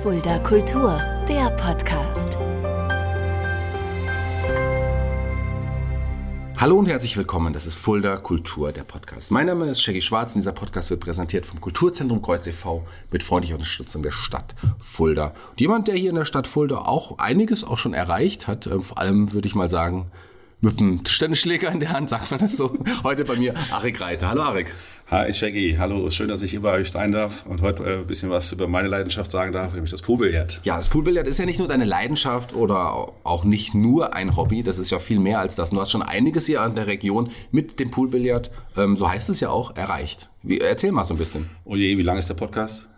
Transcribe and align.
Fulda 0.00 0.38
Kultur, 0.40 0.98
der 1.28 1.50
Podcast. 1.50 2.36
Hallo 6.56 6.76
und 6.76 6.86
herzlich 6.86 7.16
willkommen, 7.16 7.52
das 7.52 7.66
ist 7.66 7.76
Fulda 7.76 8.16
Kultur, 8.16 8.72
der 8.72 8.82
Podcast. 8.82 9.30
Mein 9.30 9.46
Name 9.46 9.66
ist 9.66 9.80
Shaggy 9.80 10.02
Schwarz 10.02 10.32
und 10.34 10.40
dieser 10.40 10.52
Podcast 10.52 10.90
wird 10.90 11.00
präsentiert 11.00 11.46
vom 11.46 11.60
Kulturzentrum 11.60 12.20
Kreuz 12.20 12.48
e.V. 12.48 12.84
mit 13.12 13.22
freundlicher 13.22 13.54
Unterstützung 13.54 14.02
der 14.02 14.10
Stadt 14.10 14.56
Fulda. 14.80 15.34
Und 15.50 15.60
jemand, 15.60 15.86
der 15.86 15.94
hier 15.94 16.10
in 16.10 16.16
der 16.16 16.24
Stadt 16.24 16.48
Fulda 16.48 16.78
auch 16.78 17.18
einiges 17.18 17.62
auch 17.62 17.78
schon 17.78 17.94
erreicht 17.94 18.48
hat, 18.48 18.66
äh, 18.66 18.80
vor 18.80 18.98
allem 18.98 19.32
würde 19.32 19.46
ich 19.46 19.54
mal 19.54 19.68
sagen, 19.68 20.10
mit 20.62 20.80
einem 20.80 21.02
Tischtennisschläger 21.02 21.70
in 21.72 21.80
der 21.80 21.90
Hand, 21.90 22.08
sagt 22.08 22.30
man 22.30 22.40
das 22.40 22.56
so. 22.56 22.72
Heute 23.02 23.24
bei 23.24 23.36
mir 23.36 23.54
Arik 23.72 24.00
Reiter. 24.00 24.28
Hallo 24.30 24.42
Arik. 24.42 24.72
Hi 25.10 25.34
Shaggy, 25.34 25.76
hallo, 25.78 26.08
schön, 26.08 26.28
dass 26.28 26.40
ich 26.40 26.52
hier 26.52 26.62
bei 26.62 26.72
euch 26.72 26.90
sein 26.90 27.12
darf 27.12 27.44
und 27.44 27.60
heute 27.60 27.82
äh, 27.82 27.98
ein 27.98 28.06
bisschen 28.06 28.30
was 28.30 28.50
über 28.50 28.66
meine 28.66 28.88
Leidenschaft 28.88 29.30
sagen 29.30 29.52
darf, 29.52 29.74
nämlich 29.74 29.90
das 29.90 30.00
Poolbillard. 30.00 30.62
Ja, 30.64 30.76
das 30.76 30.88
Poolbillard 30.88 31.26
ist 31.26 31.38
ja 31.38 31.44
nicht 31.44 31.58
nur 31.58 31.68
deine 31.68 31.84
Leidenschaft 31.84 32.54
oder 32.54 33.12
auch 33.22 33.44
nicht 33.44 33.74
nur 33.74 34.14
ein 34.14 34.36
Hobby, 34.36 34.62
das 34.62 34.78
ist 34.78 34.90
ja 34.90 34.98
viel 34.98 35.18
mehr 35.18 35.40
als 35.40 35.54
das. 35.54 35.68
Du 35.68 35.78
hast 35.78 35.90
schon 35.90 36.00
einiges 36.00 36.46
hier 36.46 36.62
an 36.62 36.74
der 36.74 36.86
Region 36.86 37.28
mit 37.50 37.78
dem 37.78 37.90
Poolbillard, 37.90 38.52
ähm, 38.78 38.96
so 38.96 39.06
heißt 39.06 39.28
es 39.28 39.40
ja 39.40 39.50
auch, 39.50 39.76
erreicht. 39.76 40.30
Wie, 40.42 40.60
erzähl 40.60 40.92
mal 40.92 41.04
so 41.04 41.12
ein 41.12 41.18
bisschen. 41.18 41.50
Oh 41.66 41.76
je, 41.76 41.98
wie 41.98 42.02
lang 42.02 42.16
ist 42.16 42.30
der 42.30 42.34
Podcast? 42.34 42.88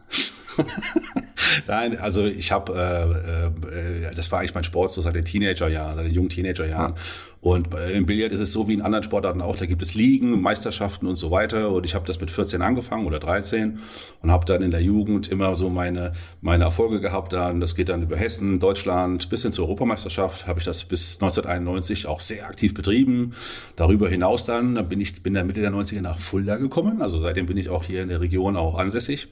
Nein, 1.66 1.98
also 1.98 2.24
ich 2.24 2.52
habe, 2.52 2.72
äh, 2.74 4.08
äh, 4.08 4.14
das 4.14 4.30
war 4.32 4.40
eigentlich 4.40 4.54
mein 4.54 4.64
Sport 4.64 4.90
so 4.90 5.00
seit 5.00 5.14
den 5.14 5.24
Teenagerjahren, 5.24 5.94
seit 5.94 6.06
den 6.06 6.14
jungen 6.14 6.28
Teenagerjahren. 6.28 6.94
Ja. 6.94 7.02
Und 7.44 7.74
äh, 7.74 7.92
im 7.92 8.06
Billard 8.06 8.32
ist 8.32 8.40
es 8.40 8.52
so 8.52 8.68
wie 8.68 8.72
in 8.72 8.80
anderen 8.80 9.04
Sportarten 9.04 9.42
auch, 9.42 9.54
da 9.56 9.66
gibt 9.66 9.82
es 9.82 9.94
Ligen, 9.94 10.40
Meisterschaften 10.40 11.06
und 11.06 11.16
so 11.16 11.30
weiter. 11.30 11.72
Und 11.72 11.84
ich 11.84 11.94
habe 11.94 12.06
das 12.06 12.18
mit 12.18 12.30
14 12.30 12.62
angefangen 12.62 13.04
oder 13.06 13.20
13 13.20 13.80
und 14.22 14.30
habe 14.30 14.46
dann 14.46 14.62
in 14.62 14.70
der 14.70 14.80
Jugend 14.80 15.28
immer 15.28 15.54
so 15.54 15.68
meine, 15.68 16.14
meine 16.40 16.64
Erfolge 16.64 17.00
gehabt. 17.00 17.34
Dann, 17.34 17.60
das 17.60 17.76
geht 17.76 17.90
dann 17.90 18.02
über 18.02 18.16
Hessen, 18.16 18.60
Deutschland 18.60 19.28
bis 19.28 19.42
hin 19.42 19.52
zur 19.52 19.66
Europameisterschaft, 19.66 20.46
habe 20.46 20.60
ich 20.60 20.64
das 20.64 20.84
bis 20.84 21.16
1991 21.20 22.06
auch 22.06 22.20
sehr 22.20 22.46
aktiv 22.46 22.72
betrieben. 22.72 23.34
Darüber 23.76 24.08
hinaus 24.08 24.46
dann, 24.46 24.74
dann 24.74 24.88
bin 24.88 25.02
ich 25.02 25.22
bin 25.22 25.34
dann 25.34 25.46
Mitte 25.46 25.60
der 25.60 25.70
90er 25.70 26.00
nach 26.00 26.18
Fulda 26.18 26.56
gekommen. 26.56 27.02
Also 27.02 27.20
seitdem 27.20 27.44
bin 27.44 27.58
ich 27.58 27.68
auch 27.68 27.84
hier 27.84 28.02
in 28.02 28.08
der 28.08 28.22
Region 28.22 28.56
auch 28.56 28.78
ansässig. 28.78 29.28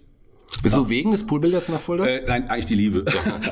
Bist 0.63 0.77
du 0.77 0.89
wegen 0.89 1.13
des 1.13 1.27
Poolbildards 1.27 1.69
nach 1.71 1.81
Fulda? 1.81 2.05
Äh, 2.05 2.23
nein, 2.27 2.49
eigentlich 2.49 2.67
die 2.67 2.75
Liebe. 2.75 3.05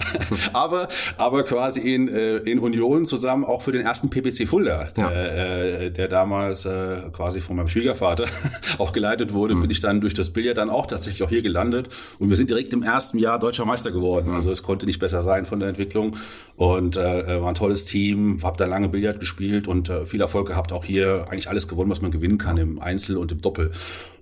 aber, 0.53 0.89
aber 1.17 1.43
quasi 1.43 1.81
in, 1.81 2.09
äh, 2.09 2.37
in 2.39 2.59
Union 2.59 3.07
zusammen 3.07 3.45
auch 3.45 3.63
für 3.63 3.73
den 3.73 3.83
ersten 3.83 4.11
PPC 4.11 4.47
Fulda, 4.47 4.89
ja. 4.97 5.11
äh, 5.11 5.91
der 5.91 6.09
damals 6.09 6.67
äh, 6.67 6.97
quasi 7.13 7.41
von 7.41 7.57
meinem 7.57 7.69
Schwiegervater 7.69 8.27
auch 8.79 8.93
geleitet 8.93 9.33
wurde, 9.33 9.55
mhm. 9.55 9.63
bin 9.63 9.71
ich 9.71 9.81
dann 9.81 10.01
durch 10.01 10.15
das 10.15 10.31
Billard 10.31 10.59
dann 10.59 10.71
auch 10.71 10.87
tatsächlich 10.87 11.23
auch 11.23 11.29
hier 11.29 11.43
gelandet. 11.43 11.89
Und 12.19 12.29
wir 12.29 12.37
sind 12.37 12.51
direkt 12.51 12.73
im 12.73 12.83
ersten 12.83 13.19
Jahr 13.19 13.39
deutscher 13.39 13.65
Meister 13.65 13.91
geworden. 13.91 14.29
Mhm. 14.29 14.35
Also 14.35 14.53
es 14.53 14.63
konnte 14.63 14.87
nicht 14.87 15.01
besser 15.01 15.23
sein 15.23 15.47
von 15.47 15.59
der 15.59 15.69
Entwicklung. 15.69 16.17
Und 16.57 16.97
äh, 16.97 17.41
war 17.41 17.49
ein 17.49 17.55
tolles 17.55 17.87
Team, 17.87 18.41
habe 18.43 18.57
da 18.57 18.67
lange 18.67 18.89
Billard 18.89 19.19
gespielt 19.19 19.67
und 19.67 19.89
äh, 19.89 20.07
viel 20.07 20.21
Erfolg 20.21 20.47
gehabt. 20.47 20.73
Auch 20.73 20.85
hier 20.85 21.25
eigentlich 21.29 21.49
alles 21.49 21.67
gewonnen, 21.69 21.91
was 21.91 22.03
man 22.03 22.11
gewinnen 22.11 22.39
kann 22.39 22.57
im 22.59 22.81
Einzel 22.81 23.17
und 23.17 23.33
im 23.33 23.41
Doppel. 23.41 23.73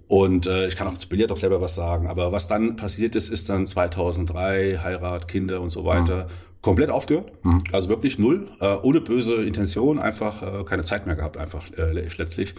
Und 0.09 0.47
äh, 0.47 0.67
ich 0.67 0.77
kann 0.77 0.89
auch 0.89 0.97
zu 0.97 1.09
Billard 1.09 1.31
auch 1.31 1.37
selber 1.37 1.61
was 1.61 1.75
sagen. 1.75 2.06
Aber 2.06 2.33
was 2.33 2.48
dann 2.48 2.77
passiert 2.77 3.14
ist, 3.14 3.28
ist 3.28 3.51
dann 3.51 3.67
2003, 3.67 4.81
Heirat, 4.83 5.28
Kinder 5.28 5.61
und 5.61 5.69
so 5.69 5.84
weiter, 5.84 6.25
mhm. 6.25 6.62
komplett 6.62 6.91
aufgehört. 6.91 7.31
Mhm. 7.45 7.62
Also 7.73 7.91
wirklich 7.91 8.19
null, 8.19 8.48
äh, 8.61 8.75
ohne 8.83 9.03
böse 9.03 9.42
Intention, 9.42 9.98
einfach 9.98 10.42
äh, 10.42 10.64
keine 10.64 10.83
Zeit 10.83 11.06
mehr 11.06 11.14
gehabt, 11.14 11.36
einfach 11.36 11.64
äh, 11.77 11.92
letztlich 11.92 12.55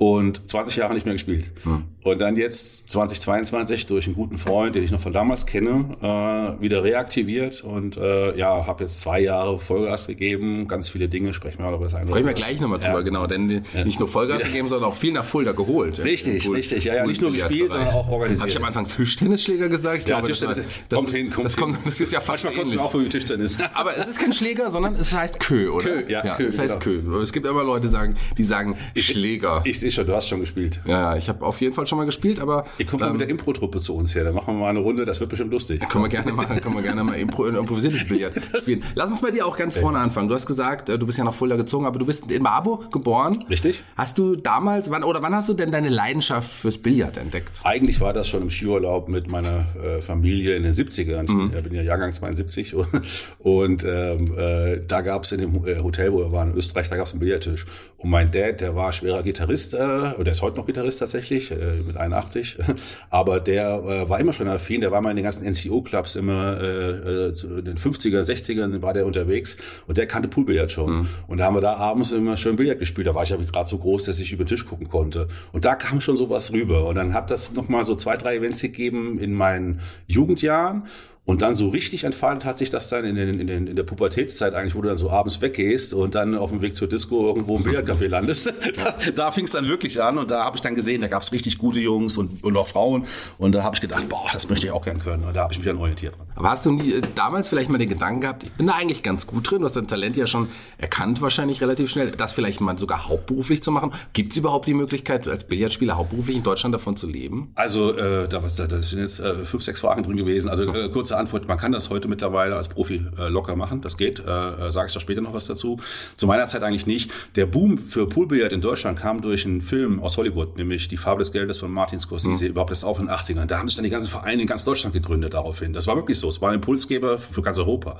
und 0.00 0.48
20 0.48 0.76
Jahre 0.76 0.94
nicht 0.94 1.04
mehr 1.04 1.12
gespielt. 1.12 1.50
Hm. 1.64 1.84
Und 2.02 2.18
dann 2.22 2.36
jetzt 2.36 2.90
2022 2.90 3.84
durch 3.84 4.06
einen 4.06 4.14
guten 4.14 4.38
Freund, 4.38 4.74
den 4.74 4.82
ich 4.82 4.90
noch 4.90 5.00
von 5.00 5.12
damals 5.12 5.44
kenne, 5.44 5.90
äh, 6.00 6.62
wieder 6.62 6.82
reaktiviert 6.82 7.62
und 7.62 7.98
äh, 7.98 8.34
ja, 8.38 8.66
habe 8.66 8.84
jetzt 8.84 9.02
zwei 9.02 9.20
Jahre 9.20 9.58
Vollgas 9.58 10.06
gegeben, 10.06 10.66
ganz 10.66 10.88
viele 10.88 11.10
Dinge, 11.10 11.34
sprechen 11.34 11.62
wir 11.62 11.70
über 11.70 11.84
das 11.84 11.94
eine. 11.94 12.08
Sprechen 12.08 12.26
wir 12.26 12.32
gleich 12.32 12.58
nochmal 12.58 12.78
drüber, 12.78 12.94
ja. 12.94 13.00
genau, 13.02 13.26
denn 13.26 13.62
ja. 13.74 13.84
nicht 13.84 14.00
nur 14.00 14.08
Vollgas 14.08 14.44
gegeben, 14.44 14.70
sondern 14.70 14.88
auch 14.88 14.96
viel 14.96 15.12
nach 15.12 15.26
Fulda 15.26 15.52
geholt. 15.52 16.02
Richtig, 16.02 16.48
cool. 16.48 16.56
richtig, 16.56 16.84
ja, 16.84 16.94
ja, 16.94 17.06
nicht 17.06 17.20
nur 17.20 17.32
gespielt, 17.32 17.70
sondern 17.70 17.90
auch 17.90 18.08
organisiert. 18.08 18.40
Habe 18.40 18.50
ich 18.50 18.56
am 18.56 18.64
Anfang 18.64 18.88
Tischtennisschläger 18.88 19.68
gesagt? 19.68 20.04
Ich 20.04 20.08
ja, 20.08 20.20
glaube, 20.20 20.28
Tischtennis, 20.28 20.62
das, 20.88 20.98
kommt 20.98 21.10
hin, 21.10 21.30
kommt 21.30 21.44
das, 21.44 21.56
hin. 21.56 21.64
Kommt, 21.64 21.78
das 21.84 22.00
ist 22.00 22.10
ja 22.10 22.22
fast 22.22 22.44
Manchmal 22.46 22.64
kommt 22.64 22.80
auch 22.80 22.90
von 22.90 23.10
Tischtennis. 23.10 23.58
Aber 23.74 23.94
es 23.94 24.06
ist 24.06 24.18
kein 24.18 24.32
Schläger, 24.32 24.70
sondern 24.70 24.96
es 24.96 25.14
heißt 25.14 25.38
Kö, 25.38 25.68
oder? 25.68 25.84
Kö, 25.84 26.10
ja, 26.10 26.24
ja 26.24 26.36
Kö, 26.36 26.46
es 26.46 26.58
heißt 26.58 26.80
genau. 26.80 27.02
Kö. 27.02 27.20
Es 27.20 27.34
gibt 27.34 27.44
immer 27.44 27.62
Leute, 27.62 27.90
die 28.38 28.44
sagen 28.44 28.78
Schläger. 28.96 29.60
Ich 29.64 29.89
sehe 29.90 30.04
schon, 30.04 30.06
du 30.06 30.16
hast 30.16 30.28
schon 30.28 30.40
gespielt. 30.40 30.80
Ja, 30.86 31.16
ich 31.16 31.28
habe 31.28 31.44
auf 31.44 31.60
jeden 31.60 31.74
Fall 31.74 31.86
schon 31.86 31.98
mal 31.98 32.04
gespielt, 32.04 32.40
aber. 32.40 32.66
Ihr 32.78 32.86
kommt 32.86 33.02
ähm, 33.02 33.08
mal 33.08 33.12
mit 33.12 33.20
der 33.22 33.28
Impro-Truppe 33.28 33.78
zu 33.78 33.96
uns 33.96 34.14
her, 34.14 34.24
dann 34.24 34.34
machen 34.34 34.54
wir 34.54 34.60
mal 34.60 34.70
eine 34.70 34.78
Runde, 34.78 35.04
das 35.04 35.20
wird 35.20 35.30
bestimmt 35.30 35.52
lustig. 35.52 35.80
Können 35.88 36.04
wir 36.04 36.08
gerne 36.08 36.32
mal, 36.32 36.46
können 36.46 36.74
wir 36.74 36.82
gerne 36.82 37.04
mal 37.04 37.14
Impro, 37.14 37.46
improvisiertes 37.46 38.06
Billard 38.06 38.34
spielen. 38.60 38.82
Lass 38.94 39.10
uns 39.10 39.20
bei 39.20 39.30
dir 39.30 39.46
auch 39.46 39.56
ganz 39.56 39.76
vorne 39.76 39.98
anfangen. 39.98 40.28
Du 40.28 40.34
hast 40.34 40.46
gesagt, 40.46 40.88
äh, 40.88 40.98
du 40.98 41.06
bist 41.06 41.18
ja 41.18 41.24
nach 41.24 41.34
Fulda 41.34 41.56
gezogen, 41.56 41.86
aber 41.86 41.98
du 41.98 42.06
bist 42.06 42.30
in 42.30 42.42
Marburg 42.42 42.92
geboren. 42.92 43.38
Richtig. 43.48 43.82
Hast 43.96 44.18
du 44.18 44.36
damals, 44.36 44.90
wann 44.90 45.04
oder 45.04 45.22
wann 45.22 45.34
hast 45.34 45.48
du 45.48 45.54
denn 45.54 45.72
deine 45.72 45.88
Leidenschaft 45.88 46.50
fürs 46.50 46.78
Billard 46.78 47.16
entdeckt? 47.16 47.50
Eigentlich 47.64 48.00
war 48.00 48.12
das 48.12 48.28
schon 48.28 48.42
im 48.42 48.50
Skiurlaub 48.50 49.08
mit 49.08 49.30
meiner 49.30 49.66
äh, 49.82 50.00
Familie 50.00 50.56
in 50.56 50.62
den 50.62 50.72
70ern. 50.72 51.30
Mhm. 51.30 51.52
Ich 51.56 51.62
bin 51.62 51.74
ja 51.74 51.82
Jahrgang 51.82 52.12
72 52.12 52.74
und 53.38 53.84
ähm, 53.84 54.38
äh, 54.38 54.80
da 54.86 55.00
gab 55.00 55.24
es 55.24 55.32
in 55.32 55.40
dem 55.40 55.66
äh, 55.66 55.80
Hotel, 55.80 56.12
wo 56.12 56.18
wir 56.18 56.32
waren 56.32 56.52
in 56.52 56.56
Österreich, 56.56 56.88
da 56.88 56.96
gab 56.96 57.06
es 57.06 57.12
einen 57.12 57.20
Billardtisch. 57.20 57.66
Und 57.96 58.10
mein 58.10 58.30
Dad, 58.30 58.60
der 58.60 58.76
war 58.76 58.92
schwerer 58.92 59.22
Gitarrist, 59.22 59.74
äh, 59.80 60.20
oder 60.20 60.30
ist 60.30 60.42
heute 60.42 60.58
noch 60.58 60.66
Gitarrist 60.66 60.98
tatsächlich, 60.98 61.50
äh, 61.50 61.82
mit 61.86 61.96
81. 61.96 62.58
Aber 63.10 63.40
der 63.40 63.82
äh, 63.84 64.08
war 64.08 64.20
immer 64.20 64.32
schon 64.32 64.48
affin, 64.48 64.82
der 64.82 64.90
war 64.92 65.00
mal 65.00 65.10
in 65.10 65.16
den 65.16 65.24
ganzen 65.24 65.48
NCO-Clubs 65.48 66.16
immer, 66.16 66.60
äh, 66.60 67.28
äh, 67.28 67.58
in 67.58 67.64
den 67.64 67.78
50er, 67.78 68.22
60ern 68.22 68.82
war 68.82 68.92
der 68.92 69.06
unterwegs 69.06 69.56
und 69.86 69.96
der 69.96 70.06
kannte 70.06 70.28
Poolbillard 70.28 70.70
schon. 70.70 71.00
Mhm. 71.00 71.08
Und 71.28 71.38
da 71.38 71.46
haben 71.46 71.56
wir 71.56 71.62
da 71.62 71.74
abends 71.74 72.12
immer 72.12 72.36
schön 72.36 72.56
Billard 72.56 72.78
gespielt. 72.78 73.06
Da 73.06 73.14
war 73.14 73.22
ich 73.22 73.30
ja 73.30 73.36
gerade 73.36 73.68
so 73.68 73.78
groß, 73.78 74.04
dass 74.04 74.20
ich 74.20 74.32
über 74.32 74.44
den 74.44 74.48
Tisch 74.48 74.66
gucken 74.66 74.88
konnte. 74.88 75.28
Und 75.52 75.64
da 75.64 75.74
kam 75.74 76.00
schon 76.00 76.16
sowas 76.16 76.52
rüber. 76.52 76.86
Und 76.86 76.96
dann 76.96 77.14
hat 77.14 77.30
das 77.30 77.54
nochmal 77.54 77.84
so 77.84 77.94
zwei, 77.94 78.16
drei 78.16 78.36
Events 78.36 78.60
gegeben 78.60 79.18
in 79.18 79.32
meinen 79.32 79.80
Jugendjahren. 80.06 80.84
Und 81.30 81.42
dann 81.42 81.54
so 81.54 81.68
richtig 81.68 82.02
entfaltet 82.02 82.44
hat 82.44 82.58
sich 82.58 82.70
das 82.70 82.88
dann 82.88 83.04
in, 83.04 83.14
den, 83.14 83.38
in, 83.38 83.46
den, 83.46 83.66
in 83.68 83.76
der 83.76 83.84
Pubertätszeit 83.84 84.52
eigentlich, 84.52 84.74
wo 84.74 84.82
du 84.82 84.88
dann 84.88 84.96
so 84.96 85.10
abends 85.10 85.40
weggehst 85.40 85.94
und 85.94 86.16
dann 86.16 86.34
auf 86.34 86.50
dem 86.50 86.60
Weg 86.60 86.74
zur 86.74 86.88
Disco 86.88 87.24
irgendwo 87.24 87.56
im 87.56 87.62
Billardcafé 87.62 88.08
landest. 88.08 88.52
da, 88.76 89.12
da 89.14 89.30
fing 89.30 89.44
es 89.44 89.52
dann 89.52 89.68
wirklich 89.68 90.02
an 90.02 90.18
und 90.18 90.32
da 90.32 90.42
habe 90.42 90.56
ich 90.56 90.60
dann 90.60 90.74
gesehen, 90.74 91.02
da 91.02 91.06
gab 91.06 91.22
es 91.22 91.30
richtig 91.30 91.56
gute 91.58 91.78
Jungs 91.78 92.18
und, 92.18 92.42
und 92.42 92.56
auch 92.56 92.66
Frauen. 92.66 93.06
Und 93.38 93.52
da 93.52 93.62
habe 93.62 93.76
ich 93.76 93.80
gedacht, 93.80 94.08
boah, 94.08 94.26
das 94.32 94.48
möchte 94.48 94.66
ich 94.66 94.72
auch 94.72 94.84
gern 94.84 94.98
können. 94.98 95.22
Und 95.22 95.36
da 95.36 95.42
habe 95.42 95.52
ich 95.52 95.60
mich 95.60 95.68
dann 95.68 95.76
orientiert. 95.76 96.14
Aber 96.34 96.50
hast 96.50 96.66
du 96.66 96.72
nie, 96.72 96.94
äh, 96.94 97.00
damals 97.14 97.46
vielleicht 97.46 97.70
mal 97.70 97.78
den 97.78 97.88
Gedanken 97.88 98.22
gehabt, 98.22 98.42
ich 98.42 98.50
bin 98.50 98.66
da 98.66 98.72
eigentlich 98.72 99.04
ganz 99.04 99.28
gut 99.28 99.48
drin, 99.48 99.60
du 99.60 99.66
hast 99.66 99.76
dein 99.76 99.86
Talent 99.86 100.16
ja 100.16 100.26
schon 100.26 100.48
erkannt 100.78 101.22
wahrscheinlich 101.22 101.60
relativ 101.60 101.90
schnell, 101.90 102.10
das 102.10 102.32
vielleicht 102.32 102.60
mal 102.60 102.76
sogar 102.76 103.08
hauptberuflich 103.08 103.62
zu 103.62 103.70
machen. 103.70 103.92
Gibt 104.14 104.32
es 104.32 104.38
überhaupt 104.38 104.66
die 104.66 104.74
Möglichkeit, 104.74 105.28
als 105.28 105.46
Billardspieler 105.46 105.96
hauptberuflich 105.96 106.38
in 106.38 106.42
Deutschland 106.42 106.74
davon 106.74 106.96
zu 106.96 107.06
leben? 107.06 107.52
Also 107.54 107.96
äh, 107.96 108.26
da, 108.26 108.42
was, 108.42 108.56
da, 108.56 108.66
da 108.66 108.82
sind 108.82 108.98
jetzt 108.98 109.20
äh, 109.20 109.44
fünf, 109.44 109.62
sechs 109.62 109.78
Fragen 109.78 110.02
drin 110.02 110.16
gewesen. 110.16 110.50
Also 110.50 110.64
äh, 110.74 110.88
kurze 110.88 111.19
Antwort, 111.20 111.48
man 111.48 111.58
kann 111.58 111.72
das 111.72 111.90
heute 111.90 112.08
mittlerweile 112.08 112.56
als 112.56 112.68
Profi 112.68 113.06
äh, 113.18 113.28
locker 113.28 113.56
machen. 113.56 113.80
Das 113.80 113.96
geht, 113.96 114.18
äh, 114.20 114.66
äh 114.66 114.70
sage 114.70 114.88
ich 114.88 114.94
doch 114.94 115.00
später 115.00 115.20
noch 115.20 115.34
was 115.34 115.46
dazu. 115.46 115.78
Zu 116.16 116.26
meiner 116.26 116.46
Zeit 116.46 116.62
eigentlich 116.62 116.86
nicht. 116.86 117.10
Der 117.36 117.46
Boom 117.46 117.78
für 117.78 118.08
Poolbillard 118.08 118.52
in 118.52 118.60
Deutschland 118.60 118.98
kam 118.98 119.20
durch 119.22 119.46
einen 119.46 119.62
Film 119.62 120.00
aus 120.00 120.16
Hollywood, 120.16 120.56
nämlich 120.56 120.88
Die 120.88 120.96
Farbe 120.96 121.20
des 121.20 121.32
Geldes 121.32 121.58
von 121.58 121.70
Martin 121.70 122.00
Scorsese, 122.00 122.44
mhm. 122.44 122.50
überhaupt 122.50 122.70
das 122.70 122.84
auch 122.84 122.98
in 122.98 123.06
den 123.06 123.14
80ern. 123.14 123.46
Da 123.46 123.58
haben 123.58 123.68
sich 123.68 123.76
dann 123.76 123.84
die 123.84 123.90
ganzen 123.90 124.10
Vereine 124.10 124.42
in 124.42 124.48
ganz 124.48 124.64
Deutschland 124.64 124.94
gegründet 124.94 125.34
daraufhin. 125.34 125.72
Das 125.72 125.86
war 125.86 125.96
wirklich 125.96 126.18
so. 126.18 126.28
Es 126.28 126.40
war 126.40 126.50
ein 126.50 126.56
Impulsgeber 126.56 127.18
für 127.18 127.42
ganz 127.42 127.58
Europa. 127.58 127.98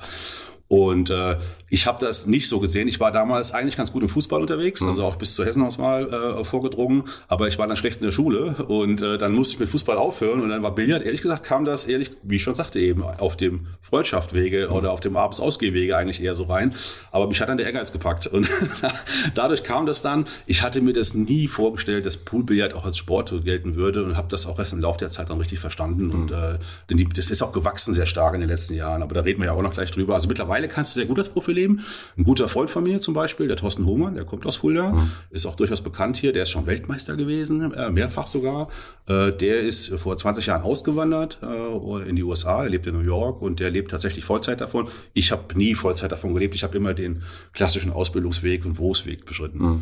Und 0.71 1.09
äh, 1.09 1.35
ich 1.71 1.85
habe 1.85 2.05
das 2.05 2.27
nicht 2.27 2.47
so 2.47 2.59
gesehen. 2.59 2.87
Ich 2.87 2.99
war 2.99 3.11
damals 3.11 3.53
eigentlich 3.53 3.77
ganz 3.77 3.91
gut 3.91 4.03
im 4.03 4.09
Fußball 4.09 4.41
unterwegs, 4.41 4.81
mhm. 4.81 4.89
also 4.89 5.05
auch 5.05 5.15
bis 5.15 5.35
zur 5.35 5.45
Hessenauswahl 5.45 6.39
äh, 6.39 6.43
vorgedrungen, 6.43 7.03
aber 7.29 7.47
ich 7.47 7.57
war 7.57 7.65
dann 7.65 7.77
schlecht 7.77 8.01
in 8.01 8.05
der 8.05 8.11
Schule 8.11 8.55
und 8.67 9.01
äh, 9.01 9.17
dann 9.17 9.33
musste 9.33 9.55
ich 9.55 9.59
mit 9.61 9.69
Fußball 9.69 9.97
aufhören 9.97 10.41
und 10.41 10.49
dann 10.49 10.63
war 10.63 10.75
Billard, 10.75 11.03
ehrlich 11.03 11.21
gesagt, 11.21 11.45
kam 11.45 11.63
das 11.63 11.85
ehrlich, 11.85 12.11
wie 12.23 12.35
ich 12.35 12.43
schon 12.43 12.55
sagte, 12.55 12.79
eben 12.79 13.03
auf 13.03 13.37
dem 13.37 13.67
Freundschaftwege 13.81 14.67
mhm. 14.69 14.75
oder 14.75 14.91
auf 14.91 14.99
dem 14.99 15.15
Abends-Ausgehwege 15.15 15.95
eigentlich 15.95 16.21
eher 16.21 16.35
so 16.35 16.43
rein. 16.43 16.73
Aber 17.11 17.27
mich 17.27 17.39
hat 17.39 17.47
dann 17.47 17.57
der 17.57 17.67
Ehrgeiz 17.67 17.93
gepackt 17.93 18.27
und 18.27 18.49
dadurch 19.35 19.63
kam 19.63 19.85
das 19.85 20.01
dann. 20.01 20.25
Ich 20.45 20.63
hatte 20.63 20.81
mir 20.81 20.93
das 20.93 21.13
nie 21.13 21.47
vorgestellt, 21.47 22.05
dass 22.05 22.17
Poolbillard 22.17 22.73
auch 22.73 22.83
als 22.83 22.97
Sport 22.97 23.33
gelten 23.45 23.75
würde 23.75 24.03
und 24.03 24.17
habe 24.17 24.27
das 24.29 24.45
auch 24.45 24.59
erst 24.59 24.73
im 24.73 24.79
Laufe 24.79 24.99
der 24.99 25.09
Zeit 25.09 25.29
dann 25.29 25.37
richtig 25.37 25.59
verstanden. 25.59 26.07
Mhm. 26.07 26.13
Und 26.13 26.31
äh, 26.31 26.59
denn 26.89 26.97
die, 26.97 27.05
das 27.05 27.29
ist 27.29 27.41
auch 27.41 27.53
gewachsen 27.53 27.93
sehr 27.93 28.07
stark 28.07 28.33
in 28.33 28.41
den 28.41 28.49
letzten 28.49 28.73
Jahren, 28.73 29.03
aber 29.03 29.15
da 29.15 29.21
reden 29.21 29.39
wir 29.39 29.47
ja 29.47 29.53
auch 29.53 29.61
noch 29.61 29.71
gleich 29.71 29.91
drüber. 29.91 30.15
Also 30.15 30.27
mittlerweile 30.27 30.60
mittlerweile 30.61 30.67
kannst 30.67 30.95
du 30.95 30.99
sehr 30.99 31.07
gut 31.07 31.17
das 31.17 31.29
Profil 31.29 31.55
leben. 31.55 31.81
Ein 32.17 32.23
guter 32.23 32.47
Freund 32.47 32.69
von 32.69 32.83
mir 32.83 32.99
zum 32.99 33.13
Beispiel, 33.13 33.47
der 33.47 33.57
Thorsten 33.57 33.85
Hohmann, 33.85 34.15
der 34.15 34.25
kommt 34.25 34.45
aus 34.45 34.57
Fulda, 34.57 34.91
mhm. 34.91 35.11
ist 35.29 35.45
auch 35.45 35.55
durchaus 35.55 35.81
bekannt 35.81 36.17
hier, 36.17 36.33
der 36.33 36.43
ist 36.43 36.51
schon 36.51 36.65
Weltmeister 36.65 37.15
gewesen, 37.15 37.73
äh, 37.73 37.89
mehrfach 37.89 38.27
sogar. 38.27 38.69
Äh, 39.07 39.31
der 39.31 39.59
ist 39.59 39.93
vor 39.95 40.15
20 40.15 40.45
Jahren 40.45 40.63
ausgewandert 40.63 41.39
äh, 41.43 42.09
in 42.09 42.15
die 42.15 42.23
USA, 42.23 42.63
er 42.63 42.69
lebt 42.69 42.87
in 42.87 42.95
New 42.95 43.05
York 43.05 43.41
und 43.41 43.59
der 43.59 43.71
lebt 43.71 43.91
tatsächlich 43.91 44.25
Vollzeit 44.25 44.61
davon. 44.61 44.87
Ich 45.13 45.31
habe 45.31 45.57
nie 45.57 45.75
Vollzeit 45.75 46.11
davon 46.11 46.33
gelebt, 46.33 46.55
ich 46.55 46.63
habe 46.63 46.77
immer 46.77 46.93
den 46.93 47.23
klassischen 47.53 47.91
Ausbildungsweg 47.91 48.65
und 48.65 48.75
Berufsweg 48.75 49.25
beschritten. 49.25 49.59
Mhm 49.59 49.81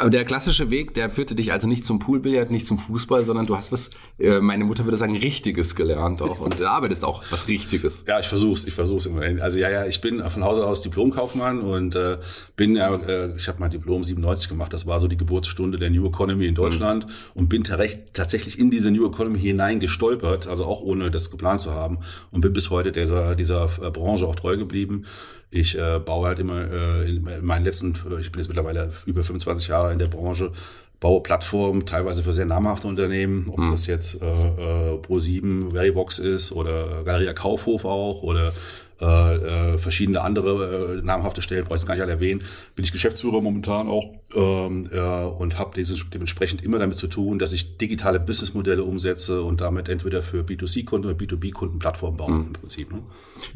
Aber 0.00 0.08
der 0.08 0.24
klassische 0.24 0.70
Weg, 0.70 0.94
der 0.94 1.10
führte 1.10 1.34
dich 1.34 1.52
also 1.52 1.68
nicht 1.68 1.84
zum 1.84 1.98
Poolbillard, 1.98 2.50
nicht 2.50 2.66
zum 2.66 2.78
Fußball, 2.78 3.22
sondern 3.22 3.44
du 3.44 3.54
hast 3.54 3.70
was, 3.70 3.90
äh, 4.18 4.40
meine 4.40 4.64
Mutter 4.64 4.84
würde 4.84 4.96
sagen, 4.96 5.14
Richtiges 5.14 5.76
gelernt 5.76 6.22
auch. 6.22 6.40
Und 6.40 6.58
du 6.58 6.66
arbeitest 6.70 7.04
auch 7.04 7.22
was 7.30 7.48
Richtiges. 7.48 8.04
Ja, 8.08 8.18
ich 8.18 8.26
versuch's, 8.26 8.64
ich 8.64 8.72
versuch's 8.72 9.04
immer. 9.04 9.20
Also 9.42 9.58
ja, 9.58 9.68
ja, 9.68 9.84
ich 9.84 10.00
bin 10.00 10.24
von 10.24 10.42
Hause 10.42 10.66
aus 10.66 10.80
Diplomkaufmann 10.80 11.60
und 11.60 11.96
äh, 11.96 12.16
bin, 12.56 12.76
äh, 12.76 13.36
ich 13.36 13.46
habe 13.46 13.60
mein 13.60 13.70
Diplom 13.70 14.02
97 14.02 14.48
gemacht, 14.48 14.72
das 14.72 14.86
war 14.86 15.00
so 15.00 15.06
die 15.06 15.18
Geburtsstunde 15.18 15.76
der 15.76 15.90
New 15.90 16.06
Economy 16.06 16.46
in 16.46 16.54
Deutschland 16.54 17.04
mhm. 17.04 17.12
und 17.34 17.48
bin 17.50 17.62
tatsächlich 17.62 18.58
in 18.58 18.70
diese 18.70 18.90
New 18.90 19.06
Economy 19.06 19.38
hinein 19.38 19.80
gestolpert, 19.80 20.46
also 20.46 20.64
auch 20.64 20.80
ohne 20.80 21.10
das 21.10 21.30
geplant 21.30 21.60
zu 21.60 21.72
haben 21.72 21.98
und 22.30 22.40
bin 22.40 22.54
bis 22.54 22.70
heute 22.70 22.90
dieser, 22.90 23.34
dieser 23.34 23.68
äh, 23.82 23.90
Branche 23.90 24.26
auch 24.26 24.34
treu 24.34 24.56
geblieben. 24.56 25.04
Ich 25.50 25.76
äh, 25.76 25.98
baue 25.98 26.28
halt 26.28 26.38
immer 26.38 26.60
äh, 26.70 27.10
in 27.10 27.22
meinen 27.42 27.64
letzten, 27.64 27.94
ich 28.20 28.30
bin 28.30 28.40
jetzt 28.40 28.48
mittlerweile 28.48 28.92
über 29.06 29.24
25 29.24 29.68
Jahre 29.68 29.92
in 29.92 29.98
der 29.98 30.06
Branche, 30.06 30.52
baue 31.00 31.22
Plattformen, 31.22 31.86
teilweise 31.86 32.22
für 32.22 32.32
sehr 32.32 32.44
namhafte 32.44 32.86
Unternehmen, 32.86 33.48
ob 33.48 33.58
mhm. 33.58 33.70
das 33.72 33.86
jetzt 33.86 34.22
äh, 34.22 34.26
äh, 34.26 34.98
Pro7, 34.98 35.72
Verybox 35.72 36.18
ist 36.18 36.52
oder 36.52 37.02
Galeria 37.04 37.32
Kaufhof 37.32 37.84
auch 37.84 38.22
oder 38.22 38.52
äh, 39.00 39.74
äh, 39.74 39.78
verschiedene 39.78 40.20
andere 40.20 40.98
äh, 40.98 41.02
namhafte 41.02 41.42
Stellen, 41.42 41.64
brauche 41.64 41.76
ich 41.76 41.86
gar 41.86 41.94
nicht 41.94 42.02
alle 42.02 42.12
erwähnen, 42.12 42.42
bin 42.74 42.84
ich 42.84 42.92
Geschäftsführer 42.92 43.40
momentan 43.40 43.88
auch 43.88 44.04
ähm, 44.34 44.88
äh, 44.92 44.98
und 44.98 45.58
habe 45.58 45.80
dementsprechend 46.12 46.62
immer 46.62 46.78
damit 46.78 46.96
zu 46.96 47.06
tun, 47.06 47.38
dass 47.38 47.52
ich 47.52 47.78
digitale 47.78 48.20
Businessmodelle 48.20 48.84
umsetze 48.84 49.42
und 49.42 49.60
damit 49.60 49.88
entweder 49.88 50.22
für 50.22 50.42
B2C-Kunden 50.42 51.08
oder 51.08 51.16
B2B-Kunden 51.16 51.78
Plattformen 51.78 52.16
baue 52.16 52.30
mhm. 52.30 52.46
im 52.48 52.52
Prinzip. 52.52 52.92
Ne? 52.92 53.02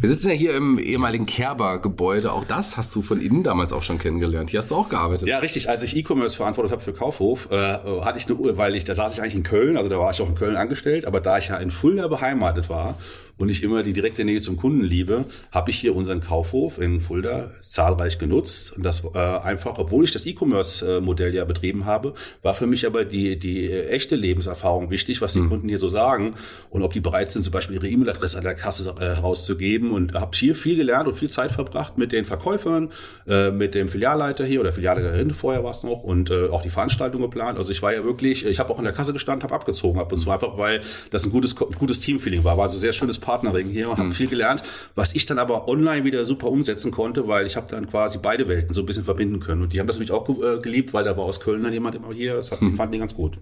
Wir 0.00 0.08
sitzen 0.08 0.30
ja 0.30 0.34
hier 0.34 0.54
im 0.54 0.78
ehemaligen 0.78 1.26
Kerber-Gebäude. 1.26 2.32
Auch 2.32 2.44
das 2.44 2.76
hast 2.76 2.94
du 2.94 3.02
von 3.02 3.20
innen 3.20 3.42
damals 3.42 3.72
auch 3.72 3.82
schon 3.82 3.98
kennengelernt. 3.98 4.50
Hier 4.50 4.60
hast 4.60 4.70
du 4.70 4.74
auch 4.74 4.88
gearbeitet. 4.88 5.28
Ja, 5.28 5.38
richtig. 5.38 5.68
Als 5.68 5.82
ich 5.82 5.96
E-Commerce 5.96 6.36
verantwortet 6.36 6.72
habe 6.72 6.82
für 6.82 6.92
Kaufhof, 6.92 7.50
äh, 7.50 7.56
hatte 7.56 8.18
ich 8.18 8.26
eine 8.28 8.56
weil 8.56 8.74
ich, 8.74 8.84
da 8.84 8.94
saß 8.94 9.12
ich 9.12 9.20
eigentlich 9.20 9.34
in 9.34 9.42
Köln, 9.42 9.76
also 9.76 9.88
da 9.88 9.98
war 9.98 10.10
ich 10.10 10.20
auch 10.20 10.28
in 10.28 10.34
Köln 10.34 10.56
angestellt, 10.56 11.06
aber 11.06 11.20
da 11.20 11.38
ich 11.38 11.48
ja 11.48 11.56
in 11.56 11.70
Fulda 11.70 12.08
beheimatet 12.08 12.68
war 12.68 12.96
und 13.36 13.48
ich 13.48 13.62
immer 13.62 13.82
die 13.82 13.92
direkte 13.92 14.24
Nähe 14.24 14.40
zum 14.40 14.56
Kunden 14.56 14.82
liebe, 14.82 15.24
habe 15.50 15.70
ich 15.70 15.78
hier 15.78 15.96
unseren 15.96 16.20
Kaufhof 16.20 16.78
in 16.78 17.00
Fulda 17.00 17.50
zahlreich 17.60 18.18
genutzt. 18.18 18.76
Und 18.76 18.84
das 18.84 19.04
äh, 19.14 19.18
einfach, 19.18 19.78
obwohl 19.78 20.04
ich 20.04 20.12
das 20.12 20.24
E-Commerce-Modell 20.26 21.34
ja 21.34 21.44
betrieben 21.44 21.84
habe, 21.84 22.14
war 22.42 22.54
für 22.54 22.66
mich 22.66 22.86
aber 22.86 23.04
die, 23.04 23.38
die 23.38 23.70
echte 23.70 24.14
Lebenserfahrung 24.14 24.90
wichtig, 24.90 25.20
was 25.20 25.32
die 25.32 25.40
mhm. 25.40 25.48
Kunden 25.48 25.68
hier 25.68 25.78
so 25.78 25.88
sagen 25.88 26.34
und 26.70 26.82
ob 26.82 26.92
die 26.92 27.00
bereit 27.00 27.30
sind, 27.30 27.42
zum 27.42 27.52
Beispiel 27.52 27.76
ihre 27.76 27.88
E-Mail-Adresse 27.88 28.38
an 28.38 28.44
der 28.44 28.54
Kasse 28.54 28.94
äh, 28.98 29.16
herauszugeben. 29.16 29.90
Und 29.90 30.14
habe 30.14 30.36
hier 30.36 30.54
viel 30.54 30.76
gelernt 30.76 31.08
und 31.08 31.18
viel 31.18 31.30
Zeit 31.30 31.50
verbracht 31.50 31.98
mit 31.98 32.12
den 32.12 32.24
Verkäufern, 32.24 32.90
äh, 33.26 33.50
mit 33.50 33.74
dem 33.74 33.88
Filialleiter 33.88 34.44
hier 34.44 34.60
oder 34.60 34.72
Filialleiterin, 34.72 35.32
vorher 35.34 35.64
war 35.64 35.72
es 35.72 35.82
noch, 35.82 36.02
und 36.02 36.30
äh, 36.30 36.48
auch 36.48 36.62
die 36.62 36.70
Veranstaltung 36.70 37.22
geplant. 37.22 37.58
Also 37.58 37.72
ich 37.72 37.82
war 37.82 37.92
ja 37.92 38.04
wirklich, 38.04 38.46
ich 38.46 38.58
habe 38.60 38.72
auch 38.72 38.78
in 38.78 38.84
der 38.84 38.92
Kasse 38.92 39.12
gestanden, 39.12 39.42
habe 39.42 39.54
abgezogen 39.54 39.98
ab 40.00 40.12
und 40.12 40.18
zwar 40.18 40.34
einfach, 40.34 40.56
weil 40.56 40.80
das 41.10 41.24
ein 41.24 41.32
gutes, 41.32 41.56
gutes 41.56 42.00
Teamfeeling 42.00 42.44
war. 42.44 42.56
War 42.56 42.64
also 42.64 42.78
sehr 42.78 42.92
schönes 42.92 43.18
Partnering 43.24 43.68
hier 43.68 43.90
und 43.90 43.96
habe 43.96 44.08
mhm. 44.08 44.12
viel 44.12 44.28
gelernt, 44.28 44.62
was 44.94 45.14
ich 45.14 45.26
dann 45.26 45.38
aber 45.38 45.68
online 45.68 46.04
wieder 46.04 46.24
super 46.24 46.48
umsetzen 46.50 46.92
konnte, 46.92 47.26
weil 47.26 47.46
ich 47.46 47.56
habe 47.56 47.66
dann 47.70 47.88
quasi 47.88 48.18
beide 48.22 48.48
Welten 48.48 48.72
so 48.72 48.82
ein 48.82 48.86
bisschen 48.86 49.04
verbinden 49.04 49.40
können. 49.40 49.62
Und 49.62 49.72
die 49.72 49.80
haben 49.80 49.86
das 49.86 49.96
natürlich 49.96 50.12
auch 50.12 50.28
äh, 50.28 50.60
geliebt, 50.60 50.92
weil 50.92 51.04
da 51.04 51.16
war 51.16 51.24
aus 51.24 51.40
Köln 51.40 51.62
dann 51.62 51.72
jemand 51.72 51.96
immer 51.96 52.12
hier. 52.12 52.36
Das 52.36 52.52
hat, 52.52 52.62
mhm. 52.62 52.76
fanden 52.76 52.92
die 52.92 52.98
ganz 52.98 53.14
gut. 53.14 53.38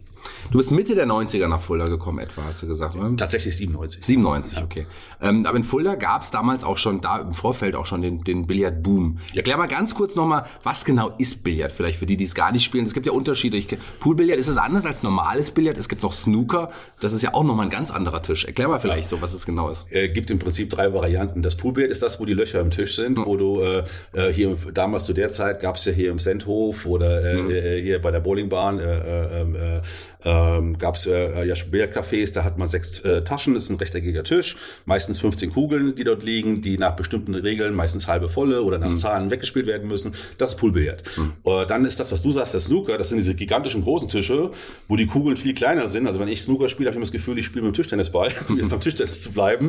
Du 0.51 0.59
bist 0.59 0.71
Mitte 0.71 0.95
der 0.95 1.07
90er 1.07 1.49
nach 1.49 1.61
Fulda 1.61 1.87
gekommen 1.87 2.19
etwa, 2.19 2.43
hast 2.47 2.63
du 2.63 2.67
gesagt, 2.67 2.95
oder? 2.95 3.17
Tatsächlich 3.17 3.57
97. 3.57 4.05
97, 4.05 4.59
ja. 4.59 4.65
okay. 4.65 4.87
Ähm, 5.21 5.47
aber 5.47 5.57
in 5.57 5.65
Fulda 5.65 5.97
gab 5.97 6.23
es 6.23 6.31
damals 6.31 6.63
auch 6.65 6.79
schon, 6.79 7.01
da 7.01 7.19
im 7.19 7.33
Vorfeld 7.33 7.75
auch 7.75 7.87
schon 7.87 8.03
den, 8.03 8.23
den 8.23 8.47
Billardboom. 8.47 9.19
Ja. 9.31 9.39
Erklär 9.39 9.57
mal 9.57 9.67
ganz 9.67 9.95
kurz 9.95 10.15
nochmal, 10.15 10.47
was 10.63 10.85
genau 10.85 11.13
ist 11.19 11.43
Billard? 11.43 11.73
Vielleicht 11.73 11.99
für 11.99 12.07
die, 12.07 12.17
die 12.17 12.25
es 12.25 12.35
gar 12.35 12.53
nicht 12.53 12.65
spielen. 12.65 12.87
Es 12.87 12.95
gibt 12.95 13.07
ja 13.07 13.13
Unterschiede. 13.13 13.57
Ich, 13.57 13.69
Poolbillard 14.01 14.39
ist 14.39 14.49
es 14.49 14.57
anders 14.57 14.87
als 14.87 15.03
normales 15.03 15.51
Billard. 15.51 15.79
Es 15.79 15.89
gibt 15.89 16.03
noch 16.03 16.13
Snooker. 16.13 16.71
Das 17.01 17.13
ist 17.13 17.23
ja 17.23 17.35
auch 17.35 17.45
nochmal 17.45 17.67
ein 17.67 17.71
ganz 17.71 17.91
anderer 17.91 18.23
Tisch. 18.23 18.45
Erklär 18.45 18.69
mal 18.69 18.81
vielleicht 18.81 19.09
so, 19.09 19.21
was 19.23 19.33
es 19.33 19.47
genau 19.47 19.71
ist. 19.71 19.72
Äh, 19.91 20.09
gibt 20.09 20.31
im 20.31 20.39
Prinzip 20.39 20.71
drei 20.71 20.93
Varianten. 20.93 21.43
Das 21.43 21.57
Poolbillard 21.57 21.91
ist 21.91 22.03
das, 22.03 22.21
wo 22.21 22.25
die 22.25 22.35
Löcher 22.35 22.61
im 22.61 22.71
Tisch 22.71 22.97
sind, 22.97 23.19
mhm. 23.19 23.27
wo 23.27 23.37
du 23.37 23.61
äh, 23.61 23.85
äh, 24.13 24.33
hier 24.33 24.57
damals 24.73 25.05
zu 25.05 25.13
der 25.13 25.29
Zeit 25.29 25.61
gab 25.61 25.77
es 25.77 25.85
ja 25.85 25.93
hier 25.93 26.11
im 26.11 26.19
Sendhof 26.19 26.87
oder 26.87 27.25
äh, 27.25 27.35
mhm. 27.35 27.51
Äh, 27.51 27.83
hier 27.83 28.01
bei 28.01 28.11
der 28.11 28.21
Bowlingbahn 28.21 28.79
äh, 28.79 28.83
äh, 28.85 29.41
ähm, 29.41 29.55
äh, 29.55 29.81
äh, 30.25 30.73
gab 30.79 30.95
es 30.95 31.07
äh, 31.07 31.45
ja 31.45 31.55
Billardcafés, 31.55 32.35
da 32.35 32.45
hat 32.45 32.59
man 32.59 32.69
sechs 32.69 33.01
äh, 33.01 33.23
Taschen, 33.23 33.55
das 33.55 33.65
ist 33.65 33.71
ein 33.71 33.77
rechteckiger 33.77 34.25
Tisch, 34.25 34.57
meistens 34.85 35.19
15 35.21 35.53
Kugeln, 35.53 35.95
die 35.95 36.05
dort 36.05 36.23
liegen, 36.23 36.63
die 36.63 36.79
nach 36.79 36.97
bestimmten 36.97 37.35
Regeln, 37.35 37.75
meistens 37.75 38.07
halbe 38.09 38.29
volle 38.29 38.63
oder 38.63 38.79
nach 38.79 38.91
mhm. 38.91 38.97
Zahlen 38.97 39.31
weggespielt 39.31 39.67
werden 39.67 39.89
müssen. 39.89 40.15
Das 40.39 40.51
ist 40.51 40.57
Poolbillard. 40.57 41.03
Mhm. 41.17 41.33
Äh, 41.45 41.67
dann 41.67 41.85
ist 41.85 42.01
das, 42.01 42.13
was 42.13 42.23
du 42.23 42.31
sagst, 42.31 42.55
der 42.55 42.61
Snooker, 42.61 42.99
das 42.99 43.09
sind 43.09 43.19
diese 43.19 43.35
gigantischen 43.35 43.83
großen 43.83 44.09
Tische, 44.09 44.51
wo 44.89 44.97
die 44.97 45.07
Kugeln 45.07 45.37
viel 45.37 45.55
kleiner 45.55 45.89
sind. 45.89 46.07
Also 46.07 46.21
wenn 46.21 46.29
ich 46.29 46.43
Snooker 46.43 46.69
spiele, 46.69 46.89
habe 46.89 46.95
ich 46.95 46.97
immer 46.97 47.05
das 47.05 47.13
Gefühl, 47.13 47.39
ich 47.39 47.47
spiele 47.47 47.65
mit 47.65 47.73
dem 47.73 47.77
Tischtennisball, 47.77 48.31
um 48.49 48.69
beim 48.69 48.81
Tischtennis 48.81 49.23
zu 49.23 49.33
bleiben. 49.33 49.62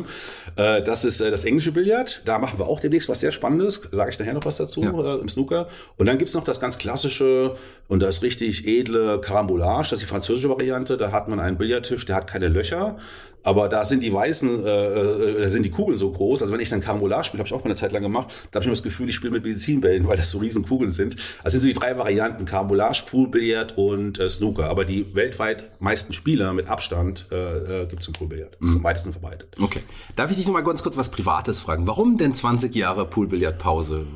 Äh, 0.56 0.82
das 0.82 1.04
ist 1.04 1.20
äh, 1.20 1.30
das 1.30 1.44
englische 1.44 1.72
Billard. 1.72 2.22
Da 2.24 2.38
machen 2.38 2.58
wir 2.58 2.66
auch 2.66 2.80
demnächst 2.80 3.08
was 3.08 3.20
sehr 3.20 3.32
Spannendes, 3.32 3.82
sage 3.90 4.10
ich 4.10 4.18
nachher 4.18 4.34
noch 4.34 4.44
was 4.44 4.56
dazu 4.56 4.82
ja. 4.82 4.90
äh, 4.90 5.20
im 5.20 5.28
Snooker. 5.28 5.68
Und 5.96 6.06
dann 6.06 6.18
gibt's 6.18 6.34
noch 6.34 6.44
das 6.44 6.60
ganz 6.60 6.78
klassische 6.78 7.56
und 7.88 8.00
das 8.00 8.22
richtig 8.22 8.66
edle 8.66 9.20
Carambolage, 9.20 9.90
das 9.90 9.92
ist 9.92 10.02
die 10.02 10.06
französische 10.06 10.48
Variante. 10.48 10.96
Da 10.96 11.12
hat 11.12 11.28
man 11.28 11.40
einen 11.40 11.56
Billardtisch, 11.58 12.04
der 12.06 12.16
hat 12.16 12.26
keine 12.26 12.48
Löcher, 12.48 12.96
aber 13.44 13.68
da 13.68 13.84
sind 13.84 14.02
die 14.02 14.12
weißen, 14.12 14.64
äh, 14.64 14.68
äh, 14.68 15.42
da 15.42 15.48
sind 15.48 15.64
die 15.64 15.70
Kugeln 15.70 15.96
so 15.96 16.10
groß. 16.10 16.42
Also 16.42 16.52
wenn 16.52 16.60
ich 16.60 16.70
dann 16.70 16.80
Carambolage 16.80 17.24
spiele, 17.24 17.40
habe 17.40 17.46
ich 17.46 17.52
auch 17.52 17.60
mal 17.60 17.66
eine 17.66 17.74
Zeit 17.74 17.92
lang 17.92 18.02
gemacht, 18.02 18.28
da 18.50 18.56
habe 18.56 18.64
ich 18.64 18.66
immer 18.66 18.72
das 18.72 18.82
Gefühl, 18.82 19.08
ich 19.08 19.14
spiele 19.14 19.32
mit 19.32 19.44
Medizinbällen, 19.44 20.08
weil 20.08 20.16
das 20.16 20.30
so 20.30 20.38
riesen 20.38 20.66
Kugeln 20.66 20.92
sind. 20.92 21.16
Also 21.42 21.58
sind 21.58 21.60
so 21.60 21.68
die 21.68 21.74
drei 21.74 21.96
Varianten, 21.96 22.46
Carambolage, 22.46 23.04
Poolbillard 23.08 23.76
und 23.76 24.18
äh, 24.18 24.28
Snooker. 24.28 24.68
Aber 24.68 24.84
die 24.84 25.14
weltweit 25.14 25.80
meisten 25.80 26.12
Spieler 26.14 26.52
mit 26.54 26.68
Abstand 26.68 27.26
äh, 27.30 27.82
äh, 27.82 27.86
gibt 27.86 28.02
es 28.02 28.08
im 28.08 28.14
Poolbillard. 28.14 28.56
Das 28.60 28.70
ist 28.70 28.74
mhm. 28.76 28.80
am 28.80 28.84
weitesten 28.84 29.12
verbreitet. 29.12 29.48
Okay. 29.60 29.82
Darf 30.16 30.30
ich 30.30 30.38
dich 30.38 30.46
noch 30.46 30.54
mal 30.54 30.62
ganz 30.62 30.82
kurz 30.82 30.96
was 30.96 31.10
Privates 31.10 31.60
fragen? 31.60 31.86
Warum 31.86 32.16
denn 32.16 32.34
20 32.34 32.74
Jahre 32.74 33.04
Poolbillard-Pause? 33.04 34.06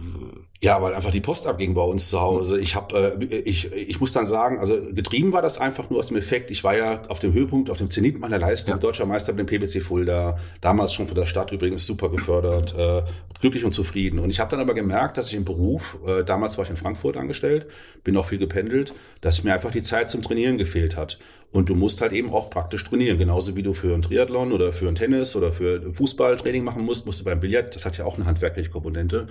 Ja, 0.61 0.83
weil 0.83 0.93
einfach 0.93 1.13
die 1.13 1.21
Post 1.21 1.47
abging 1.47 1.75
bei 1.75 1.83
uns 1.83 2.09
zu 2.09 2.21
Hause. 2.21 2.59
Ich 2.59 2.75
habe, 2.75 3.17
äh, 3.31 3.37
ich, 3.37 3.73
ich 3.73 4.01
muss 4.01 4.11
dann 4.11 4.27
sagen, 4.27 4.59
also 4.59 4.77
getrieben 4.93 5.33
war 5.33 5.41
das 5.41 5.59
einfach 5.59 5.89
nur 5.89 6.01
aus 6.01 6.09
dem 6.09 6.17
Effekt. 6.17 6.51
Ich 6.51 6.65
war 6.65 6.77
ja 6.77 7.03
auf 7.07 7.21
dem 7.21 7.33
Höhepunkt, 7.33 7.71
auf 7.71 7.77
dem 7.77 7.91
Zenit 7.91 8.19
meiner 8.19 8.41
Leistung, 8.41 8.75
ja. 8.75 8.79
deutscher 8.79 9.07
Meister 9.07 9.33
mit 9.33 9.39
dem 9.39 9.47
PBC 9.47 9.81
Fulda, 9.81 10.37
damals 10.61 10.95
schon 10.95 11.07
von 11.07 11.15
der 11.15 11.27
Stadt 11.27 11.53
übrigens 11.53 11.87
super 11.87 12.09
gefördert, 12.09 12.75
äh, 12.77 13.09
glücklich 13.41 13.65
und 13.65 13.71
zufrieden. 13.71 14.19
Und 14.19 14.31
ich 14.31 14.41
habe 14.41 14.51
dann 14.51 14.59
aber 14.59 14.75
gemerkt, 14.75 15.17
dass 15.17 15.29
ich 15.29 15.37
im 15.37 15.45
Beruf, 15.45 15.97
äh, 16.05 16.25
damals 16.25 16.59
war 16.59 16.65
ich 16.65 16.71
in 16.71 16.77
Frankfurt 16.77 17.17
angestellt, 17.17 17.69
bin 18.03 18.17
auch 18.17 18.27
viel 18.27 18.39
gependelt, 18.39 18.93
dass 19.21 19.45
mir 19.45 19.55
einfach 19.55 19.71
die 19.71 19.83
Zeit 19.83 20.11
zum 20.11 20.23
Trainieren 20.23 20.59
gefehlt 20.59 20.97
hat. 20.97 21.21
Und 21.51 21.71
du 21.71 21.77
musst 21.77 22.01
halt 22.01 22.13
eben 22.13 22.31
auch 22.31 22.51
praktisch 22.51 22.85
trainieren. 22.85 23.17
Genauso 23.17 23.57
wie 23.57 23.63
du 23.63 23.73
für 23.73 23.95
ein 23.95 24.03
Triathlon 24.03 24.53
oder 24.53 24.73
für 24.73 24.89
ein 24.89 24.97
Tennis 24.97 25.35
oder 25.35 25.53
für 25.53 25.95
Fußballtraining 25.95 26.63
machen 26.63 26.85
musst, 26.85 27.07
musst 27.07 27.21
du 27.21 27.25
beim 27.25 27.41
Billard, 27.41 27.75
das 27.75 27.87
hat 27.87 27.97
ja 27.97 28.05
auch 28.05 28.17
eine 28.17 28.27
handwerkliche 28.27 28.71
Komponente 28.71 29.29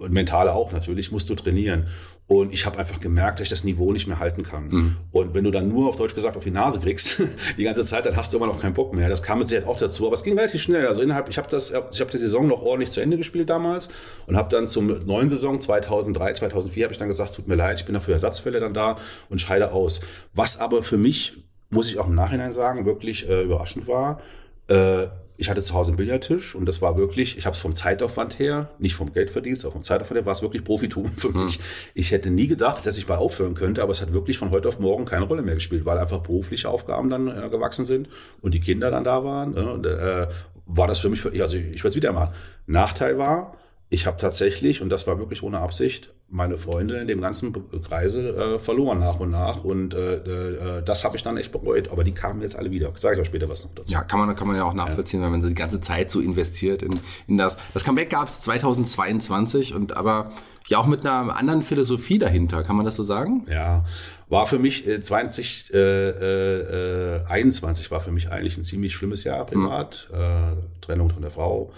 und 0.00 0.12
mentale 0.12 0.54
auch 0.54 0.72
natürlich, 0.72 1.12
musst 1.12 1.28
du 1.30 1.34
trainieren. 1.34 1.86
Und 2.26 2.52
ich 2.52 2.64
habe 2.64 2.78
einfach 2.78 3.00
gemerkt, 3.00 3.40
dass 3.40 3.46
ich 3.46 3.50
das 3.50 3.64
Niveau 3.64 3.92
nicht 3.92 4.06
mehr 4.06 4.20
halten 4.20 4.44
kann. 4.44 4.68
Mhm. 4.68 4.96
Und 5.10 5.34
wenn 5.34 5.42
du 5.42 5.50
dann 5.50 5.68
nur 5.68 5.88
auf 5.88 5.96
Deutsch 5.96 6.14
gesagt 6.14 6.36
auf 6.36 6.44
die 6.44 6.52
Nase 6.52 6.78
kriegst, 6.78 7.20
die 7.58 7.64
ganze 7.64 7.84
Zeit, 7.84 8.06
dann 8.06 8.16
hast 8.16 8.32
du 8.32 8.36
immer 8.36 8.46
noch 8.46 8.60
keinen 8.60 8.74
Bock 8.74 8.94
mehr. 8.94 9.08
Das 9.08 9.22
kam 9.22 9.40
mit 9.40 9.48
Sicherheit 9.48 9.68
auch 9.68 9.76
dazu, 9.76 10.06
aber 10.06 10.14
es 10.14 10.22
ging 10.22 10.36
relativ 10.36 10.62
schnell. 10.62 10.86
Also 10.86 11.02
innerhalb, 11.02 11.28
ich 11.28 11.38
habe 11.38 11.48
das, 11.50 11.70
ich 11.70 12.00
habe 12.00 12.10
die 12.10 12.18
Saison 12.18 12.46
noch 12.46 12.62
ordentlich 12.62 12.92
zu 12.92 13.00
Ende 13.00 13.16
gespielt 13.16 13.50
damals 13.50 13.90
und 14.26 14.36
habe 14.36 14.48
dann 14.48 14.68
zum 14.68 14.86
neuen 15.06 15.28
Saison 15.28 15.58
2003, 15.58 16.34
2004 16.34 16.84
habe 16.84 16.92
ich 16.92 16.98
dann 16.98 17.08
gesagt, 17.08 17.34
tut 17.34 17.48
mir 17.48 17.56
leid, 17.56 17.80
ich 17.80 17.86
bin 17.86 17.94
noch 17.94 18.02
für 18.02 18.12
Ersatzfälle 18.12 18.60
dann 18.60 18.74
da 18.74 18.96
und 19.28 19.40
scheide 19.40 19.72
aus. 19.72 20.00
Was 20.32 20.60
aber 20.60 20.84
für 20.84 20.98
mich, 20.98 21.36
muss 21.68 21.88
ich 21.88 21.98
auch 21.98 22.06
im 22.06 22.14
Nachhinein 22.14 22.52
sagen, 22.52 22.86
wirklich 22.86 23.28
äh, 23.28 23.42
überraschend 23.42 23.88
war. 23.88 24.20
Äh, 24.68 25.08
ich 25.40 25.48
hatte 25.48 25.62
zu 25.62 25.74
Hause 25.74 25.92
einen 25.92 25.96
Billardtisch 25.96 26.54
und 26.54 26.66
das 26.66 26.82
war 26.82 26.98
wirklich, 26.98 27.38
ich 27.38 27.46
habe 27.46 27.54
es 27.54 27.60
vom 27.60 27.74
Zeitaufwand 27.74 28.38
her, 28.38 28.70
nicht 28.78 28.94
vom 28.94 29.12
Geldverdienst, 29.12 29.64
auch 29.64 29.72
vom 29.72 29.82
Zeitaufwand 29.82 30.18
her, 30.18 30.26
war 30.26 30.32
es 30.32 30.42
wirklich 30.42 30.62
Profitum 30.62 31.10
für 31.16 31.30
mich. 31.30 31.58
Mhm. 31.58 31.64
Ich 31.94 32.10
hätte 32.10 32.30
nie 32.30 32.46
gedacht, 32.46 32.86
dass 32.86 32.98
ich 32.98 33.08
mal 33.08 33.16
aufhören 33.16 33.54
könnte, 33.54 33.82
aber 33.82 33.90
es 33.92 34.02
hat 34.02 34.12
wirklich 34.12 34.36
von 34.36 34.50
heute 34.50 34.68
auf 34.68 34.78
morgen 34.78 35.06
keine 35.06 35.24
Rolle 35.24 35.40
mehr 35.40 35.54
gespielt, 35.54 35.86
weil 35.86 35.98
einfach 35.98 36.18
berufliche 36.18 36.68
Aufgaben 36.68 37.08
dann 37.08 37.28
äh, 37.28 37.48
gewachsen 37.48 37.86
sind 37.86 38.08
und 38.42 38.52
die 38.52 38.60
Kinder 38.60 38.90
dann 38.90 39.02
da 39.02 39.24
waren. 39.24 39.56
Äh, 39.56 39.60
und, 39.60 39.86
äh, 39.86 40.28
war 40.66 40.86
das 40.86 40.98
für 40.98 41.08
mich, 41.08 41.24
also 41.40 41.56
ich, 41.56 41.74
ich 41.74 41.82
würde 41.82 41.88
es 41.88 41.96
wieder 41.96 42.12
machen. 42.12 42.34
Nachteil 42.66 43.16
war, 43.16 43.56
ich 43.88 44.06
habe 44.06 44.18
tatsächlich, 44.18 44.82
und 44.82 44.90
das 44.90 45.06
war 45.06 45.18
wirklich 45.18 45.42
ohne 45.42 45.58
Absicht, 45.58 46.12
meine 46.30 46.56
Freunde 46.56 46.98
in 46.98 47.08
dem 47.08 47.20
ganzen 47.20 47.52
Kreise 47.82 48.28
äh, 48.36 48.58
verloren 48.58 49.00
nach 49.00 49.18
und 49.18 49.30
nach. 49.30 49.64
Und 49.64 49.94
äh, 49.94 50.14
äh, 50.14 50.82
das 50.82 51.04
habe 51.04 51.16
ich 51.16 51.22
dann 51.22 51.36
echt 51.36 51.50
bereut. 51.50 51.90
Aber 51.90 52.04
die 52.04 52.12
kamen 52.12 52.40
jetzt 52.40 52.56
alle 52.56 52.70
wieder. 52.70 52.92
Sage 52.94 53.16
ich 53.16 53.22
auch 53.22 53.26
später 53.26 53.48
was 53.48 53.64
noch 53.64 53.74
dazu. 53.74 53.92
Ja, 53.92 54.02
kann 54.02 54.20
man, 54.20 54.34
kann 54.36 54.46
man 54.46 54.56
ja 54.56 54.64
auch 54.64 54.74
nachvollziehen, 54.74 55.20
ja. 55.20 55.26
wenn 55.26 55.40
man 55.40 55.48
die 55.48 55.54
ganze 55.54 55.80
Zeit 55.80 56.10
so 56.10 56.20
investiert 56.20 56.82
in, 56.82 57.00
in 57.26 57.36
das. 57.36 57.58
Das 57.74 57.84
Comeback 57.84 58.10
gab 58.10 58.28
es 58.28 58.42
2022 58.42 59.74
und 59.74 59.96
aber 59.96 60.30
ja 60.68 60.78
auch 60.78 60.86
mit 60.86 61.04
einer 61.04 61.36
anderen 61.36 61.62
Philosophie 61.62 62.18
dahinter. 62.18 62.62
Kann 62.62 62.76
man 62.76 62.84
das 62.84 62.96
so 62.96 63.02
sagen? 63.02 63.44
Ja, 63.50 63.84
war 64.28 64.46
für 64.46 64.60
mich 64.60 64.86
äh, 64.86 65.00
20, 65.00 65.74
äh, 65.74 67.16
äh, 67.16 67.24
21 67.26 67.90
war 67.90 68.00
für 68.00 68.12
mich 68.12 68.30
eigentlich 68.30 68.56
ein 68.56 68.64
ziemlich 68.64 68.94
schlimmes 68.94 69.24
Jahr 69.24 69.44
privat. 69.46 70.08
Mhm. 70.12 70.18
Äh, 70.18 70.80
Trennung 70.80 71.10
von 71.10 71.22
der 71.22 71.32
Frau 71.32 71.72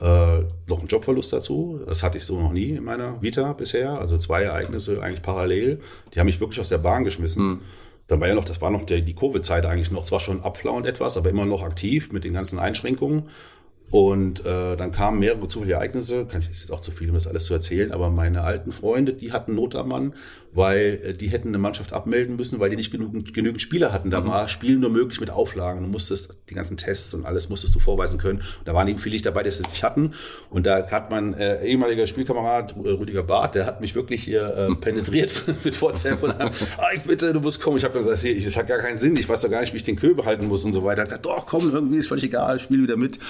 Äh, 0.00 0.44
noch 0.66 0.80
ein 0.80 0.86
Jobverlust 0.86 1.32
dazu. 1.32 1.80
Das 1.86 2.02
hatte 2.02 2.18
ich 2.18 2.24
so 2.24 2.40
noch 2.40 2.52
nie 2.52 2.70
in 2.70 2.84
meiner 2.84 3.20
Vita 3.20 3.52
bisher. 3.52 3.98
Also 3.98 4.16
zwei 4.18 4.44
Ereignisse 4.44 5.02
eigentlich 5.02 5.22
parallel. 5.22 5.80
Die 6.14 6.20
haben 6.20 6.26
mich 6.26 6.40
wirklich 6.40 6.60
aus 6.60 6.68
der 6.68 6.78
Bahn 6.78 7.04
geschmissen. 7.04 7.46
Mhm. 7.46 7.60
Dann 8.06 8.20
war 8.20 8.28
ja 8.28 8.34
noch, 8.34 8.44
das 8.44 8.62
war 8.62 8.70
noch 8.70 8.86
der, 8.86 9.00
die 9.00 9.14
Covid-Zeit 9.14 9.66
eigentlich 9.66 9.90
noch, 9.90 10.04
zwar 10.04 10.20
schon 10.20 10.42
abflauend 10.42 10.86
etwas, 10.86 11.16
aber 11.16 11.28
immer 11.28 11.44
noch 11.44 11.62
aktiv 11.62 12.10
mit 12.10 12.24
den 12.24 12.32
ganzen 12.32 12.58
Einschränkungen. 12.58 13.24
Und 13.90 14.44
äh, 14.44 14.76
dann 14.76 14.92
kamen 14.92 15.18
mehrere 15.18 15.48
zufällige 15.48 15.76
Ereignisse, 15.76 16.26
kann 16.26 16.42
ich 16.42 16.50
ist 16.50 16.60
jetzt 16.60 16.72
auch 16.72 16.80
zu 16.80 16.90
viel, 16.90 17.08
um 17.08 17.14
das 17.14 17.26
alles 17.26 17.46
zu 17.46 17.54
erzählen, 17.54 17.90
aber 17.90 18.10
meine 18.10 18.42
alten 18.42 18.70
Freunde, 18.70 19.14
die 19.14 19.32
hatten 19.32 19.54
Not 19.54 19.74
am 19.74 19.88
Mann, 19.88 20.14
weil 20.58 21.00
äh, 21.04 21.14
die 21.14 21.28
hätten 21.28 21.48
eine 21.48 21.58
Mannschaft 21.58 21.92
abmelden 21.92 22.34
müssen, 22.34 22.58
weil 22.58 22.68
die 22.68 22.74
nicht 22.74 22.90
genügend, 22.90 23.32
genügend 23.32 23.62
Spieler 23.62 23.92
hatten. 23.92 24.10
Da 24.10 24.20
mhm. 24.20 24.26
war 24.26 24.48
Spielen 24.48 24.80
nur 24.80 24.90
möglich 24.90 25.20
mit 25.20 25.30
Auflagen. 25.30 25.82
Du 25.82 25.88
musstest 25.88 26.36
die 26.50 26.54
ganzen 26.54 26.76
Tests 26.76 27.14
und 27.14 27.24
alles 27.24 27.48
musstest 27.48 27.76
du 27.76 27.78
vorweisen 27.78 28.18
können. 28.18 28.40
Und 28.40 28.66
da 28.66 28.74
waren 28.74 28.88
eben 28.88 28.98
viele 28.98 29.18
dabei, 29.20 29.44
die 29.44 29.50
es 29.50 29.60
nicht 29.60 29.84
hatten. 29.84 30.14
Und 30.50 30.66
da 30.66 30.90
hat 30.90 31.12
mein 31.12 31.34
äh, 31.34 31.64
ehemaliger 31.64 32.08
Spielkamerad 32.08 32.74
äh, 32.76 32.88
Rüdiger 32.88 33.22
Barth, 33.22 33.54
der 33.54 33.66
hat 33.66 33.80
mich 33.80 33.94
wirklich 33.94 34.24
hier 34.24 34.54
äh, 34.56 34.74
penetriert 34.80 35.44
mit 35.64 35.80
WhatsApp 35.80 36.22
und 36.24 36.36
hat, 36.36 36.52
ah, 36.76 36.88
ich 36.94 37.02
bitte, 37.02 37.32
du 37.32 37.40
musst 37.40 37.62
kommen. 37.62 37.76
Ich 37.76 37.84
habe 37.84 37.96
gesagt, 37.96 38.18
hier, 38.18 38.42
das 38.42 38.56
hat 38.56 38.66
gar 38.66 38.78
keinen 38.78 38.98
Sinn. 38.98 39.16
Ich 39.16 39.28
weiß 39.28 39.42
doch 39.42 39.50
gar 39.50 39.60
nicht, 39.60 39.72
wie 39.72 39.76
ich 39.78 39.84
den 39.84 39.96
Köhl 39.96 40.16
behalten 40.16 40.48
muss 40.48 40.64
und 40.64 40.72
so 40.72 40.82
weiter. 40.82 41.02
Er 41.02 41.02
hat 41.02 41.08
gesagt, 41.08 41.26
doch, 41.26 41.46
komm, 41.46 41.70
irgendwie 41.70 41.98
ist 41.98 42.08
völlig 42.08 42.24
egal, 42.24 42.58
spiel 42.58 42.82
wieder 42.82 42.96
mit. 42.96 43.20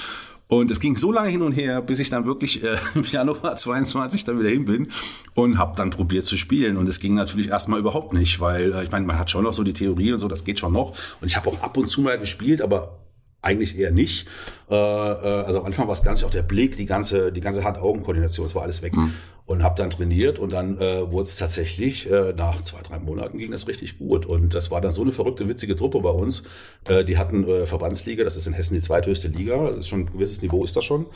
Und 0.49 0.71
es 0.71 0.81
ging 0.81 0.97
so 0.97 1.13
lange 1.13 1.29
hin 1.29 1.43
und 1.43 1.53
her, 1.53 1.83
bis 1.83 2.01
ich 2.01 2.09
dann 2.09 2.25
wirklich 2.25 2.65
äh, 2.65 2.77
im 2.95 3.05
Januar 3.05 3.55
22 3.55 4.25
dann 4.25 4.41
wieder 4.41 4.49
hin 4.49 4.65
bin 4.65 4.89
und 5.35 5.59
habe 5.59 5.77
dann 5.77 5.91
probiert 5.91 6.25
zu 6.25 6.37
spielen. 6.37 6.79
Und 6.79 6.89
es 6.89 7.01
ging 7.01 7.18
natürlich 7.19 7.49
erstmal 7.49 7.79
überhaupt 7.79 8.13
nicht, 8.13 8.41
weil 8.41 8.73
äh, 8.73 8.85
ich 8.85 8.91
meine, 8.91 9.07
man 9.07 9.19
hat 9.19 9.31
schon 9.31 9.45
noch 9.45 9.53
so 9.53 9.63
die 9.63 9.73
Theorie 9.73 10.13
und 10.13 10.19
so, 10.19 10.29
das 10.29 10.45
geht 10.45 10.59
schon 10.59 10.73
noch. 10.73 10.95
Und 11.21 11.27
ich 11.27 11.37
habe 11.37 11.49
auch 11.51 11.61
ab 11.63 11.77
und 11.77 11.87
zu 11.87 12.01
mal 12.01 12.19
gespielt, 12.19 12.63
aber 12.63 12.99
eigentlich 13.41 13.79
eher 13.79 13.93
nicht. 13.93 14.27
Äh, 14.71 14.75
äh, 14.75 15.45
also 15.45 15.61
am 15.61 15.67
Anfang 15.67 15.87
war 15.87 15.93
es 15.93 16.03
gar 16.03 16.13
nicht 16.13 16.25
auch 16.25 16.31
der 16.31 16.43
Blick, 16.43 16.77
die 16.77 16.87
ganze, 16.87 17.33
die 17.33 17.41
ganze 17.41 17.63
Hand-Augen-Koordination, 17.65 18.47
das 18.47 18.55
war 18.55 18.63
alles 18.63 18.83
weg. 18.83 18.97
Mhm. 18.97 19.15
Und 19.47 19.63
habe 19.63 19.77
dann 19.77 19.89
trainiert 19.89 20.39
und 20.39 20.53
dann 20.53 20.79
äh, 20.79 21.11
wurde 21.11 21.23
es 21.23 21.37
tatsächlich, 21.37 22.11
äh, 22.11 22.35
nach 22.37 22.61
zwei, 22.61 22.83
drei 22.83 22.99
Monaten 22.99 23.39
ging 23.39 23.51
das 23.51 23.67
richtig 23.67 23.97
gut. 23.97 24.27
Und 24.27 24.53
das 24.53 24.71
war 24.71 24.83
dann 24.83 24.93
so 24.93 25.01
eine 25.01 25.13
verrückte, 25.13 25.49
witzige 25.49 25.75
Truppe 25.75 26.01
bei 26.01 26.11
uns. 26.11 26.43
Äh, 26.87 27.05
die 27.05 27.17
hatten 27.17 27.49
äh, 27.49 27.65
Verbandsliga, 27.65 28.25
das 28.25 28.37
ist 28.37 28.47
in 28.47 28.53
Hessen 28.53 28.75
die 28.75 28.83
zweithöchste 28.83 29.29
Liga, 29.29 29.69
das 29.69 29.79
ist 29.79 29.89
schon 29.89 30.01
ein 30.01 30.13
gewisses 30.13 30.43
Niveau 30.43 30.65
ist 30.65 30.77
das 30.77 30.85
schon. 30.85 31.07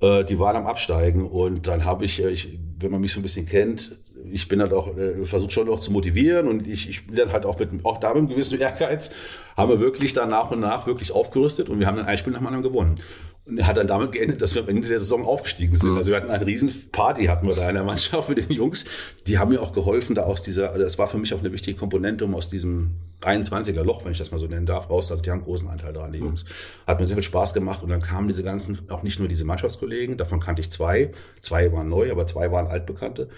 Äh, 0.00 0.24
die 0.24 0.38
waren 0.38 0.56
am 0.56 0.66
Absteigen 0.66 1.28
und 1.28 1.66
dann 1.66 1.84
habe 1.84 2.04
ich, 2.04 2.22
äh, 2.22 2.30
ich, 2.30 2.58
wenn 2.78 2.90
man 2.90 3.00
mich 3.00 3.12
so 3.12 3.20
ein 3.20 3.22
bisschen 3.22 3.46
kennt, 3.46 3.96
ich 4.30 4.48
bin 4.48 4.60
halt 4.60 4.72
auch, 4.72 4.96
äh, 4.96 5.24
versuche 5.24 5.50
schon 5.50 5.66
noch 5.66 5.80
zu 5.80 5.92
motivieren 5.92 6.48
und 6.48 6.66
ich, 6.66 6.88
ich 6.88 6.96
spiele 6.96 7.24
dann 7.24 7.32
halt 7.32 7.46
auch 7.46 7.58
mit, 7.58 7.70
auch 7.84 7.98
da 7.98 8.08
mit 8.08 8.18
einem 8.18 8.28
gewissen 8.28 8.58
Ehrgeiz, 8.58 9.12
haben 9.56 9.70
wir 9.70 9.80
wirklich 9.80 10.12
dann 10.12 10.30
nach 10.30 10.50
und 10.50 10.60
nach 10.60 10.86
wirklich 10.86 11.12
aufgerüstet 11.12 11.68
und 11.68 11.80
wir 11.80 11.86
haben 11.86 11.96
dann 11.96 12.06
ein 12.06 12.18
Spiel 12.18 12.32
nach 12.32 12.40
dem 12.40 12.46
anderen 12.46 12.62
gewonnen. 12.62 12.98
Und 13.44 13.66
hat 13.66 13.78
dann 13.78 13.86
damit 13.86 14.12
geendet, 14.12 14.42
dass 14.42 14.54
wir 14.54 14.62
am 14.62 14.68
Ende 14.68 14.88
der 14.88 15.00
Saison 15.00 15.24
aufgestiegen 15.24 15.74
sind. 15.74 15.92
Mhm. 15.92 15.96
Also 15.96 16.10
wir 16.10 16.18
hatten 16.18 16.30
eine 16.30 16.44
riesen 16.44 16.70
Party 16.92 17.26
hatten 17.26 17.46
wir 17.46 17.54
da 17.54 17.66
in 17.68 17.76
der 17.76 17.84
Mannschaft 17.84 18.28
mit 18.28 18.38
den 18.38 18.54
Jungs. 18.54 18.84
Die 19.26 19.38
haben 19.38 19.50
mir 19.50 19.62
auch 19.62 19.72
geholfen, 19.72 20.14
da 20.14 20.24
aus 20.24 20.42
dieser, 20.42 20.72
also 20.72 20.84
das 20.84 20.98
war 20.98 21.08
für 21.08 21.16
mich 21.16 21.32
auch 21.32 21.38
eine 21.38 21.50
wichtige 21.50 21.78
Komponente, 21.78 22.26
um 22.26 22.34
aus 22.34 22.50
diesem 22.50 22.90
23er 23.22 23.82
Loch, 23.82 24.04
wenn 24.04 24.12
ich 24.12 24.18
das 24.18 24.30
mal 24.32 24.38
so 24.38 24.46
nennen 24.46 24.66
darf, 24.66 24.90
raus. 24.90 25.10
Also 25.10 25.22
die 25.22 25.30
haben 25.30 25.38
einen 25.38 25.46
großen 25.46 25.66
Anteil 25.68 25.94
daran, 25.94 26.12
die 26.12 26.18
mhm. 26.18 26.26
Jungs. 26.26 26.44
Hat 26.86 27.00
mir 27.00 27.06
sehr 27.06 27.16
viel 27.16 27.24
Spaß 27.24 27.54
gemacht 27.54 27.82
und 27.82 27.88
dann 27.88 28.02
kamen 28.02 28.28
diese 28.28 28.42
ganzen, 28.42 28.80
auch 28.90 29.02
nicht 29.02 29.18
nur 29.18 29.28
diese 29.28 29.46
Mannschaftskollegen, 29.46 30.18
davon 30.18 30.40
kannte 30.40 30.60
ich 30.60 30.70
zwei. 30.70 31.10
Zwei 31.40 31.72
waren 31.72 31.88
neu, 31.88 32.10
aber 32.12 32.26
zwei 32.26 32.52
waren 32.52 32.66
altbekannte 32.66 33.30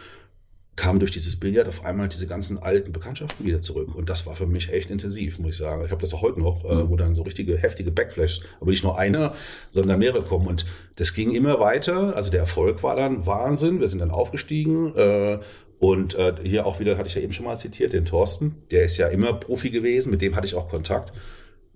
kamen 0.81 0.99
durch 0.99 1.11
dieses 1.11 1.39
Billard 1.39 1.69
auf 1.69 1.85
einmal 1.85 2.09
diese 2.09 2.27
ganzen 2.27 2.57
alten 2.57 2.93
Bekanntschaften 2.93 3.45
wieder 3.45 3.61
zurück. 3.61 3.95
Und 3.95 4.09
das 4.09 4.27
war 4.27 4.35
für 4.35 4.47
mich 4.47 4.73
echt 4.73 4.89
intensiv, 4.89 5.39
muss 5.39 5.51
ich 5.51 5.57
sagen. 5.59 5.85
Ich 5.85 5.91
habe 5.91 6.01
das 6.01 6.15
auch 6.15 6.23
heute 6.23 6.41
noch, 6.41 6.65
äh, 6.65 6.89
wo 6.89 6.97
dann 6.97 7.15
so 7.15 7.23
richtige 7.23 7.59
heftige 7.59 7.91
Backflash, 7.91 8.41
aber 8.63 8.71
nicht 8.71 8.83
nur 8.83 8.99
einer, 8.99 9.35
sondern 9.71 9.99
mehrere 9.99 10.23
kommen. 10.23 10.47
Und 10.47 10.65
das 10.97 11.13
ging 11.13 11.33
immer 11.33 11.61
weiter. 11.61 12.17
Also 12.17 12.31
der 12.31 12.41
Erfolg 12.41 12.83
war 12.83 12.97
dann 12.97 13.27
Wahnsinn. 13.27 13.79
Wir 13.79 13.89
sind 13.89 13.99
dann 13.99 14.11
aufgestiegen. 14.11 14.97
Äh, 14.97 15.41
und 15.79 16.15
äh, 16.15 16.35
hier 16.43 16.65
auch 16.65 16.81
wieder, 16.81 16.97
hatte 16.97 17.09
ich 17.09 17.15
ja 17.15 17.21
eben 17.21 17.35
schon 17.35 17.45
mal 17.45 17.59
zitiert, 17.59 17.93
den 17.93 18.07
Thorsten. 18.07 18.63
Der 18.71 18.85
ist 18.85 18.97
ja 18.97 19.09
immer 19.09 19.35
Profi 19.35 19.69
gewesen, 19.69 20.11
mit 20.11 20.23
dem 20.23 20.35
hatte 20.35 20.47
ich 20.47 20.55
auch 20.55 20.71
Kontakt. 20.71 21.13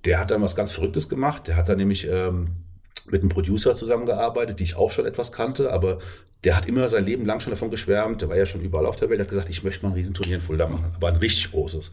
Der 0.06 0.18
hat 0.18 0.30
dann 0.30 0.40
was 0.40 0.56
ganz 0.56 0.72
Verrücktes 0.72 1.10
gemacht. 1.10 1.46
Der 1.46 1.56
hat 1.56 1.68
dann 1.68 1.76
nämlich 1.76 2.08
ähm, 2.10 2.63
mit 3.10 3.22
einem 3.22 3.28
Producer 3.28 3.74
zusammengearbeitet, 3.74 4.60
die 4.60 4.64
ich 4.64 4.76
auch 4.76 4.90
schon 4.90 5.06
etwas 5.06 5.32
kannte, 5.32 5.72
aber 5.72 5.98
der 6.44 6.56
hat 6.56 6.66
immer 6.66 6.88
sein 6.88 7.04
Leben 7.04 7.26
lang 7.26 7.40
schon 7.40 7.50
davon 7.50 7.70
geschwärmt, 7.70 8.22
der 8.22 8.28
war 8.28 8.36
ja 8.36 8.46
schon 8.46 8.60
überall 8.60 8.86
auf 8.86 8.96
der 8.96 9.10
Welt, 9.10 9.20
hat 9.20 9.28
gesagt, 9.28 9.48
ich 9.48 9.64
möchte 9.64 9.84
mal 9.84 9.92
ein 9.92 9.94
Riesenturnier 9.94 10.36
in 10.36 10.40
Fulda 10.40 10.68
machen, 10.68 10.92
aber 10.94 11.08
ein 11.08 11.16
richtig 11.16 11.50
großes. 11.50 11.90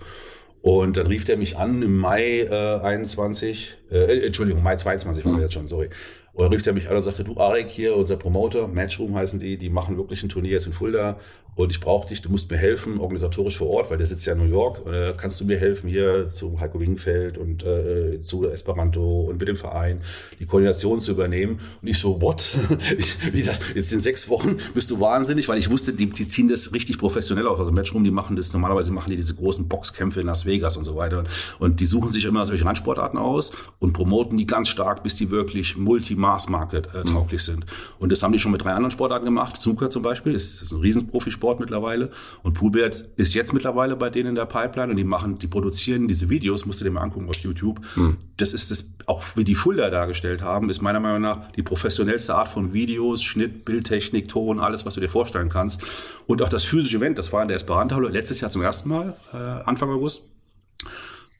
Und 0.62 0.98
dann 0.98 1.08
rief 1.08 1.25
der 1.25 1.38
mich 1.38 1.58
an 1.58 1.82
im 1.82 1.98
Mai 1.98 2.41
äh, 2.41 2.80
21, 2.82 3.77
äh, 3.89 4.25
Entschuldigung, 4.25 4.62
Mai 4.62 4.75
22 4.75 5.25
waren 5.25 5.36
wir 5.36 5.44
jetzt 5.44 5.53
schon, 5.53 5.68
sorry. 5.68 5.89
Und 6.33 6.43
dann 6.43 6.53
rief 6.53 6.61
der 6.61 6.73
mich 6.73 6.89
an 6.89 6.95
und 6.95 7.01
sagte, 7.01 7.23
du 7.23 7.38
Arek 7.38 7.69
hier, 7.69 7.95
unser 7.95 8.15
Promoter, 8.15 8.67
Matchroom 8.67 9.15
heißen 9.15 9.39
die, 9.39 9.57
die 9.57 9.69
machen 9.69 9.97
wirklich 9.97 10.23
ein 10.23 10.29
Turnier 10.29 10.51
jetzt 10.51 10.65
in 10.65 10.73
Fulda 10.73 11.17
und 11.55 11.69
ich 11.69 11.81
brauche 11.81 12.07
dich, 12.07 12.21
du 12.21 12.29
musst 12.29 12.50
mir 12.50 12.57
helfen, 12.57 13.00
organisatorisch 13.00 13.57
vor 13.57 13.69
Ort, 13.69 13.91
weil 13.91 13.97
der 13.97 14.07
sitzt 14.07 14.25
ja 14.25 14.33
in 14.33 14.39
New 14.39 14.50
York. 14.50 14.88
Äh, 14.88 15.13
kannst 15.17 15.41
du 15.41 15.45
mir 15.45 15.57
helfen 15.59 15.89
hier 15.89 16.29
zu 16.29 16.61
Heiko 16.61 16.79
Wingfeld 16.79 17.38
und 17.38 17.63
äh, 17.63 18.19
zu 18.21 18.47
Esperanto 18.47 19.23
und 19.23 19.38
mit 19.38 19.50
dem 19.50 19.57
Verein 19.57 20.01
die 20.39 20.45
Koordination 20.45 21.01
zu 21.01 21.11
übernehmen? 21.11 21.59
Und 21.81 21.88
ich 21.89 22.00
so, 22.00 22.21
what? 22.21 22.55
ich, 22.97 23.17
das, 23.45 23.59
jetzt 23.75 23.91
in 23.91 24.00
sechs 24.00 24.29
Wochen 24.29 24.57
bist 24.73 24.91
du 24.91 25.01
wahnsinnig, 25.01 25.50
weil 25.50 25.59
ich 25.59 25.69
wusste, 25.69 25.91
die, 25.91 26.09
die 26.09 26.25
ziehen 26.25 26.47
das 26.47 26.73
richtig 26.73 26.97
professionell 26.97 27.45
aus. 27.47 27.59
Also 27.59 27.73
Matchroom, 27.73 28.05
die 28.05 28.11
machen 28.11 28.38
das, 28.38 28.53
normalerweise 28.53 28.93
machen 28.93 29.09
die 29.09 29.17
diese 29.17 29.35
großen 29.35 29.67
Boxkämpfe 29.67 30.21
in 30.21 30.27
Las 30.27 30.45
Vegas 30.45 30.77
und 30.77 30.85
so 30.85 30.95
weiter. 30.95 31.25
Und 31.59 31.81
die 31.81 31.85
suchen 31.85 32.11
sich 32.11 32.23
immer 32.23 32.45
solche 32.45 32.63
Randsportarten 32.63 33.19
aus 33.19 33.51
und 33.79 33.91
promoten 33.91 34.38
die 34.38 34.47
ganz 34.47 34.69
stark, 34.69 35.03
bis 35.03 35.17
die 35.17 35.29
wirklich 35.29 35.75
Multi-Mass-Market 36.21 36.93
äh, 36.93 37.03
tauglich 37.03 37.41
mhm. 37.41 37.51
sind. 37.51 37.65
Und 37.99 38.11
das 38.11 38.23
haben 38.23 38.31
die 38.31 38.39
schon 38.39 38.51
mit 38.51 38.63
drei 38.63 38.71
anderen 38.71 38.91
Sportarten 38.91 39.25
gemacht. 39.25 39.57
Snooker 39.57 39.89
zum 39.89 40.03
Beispiel 40.03 40.33
ist, 40.33 40.61
ist 40.61 40.71
ein 40.71 40.79
Riesenprofisport 40.79 41.31
Sport 41.31 41.59
mittlerweile. 41.59 42.11
Und 42.43 42.53
Poolbert 42.53 43.03
ist 43.15 43.33
jetzt 43.33 43.53
mittlerweile 43.53 43.95
bei 43.95 44.09
denen 44.09 44.29
in 44.29 44.35
der 44.35 44.45
Pipeline 44.45 44.91
und 44.91 44.97
die 44.97 45.03
machen, 45.03 45.39
die 45.39 45.47
produzieren 45.47 46.07
diese 46.07 46.29
Videos, 46.29 46.65
musst 46.65 46.81
du 46.81 46.85
dir 46.85 46.91
mal 46.91 47.01
angucken 47.01 47.29
auf 47.29 47.37
YouTube. 47.37 47.81
Mhm. 47.95 48.17
Das 48.37 48.53
ist 48.53 48.69
das, 48.69 48.93
auch 49.05 49.23
wie 49.35 49.43
die 49.43 49.55
Fulda 49.55 49.89
dargestellt 49.89 50.41
haben, 50.41 50.69
ist 50.69 50.81
meiner 50.81 50.99
Meinung 50.99 51.21
nach 51.21 51.51
die 51.51 51.63
professionellste 51.63 52.35
Art 52.35 52.47
von 52.47 52.73
Videos, 52.73 53.23
Schnitt, 53.23 53.65
Bildtechnik, 53.65 54.29
Ton, 54.29 54.59
alles, 54.59 54.85
was 54.85 54.95
du 54.95 55.01
dir 55.01 55.09
vorstellen 55.09 55.49
kannst. 55.49 55.83
Und 56.27 56.41
auch 56.41 56.49
das 56.49 56.63
physische 56.63 56.97
Event, 56.97 57.17
das 57.17 57.33
war 57.33 57.41
in 57.41 57.47
der 57.47 57.57
Esperanto-Halle 57.57 58.09
letztes 58.09 58.41
Jahr 58.41 58.51
zum 58.51 58.61
ersten 58.61 58.89
Mal, 58.89 59.15
äh, 59.33 59.37
Anfang 59.37 59.89
August 59.89 60.27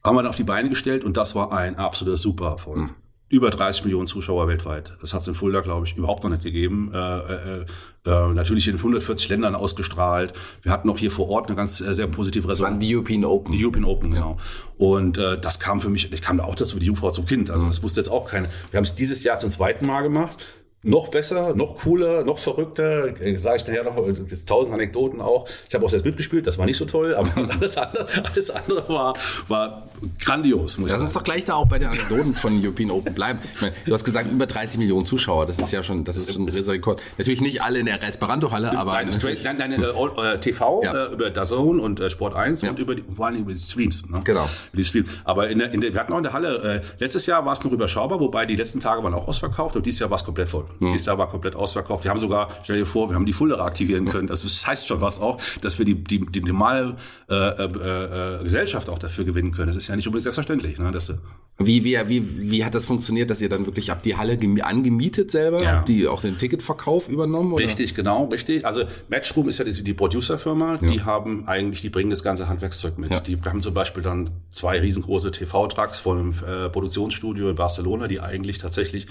haben 0.02 0.16
wir 0.16 0.22
dann 0.22 0.30
auf 0.30 0.36
die 0.36 0.42
Beine 0.42 0.68
gestellt 0.68 1.04
und 1.04 1.16
das 1.16 1.36
war 1.36 1.52
ein 1.52 1.76
absoluter 1.76 2.16
super 2.16 2.48
Erfolg. 2.48 2.78
Mhm 2.78 3.01
über 3.32 3.48
30 3.48 3.84
Millionen 3.84 4.06
Zuschauer 4.06 4.46
weltweit. 4.46 4.92
Das 5.00 5.14
hat 5.14 5.22
es 5.22 5.28
in 5.28 5.34
Fulda, 5.34 5.60
glaube 5.60 5.86
ich, 5.86 5.96
überhaupt 5.96 6.22
noch 6.22 6.28
nicht 6.28 6.42
gegeben. 6.42 6.92
Äh, 6.92 6.98
äh, 6.98 7.64
äh, 8.04 8.34
natürlich 8.34 8.68
in 8.68 8.76
140 8.76 9.30
Ländern 9.30 9.54
ausgestrahlt. 9.54 10.34
Wir 10.60 10.70
hatten 10.70 10.90
auch 10.90 10.98
hier 10.98 11.10
vor 11.10 11.30
Ort 11.30 11.46
eine 11.46 11.56
ganz 11.56 11.80
äh, 11.80 11.94
sehr 11.94 12.08
positive 12.08 12.46
Resonanz. 12.46 12.78
Die 12.80 12.94
European 12.94 13.24
Open. 13.24 13.52
Die 13.54 13.64
European 13.64 13.86
Open, 13.86 14.10
genau. 14.10 14.36
Und 14.76 15.16
äh, 15.16 15.40
das 15.40 15.60
kam 15.60 15.80
für 15.80 15.88
mich, 15.88 16.12
ich 16.12 16.20
kam 16.20 16.36
da 16.36 16.44
auch 16.44 16.54
dazu 16.54 16.76
wie 16.76 16.80
die 16.80 16.86
Jungfrau 16.86 17.10
zum 17.10 17.24
Kind. 17.24 17.50
Also 17.50 17.64
mhm. 17.64 17.70
das 17.70 17.82
wusste 17.82 18.00
jetzt 18.00 18.10
auch 18.10 18.28
keiner. 18.28 18.48
Wir 18.70 18.76
haben 18.76 18.84
es 18.84 18.94
dieses 18.94 19.24
Jahr 19.24 19.38
zum 19.38 19.48
zweiten 19.48 19.86
Mal 19.86 20.02
gemacht 20.02 20.36
noch 20.84 21.08
besser, 21.08 21.54
noch 21.54 21.76
cooler, 21.78 22.24
noch 22.24 22.38
verrückter. 22.38 23.14
Sage 23.36 23.56
ich 23.56 23.66
nachher 23.66 23.84
noch 23.84 24.06
jetzt 24.06 24.48
tausend 24.48 24.74
Anekdoten 24.74 25.20
auch. 25.20 25.48
Ich 25.68 25.74
habe 25.74 25.84
auch 25.84 25.88
selbst 25.88 26.04
mitgespielt, 26.04 26.46
das 26.46 26.58
war 26.58 26.66
nicht 26.66 26.76
so 26.76 26.86
toll, 26.86 27.14
aber 27.14 27.30
alles 27.60 27.76
andere, 27.76 28.06
alles 28.24 28.50
andere 28.50 28.88
war, 28.88 29.14
war 29.46 29.88
grandios. 30.18 30.78
Muss 30.78 30.90
Lass 30.90 31.00
uns 31.00 31.12
doch 31.12 31.22
gleich 31.22 31.44
da 31.44 31.54
auch 31.54 31.68
bei 31.68 31.78
den 31.78 31.88
Anekdoten 31.88 32.34
von 32.34 32.60
European 32.62 32.90
Open 32.90 33.14
bleiben. 33.14 33.38
Meine, 33.60 33.74
du 33.86 33.92
hast 33.92 34.04
gesagt, 34.04 34.30
über 34.30 34.46
30 34.46 34.78
Millionen 34.78 35.06
Zuschauer, 35.06 35.46
das 35.46 35.60
ist 35.60 35.70
ja 35.70 35.84
schon, 35.84 36.04
das 36.04 36.16
ist 36.16 36.36
ein 36.36 36.48
Rekord. 36.48 37.00
Natürlich 37.16 37.40
nicht 37.40 37.62
alle 37.62 37.78
in 37.78 37.86
der 37.86 37.94
Esperanto-Halle, 37.94 38.76
aber... 38.76 38.92
Nein, 38.92 39.12
straight, 39.12 39.44
nein, 39.44 39.56
nein 39.58 39.72
äh, 39.72 40.40
TV, 40.40 40.82
ja. 40.82 41.06
äh, 41.06 41.12
über 41.12 41.30
DAZN 41.30 41.78
und 41.78 42.00
äh, 42.00 42.10
Sport 42.10 42.34
1 42.34 42.62
ja. 42.62 42.70
und 42.70 42.78
über 42.80 42.96
die, 42.96 43.04
vor 43.14 43.26
allem 43.26 43.36
über 43.42 43.52
die 43.52 43.58
Streams. 43.58 44.08
Ne? 44.08 44.20
Genau. 44.24 44.48
Die 44.72 44.84
Streams. 44.84 45.08
Aber 45.24 45.48
in 45.48 45.60
der, 45.60 45.72
in 45.72 45.80
der, 45.80 45.92
wir 45.92 46.00
hatten 46.00 46.12
auch 46.12 46.18
in 46.18 46.24
der 46.24 46.32
Halle, 46.32 46.82
äh, 46.82 46.86
letztes 46.98 47.26
Jahr 47.26 47.44
war 47.46 47.52
es 47.52 47.62
noch 47.62 47.70
überschaubar, 47.70 48.18
wobei 48.18 48.46
die 48.46 48.56
letzten 48.56 48.80
Tage 48.80 49.02
waren 49.04 49.14
auch 49.14 49.28
ausverkauft 49.28 49.76
und 49.76 49.86
dieses 49.86 50.00
Jahr 50.00 50.10
war 50.10 50.16
es 50.16 50.24
komplett 50.24 50.48
voll. 50.48 50.64
Mhm. 50.80 50.88
Dieses 50.92 51.06
Jahr 51.06 51.18
war 51.18 51.28
komplett 51.28 51.56
ausverkauft. 51.56 52.04
Wir 52.04 52.10
haben 52.10 52.18
sogar, 52.18 52.48
stell 52.62 52.78
dir 52.78 52.86
vor, 52.86 53.08
wir 53.10 53.16
haben 53.16 53.26
die 53.26 53.32
Fullere 53.32 53.62
aktivieren 53.62 54.06
können. 54.06 54.28
Das 54.28 54.66
heißt 54.66 54.86
schon 54.86 55.00
was 55.00 55.20
auch, 55.20 55.40
dass 55.60 55.78
wir 55.78 55.84
die, 55.84 55.94
die, 55.94 56.24
die 56.26 56.40
normale 56.40 56.96
äh, 57.30 57.34
äh, 57.34 58.40
äh, 58.40 58.42
Gesellschaft 58.42 58.88
auch 58.88 58.98
dafür 58.98 59.24
gewinnen 59.24 59.52
können. 59.52 59.68
Das 59.68 59.76
ist 59.76 59.88
ja 59.88 59.96
nicht 59.96 60.06
unbedingt 60.06 60.24
selbstverständlich. 60.24 60.78
Ne, 60.78 60.90
dass, 60.92 61.12
wie, 61.58 61.84
wie, 61.84 61.96
wie, 62.08 62.50
wie 62.50 62.64
hat 62.64 62.74
das 62.74 62.86
funktioniert, 62.86 63.30
dass 63.30 63.40
ihr 63.40 63.48
dann 63.48 63.66
wirklich 63.66 63.90
habt 63.90 64.04
die 64.04 64.16
Halle 64.16 64.38
angemietet 64.62 65.30
selber? 65.30 65.62
Ja. 65.62 65.72
Habt 65.76 65.88
die 65.88 66.08
auch 66.08 66.22
den 66.22 66.38
Ticketverkauf 66.38 67.08
übernommen? 67.08 67.52
Oder? 67.52 67.64
Richtig, 67.64 67.94
genau, 67.94 68.24
richtig. 68.26 68.66
Also 68.66 68.84
Matchroom 69.08 69.48
ist 69.48 69.58
ja 69.58 69.64
die, 69.64 69.82
die 69.82 69.94
Producerfirma, 69.94 70.78
ja. 70.80 70.90
die 70.90 71.02
haben 71.02 71.46
eigentlich, 71.46 71.80
die 71.80 71.90
bringen 71.90 72.10
das 72.10 72.22
ganze 72.22 72.48
Handwerkszeug 72.48 72.98
mit. 72.98 73.12
Ja. 73.12 73.20
Die 73.20 73.38
haben 73.44 73.60
zum 73.60 73.74
Beispiel 73.74 74.02
dann 74.02 74.30
zwei 74.50 74.80
riesengroße 74.80 75.30
TV-Trucks 75.30 76.00
von 76.00 76.18
einem 76.18 76.30
äh, 76.30 76.68
Produktionsstudio 76.68 77.50
in 77.50 77.56
Barcelona, 77.56 78.08
die 78.08 78.20
eigentlich 78.20 78.58
tatsächlich 78.58 79.06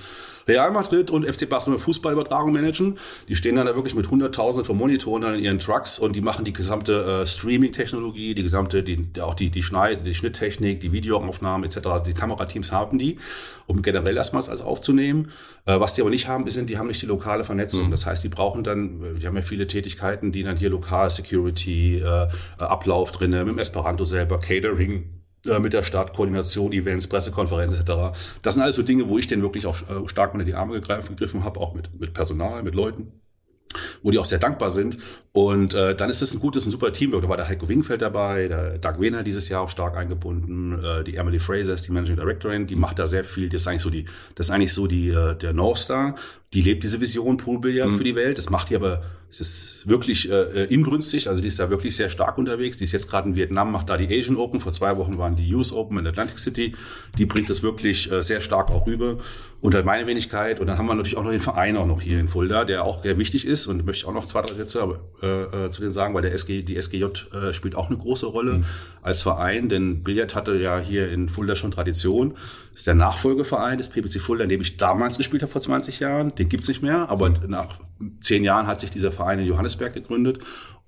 Real 0.48 0.72
Madrid 0.72 1.10
und 1.12 1.26
FC 1.26 1.48
Barcelona 1.48 1.82
Fußballübertragung 1.82 2.52
managen. 2.52 2.98
Die 3.28 3.36
stehen 3.36 3.56
dann 3.56 3.68
da 3.68 3.76
wirklich 3.76 3.96
mit 3.96 4.10
Hunderttausenden 4.10 4.66
von 4.66 4.78
Monitoren 4.78 5.36
in 5.36 5.44
ihren 5.44 5.60
Trucks 5.60 6.00
und 6.00 6.16
die 6.16 6.22
machen 6.22 6.44
die 6.44 6.54
gesamte 6.54 7.22
äh, 7.22 7.28
Streaming-Technologie, 7.28 8.36
die 8.36 8.44
gesamte, 8.44 8.84
die, 8.84 9.08
auch 9.22 9.36
die, 9.36 9.50
die, 9.50 9.64
Schneid, 9.64 10.06
die 10.06 10.16
Schnitttechnik, 10.16 10.82
die 10.82 10.92
Videoaufnahmen 10.92 11.64
etc., 11.64 12.04
die 12.06 12.14
Kamera 12.14 12.42
Kamerateams 12.42 12.72
haben 12.72 12.98
die, 12.98 13.18
um 13.68 13.82
generell 13.82 14.18
erstmals 14.18 14.50
alles 14.50 14.62
aufzunehmen. 14.62 15.32
Äh, 15.66 15.80
was 15.80 15.94
die 15.94 16.02
aber 16.02 16.10
nicht 16.10 16.28
haben, 16.28 16.50
sind, 16.50 16.70
die 16.70 16.78
haben 16.78 16.88
nicht 16.88 17.02
die 17.02 17.08
lokale 17.08 17.44
Vernetzung. 17.44 17.88
Mhm. 17.88 17.92
Das 17.92 18.06
heißt, 18.06 18.24
die 18.24 18.30
brauchen 18.30 18.64
dann, 18.64 19.20
die 19.20 19.28
haben 19.28 19.36
ja 19.36 19.42
viele 19.42 19.68
Tätigkeiten, 19.68 20.32
die 20.32 20.44
dann 20.44 20.58
hier 20.58 20.70
lokal 20.70 21.10
Security, 21.10 22.00
äh, 22.00 22.28
Ablauf 22.58 23.12
drinne, 23.12 23.46
mit 23.46 23.54
dem 23.54 23.60
Esperanto 23.60 24.04
selber, 24.04 24.40
Catering, 24.40 25.21
äh, 25.48 25.60
mit 25.60 25.74
der 25.74 25.84
Stadt, 25.84 26.14
Koordination, 26.14 26.72
Events, 26.72 27.08
Pressekonferenzen 27.08 27.80
etc. 27.80 28.18
Das 28.42 28.56
sind 28.56 28.64
alles 28.64 28.76
so 28.76 28.84
Dinge, 28.84 29.08
wo 29.08 29.18
ich 29.18 29.28
den 29.28 29.42
wirklich 29.42 29.66
auch 29.66 29.78
äh, 29.90 30.08
stark 30.08 30.34
unter 30.34 30.46
die 30.46 30.54
Arme 30.54 30.74
gegriffen, 30.74 31.16
gegriffen 31.16 31.44
habe, 31.44 31.60
auch 31.60 31.74
mit, 31.74 32.00
mit 32.00 32.14
Personal, 32.14 32.64
mit 32.64 32.76
Leuten 32.76 33.14
wo 34.04 34.12
die 34.12 34.20
auch 34.20 34.26
sehr 34.26 34.40
dankbar 34.40 34.72
sind. 34.72 34.98
Und 35.34 35.74
äh, 35.74 35.96
dann 35.96 36.10
ist 36.10 36.22
es 36.22 36.34
ein 36.34 36.42
gutes, 36.42 36.66
ein 36.66 36.72
super 36.72 36.92
Teamwork. 36.92 37.24
Da 37.24 37.30
war 37.30 37.38
der 37.38 37.48
Heiko 37.48 37.70
Wingfeld 37.70 38.02
dabei, 38.02 38.50
der 38.50 38.78
Doug 38.80 39.00
Wehner 39.00 39.24
dieses 39.24 39.48
Jahr 39.48 39.62
auch 39.62 39.70
stark 39.70 39.96
eingebunden, 39.96 40.84
äh, 40.84 41.06
die 41.06 41.16
Emily 41.16 41.40
Fraser 41.40 41.74
ist 41.74 41.88
die 41.88 41.94
Managing 41.94 42.18
Directorin, 42.18 42.68
die 42.68 42.76
macht 42.76 43.00
da 43.00 43.08
sehr 43.08 43.24
viel. 43.24 43.48
Das 43.48 43.62
ist 43.62 43.68
eigentlich 43.68 43.82
so 43.82 43.90
die, 43.90 44.06
das 44.36 44.48
ist 44.48 44.52
eigentlich 44.52 44.74
so 44.74 44.88
die 44.88 45.10
äh, 45.10 45.36
der 45.36 45.54
North 45.54 45.78
Star. 45.78 46.16
Die 46.54 46.62
lebt 46.62 46.84
diese 46.84 47.00
Vision 47.00 47.38
Poolbillard 47.38 47.92
mhm. 47.92 47.98
für 47.98 48.04
die 48.04 48.16
Welt. 48.16 48.38
Das 48.38 48.50
macht 48.50 48.72
die 48.72 48.76
aber 48.76 49.04
es 49.32 49.40
ist 49.40 49.88
wirklich 49.88 50.30
äh, 50.30 50.66
inbrünstig, 50.66 51.30
also 51.30 51.42
die 51.42 51.48
ist 51.48 51.58
da 51.58 51.70
wirklich 51.70 51.96
sehr 51.96 52.10
stark 52.10 52.38
unterwegs. 52.38 52.80
Die 52.80 52.84
ist 52.84 52.92
jetzt 52.92 53.10
gerade 53.10 53.30
in 53.30 53.36
Vietnam, 53.36 53.72
macht 53.72 53.88
da 53.88 53.96
die 53.96 54.08
Asian 54.08 54.36
Open. 54.36 54.60
Vor 54.60 54.74
zwei 54.74 54.98
Wochen 54.98 55.18
waren 55.18 55.38
die 55.38 55.56
US 55.56 55.72
Open 55.72 55.98
in 56.00 56.06
Atlantic 56.06 56.38
City. 56.38 56.76
Die 57.18 57.26
bringt 57.26 57.50
das 57.50 57.64
wirklich 57.64 58.12
äh, 58.12 58.22
sehr 58.22 58.42
stark 58.42 58.70
auch 58.70 58.86
rüber. 58.86 59.20
Und 59.62 59.74
halt 59.74 59.86
meine 59.86 60.06
Wenigkeit. 60.06 60.60
Und 60.60 60.68
dann 60.68 60.78
haben 60.78 60.86
wir 60.86 60.96
natürlich 60.96 61.16
auch 61.16 61.24
noch 61.24 61.32
den 61.32 61.40
Verein 61.40 61.78
auch 61.78 61.86
noch 61.86 62.02
hier 62.02 62.20
in 62.20 62.28
Fulda, 62.28 62.66
der 62.66 62.84
auch 62.84 63.04
sehr 63.04 63.18
wichtig 63.18 63.48
ist. 63.48 63.68
Und 63.68 63.86
möchte 63.86 64.06
auch 64.06 64.14
noch 64.14 64.26
zwei, 64.26 64.42
drei 64.42 64.54
Sätze 64.54 64.82
aber, 64.82 65.00
äh, 65.22 65.66
äh 65.66 65.70
zu 65.70 65.82
denen 65.82 65.92
sagen, 65.92 66.14
weil 66.14 66.22
der 66.22 66.34
SG, 66.34 66.64
die 66.64 66.82
SGJ 66.82 67.04
äh, 67.34 67.54
spielt 67.54 67.76
auch 67.76 67.90
eine 67.90 67.98
große 67.98 68.26
Rolle 68.26 68.60
mhm. 68.60 68.66
als 69.02 69.22
Verein. 69.22 69.70
Denn 69.70 70.04
Billard 70.04 70.36
hatte 70.36 70.56
ja 70.58 70.80
hier 70.80 71.12
in 71.12 71.30
Fulda 71.30 71.56
schon 71.56 71.72
Tradition. 71.72 72.34
Das 72.72 72.82
ist 72.82 72.88
der 72.88 72.96
Nachfolgeverein 72.96 73.78
des 73.78 73.90
PPC 73.90 74.20
Fulda, 74.20 74.44
in 74.44 74.50
dem 74.50 74.62
ich 74.62 74.78
damals 74.78 75.18
gespielt 75.18 75.42
habe 75.42 75.52
vor 75.52 75.62
20 75.62 76.00
Jahren. 76.00 76.36
Den 76.36 76.50
gibt's 76.50 76.68
nicht 76.68 76.82
mehr, 76.82 77.10
aber 77.10 77.30
mhm. 77.30 77.38
nach 77.48 77.80
zehn 78.20 78.44
Jahren 78.44 78.68
hat 78.68 78.80
sich 78.80 78.92
dieser 78.92 79.12
Verein 79.12 79.40
in 79.40 79.46
Johannesberg 79.46 79.94
gegründet 79.94 80.40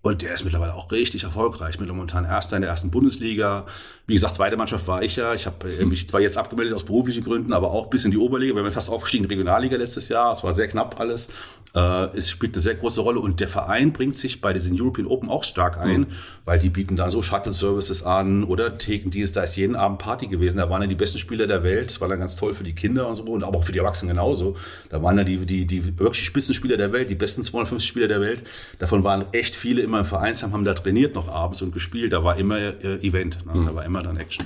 und 0.03 0.21
der 0.21 0.33
ist 0.33 0.43
mittlerweile 0.43 0.73
auch 0.73 0.91
richtig 0.91 1.23
erfolgreich. 1.23 1.79
Mittlerweile 1.79 1.93
momentan 1.93 2.25
Erster 2.25 2.57
in 2.57 2.61
der 2.61 2.69
ersten 2.69 2.91
Bundesliga. 2.91 3.65
Wie 4.05 4.15
gesagt, 4.15 4.35
zweite 4.35 4.57
Mannschaft 4.57 4.85
war 4.85 5.01
ich 5.01 5.15
ja. 5.15 5.33
Ich 5.33 5.45
habe 5.45 5.71
äh, 5.71 5.85
mich 5.85 6.09
zwar 6.09 6.19
jetzt 6.19 6.37
abgemeldet 6.37 6.73
aus 6.73 6.83
beruflichen 6.83 7.23
Gründen, 7.23 7.53
aber 7.53 7.71
auch 7.71 7.87
bis 7.87 8.03
in 8.03 8.11
die 8.11 8.17
Oberliga. 8.17 8.53
Wir 8.53 8.63
waren 8.63 8.73
fast 8.73 8.89
aufgestiegen 8.89 9.23
in 9.23 9.29
die 9.29 9.35
Regionalliga 9.35 9.77
letztes 9.77 10.09
Jahr. 10.09 10.29
Es 10.33 10.43
war 10.43 10.51
sehr 10.51 10.67
knapp 10.67 10.99
alles. 10.99 11.29
Äh, 11.73 12.17
es 12.17 12.29
spielt 12.29 12.53
eine 12.53 12.61
sehr 12.61 12.75
große 12.75 12.99
Rolle 12.99 13.21
und 13.21 13.39
der 13.39 13.47
Verein 13.47 13.93
bringt 13.93 14.17
sich 14.17 14.41
bei 14.41 14.51
diesen 14.51 14.77
European 14.77 15.07
Open 15.07 15.29
auch 15.29 15.45
stark 15.45 15.77
ein, 15.77 16.01
mhm. 16.01 16.07
weil 16.43 16.59
die 16.59 16.69
bieten 16.69 16.97
da 16.97 17.09
so 17.09 17.21
Shuttle-Services 17.21 18.03
an 18.03 18.43
oder 18.43 18.77
Thekendienst. 18.77 19.37
Da 19.37 19.43
ist 19.43 19.55
jeden 19.55 19.77
Abend 19.77 19.99
Party 19.99 20.27
gewesen. 20.27 20.57
Da 20.57 20.69
waren 20.69 20.81
dann 20.81 20.89
die 20.89 20.95
besten 20.95 21.17
Spieler 21.17 21.47
der 21.47 21.63
Welt. 21.63 21.91
Das 21.91 22.01
war 22.01 22.09
dann 22.09 22.19
ganz 22.19 22.35
toll 22.35 22.53
für 22.53 22.65
die 22.65 22.75
Kinder 22.75 23.07
und 23.07 23.15
so 23.15 23.23
und 23.23 23.45
aber 23.45 23.59
auch 23.59 23.63
für 23.63 23.71
die 23.71 23.79
Erwachsenen 23.79 24.09
genauso. 24.09 24.57
Da 24.89 25.01
waren 25.01 25.15
dann 25.15 25.25
die, 25.25 25.37
die, 25.45 25.65
die 25.65 25.97
wirklich 25.97 26.25
Spitzenspieler 26.25 26.75
der 26.75 26.91
Welt, 26.91 27.09
die 27.09 27.15
besten 27.15 27.41
250 27.41 27.87
Spieler 27.87 28.09
der 28.09 28.19
Welt. 28.19 28.43
Davon 28.79 29.05
waren 29.05 29.27
echt 29.31 29.55
viele 29.55 29.81
immer 29.93 29.99
im 29.99 30.05
Vereinsheim, 30.05 30.53
haben 30.53 30.65
da 30.65 30.73
trainiert 30.73 31.13
noch 31.13 31.29
abends 31.29 31.61
und 31.61 31.71
gespielt. 31.71 32.13
Da 32.13 32.23
war 32.23 32.37
immer 32.37 32.57
äh, 32.57 32.95
Event. 33.07 33.45
Ne? 33.45 33.53
Mhm. 33.53 33.65
Da 33.67 33.75
war 33.75 33.85
immer 33.85 34.01
dann 34.01 34.17
Action. 34.17 34.45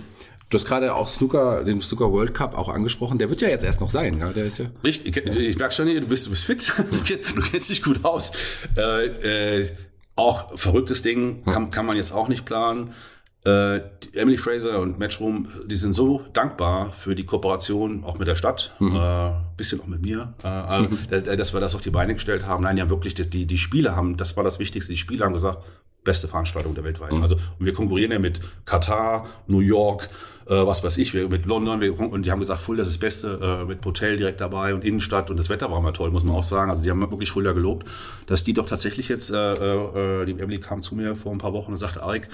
Du 0.50 0.58
hast 0.58 0.66
gerade 0.66 0.94
auch 0.94 1.08
Snooker, 1.08 1.64
den 1.64 1.82
Snooker 1.82 2.12
World 2.12 2.34
Cup 2.34 2.58
auch 2.58 2.70
angesprochen. 2.70 3.18
Der 3.18 3.30
wird 3.30 3.42
ja 3.42 3.50
jetzt 3.50 3.64
erst 3.64 3.82
noch 3.82 3.90
sein, 3.90 4.20
ja? 4.20 4.32
Der 4.32 4.46
ist 4.46 4.60
ja. 4.60 4.68
Richtig, 4.84 5.18
ich, 5.18 5.36
ich 5.36 5.58
merke 5.58 5.74
schon, 5.74 5.88
du 5.88 6.08
bist, 6.08 6.26
du 6.26 6.30
bist 6.30 6.46
fit. 6.46 6.74
du 7.36 7.42
kennst 7.42 7.70
dich 7.70 7.84
gut 7.84 8.04
aus. 8.06 8.32
Äh, 8.78 9.62
äh, 9.62 9.70
auch 10.16 10.58
verrücktes 10.58 11.02
Ding, 11.02 11.44
kann, 11.46 11.70
kann 11.70 11.86
man 11.86 11.96
jetzt 11.96 12.12
auch 12.12 12.28
nicht 12.28 12.46
planen. 12.46 12.94
Äh, 13.48 13.82
Emily 14.14 14.36
Fraser 14.36 14.80
und 14.82 15.00
Matchroom, 15.00 15.48
die 15.66 15.78
sind 15.78 15.94
so 15.94 16.22
dankbar 16.34 16.92
für 16.92 17.16
die 17.16 17.26
Kooperation 17.26 18.04
auch 18.04 18.20
mit 18.20 18.28
der 18.28 18.36
Stadt, 18.36 18.74
mhm. 18.80 18.96
äh, 18.96 19.32
bisschen 19.56 19.80
auch 19.80 19.88
mit 19.88 20.02
mir, 20.02 20.34
äh, 20.44 20.48
also, 20.48 20.90
dass, 21.10 21.24
dass, 21.24 21.54
wir 21.54 21.62
das 21.62 21.74
auf 21.74 21.82
die 21.82 21.90
Beine 21.90 22.14
gestellt 22.14 22.46
haben. 22.46 22.64
Nein, 22.64 22.76
ja 22.76 22.90
wirklich, 22.90 23.14
die, 23.14 23.46
die 23.46 23.58
Spieler 23.58 23.96
haben, 23.96 24.18
das 24.18 24.36
war 24.36 24.44
das 24.44 24.60
Wichtigste, 24.60 24.92
die 24.92 24.98
Spieler 24.98 25.26
haben 25.26 25.34
gesagt, 25.34 25.64
beste 26.04 26.28
Veranstaltung 26.28 26.76
der 26.76 26.84
weltweit. 26.84 27.14
Mhm. 27.14 27.22
Also 27.22 27.36
und 27.36 27.66
wir 27.66 27.74
konkurrieren 27.74 28.12
ja 28.12 28.20
mit 28.20 28.42
Katar, 28.66 29.28
New 29.48 29.60
York, 29.60 30.10
äh, 30.48 30.66
was 30.66 30.84
weiß 30.84 30.98
ich, 30.98 31.14
wir, 31.14 31.30
mit 31.30 31.46
London 31.46 31.80
wir, 31.80 31.98
und 31.98 32.26
die 32.26 32.32
haben 32.32 32.40
gesagt, 32.40 32.62
Fulda 32.62 32.82
ist 32.82 32.90
das 32.90 32.98
Beste, 32.98 33.40
äh, 33.42 33.66
mit 33.66 33.86
Hotel 33.86 34.18
direkt 34.18 34.42
dabei 34.42 34.74
und 34.74 34.84
Innenstadt 34.84 35.30
und 35.30 35.38
das 35.38 35.50
Wetter 35.50 35.72
war 35.72 35.80
mal 35.80 35.94
toll, 35.94 36.12
muss 36.12 36.24
man 36.24 36.36
auch 36.36 36.44
sagen. 36.44 36.70
Also 36.70 36.84
die 36.84 36.90
haben 36.90 37.00
wirklich 37.00 37.32
Fulda 37.32 37.54
gelobt, 37.54 37.88
dass 38.26 38.44
die 38.44 38.54
doch 38.54 38.68
tatsächlich 38.68 39.08
jetzt, 39.08 39.32
äh, 39.32 39.54
äh, 39.54 40.26
die 40.26 40.32
Emily 40.34 40.60
kam 40.60 40.82
zu 40.82 40.96
mir 40.96 41.16
vor 41.16 41.32
ein 41.32 41.38
paar 41.38 41.54
Wochen 41.54 41.72
und 41.72 41.78
sagte, 41.78 42.04
Arik, 42.04 42.30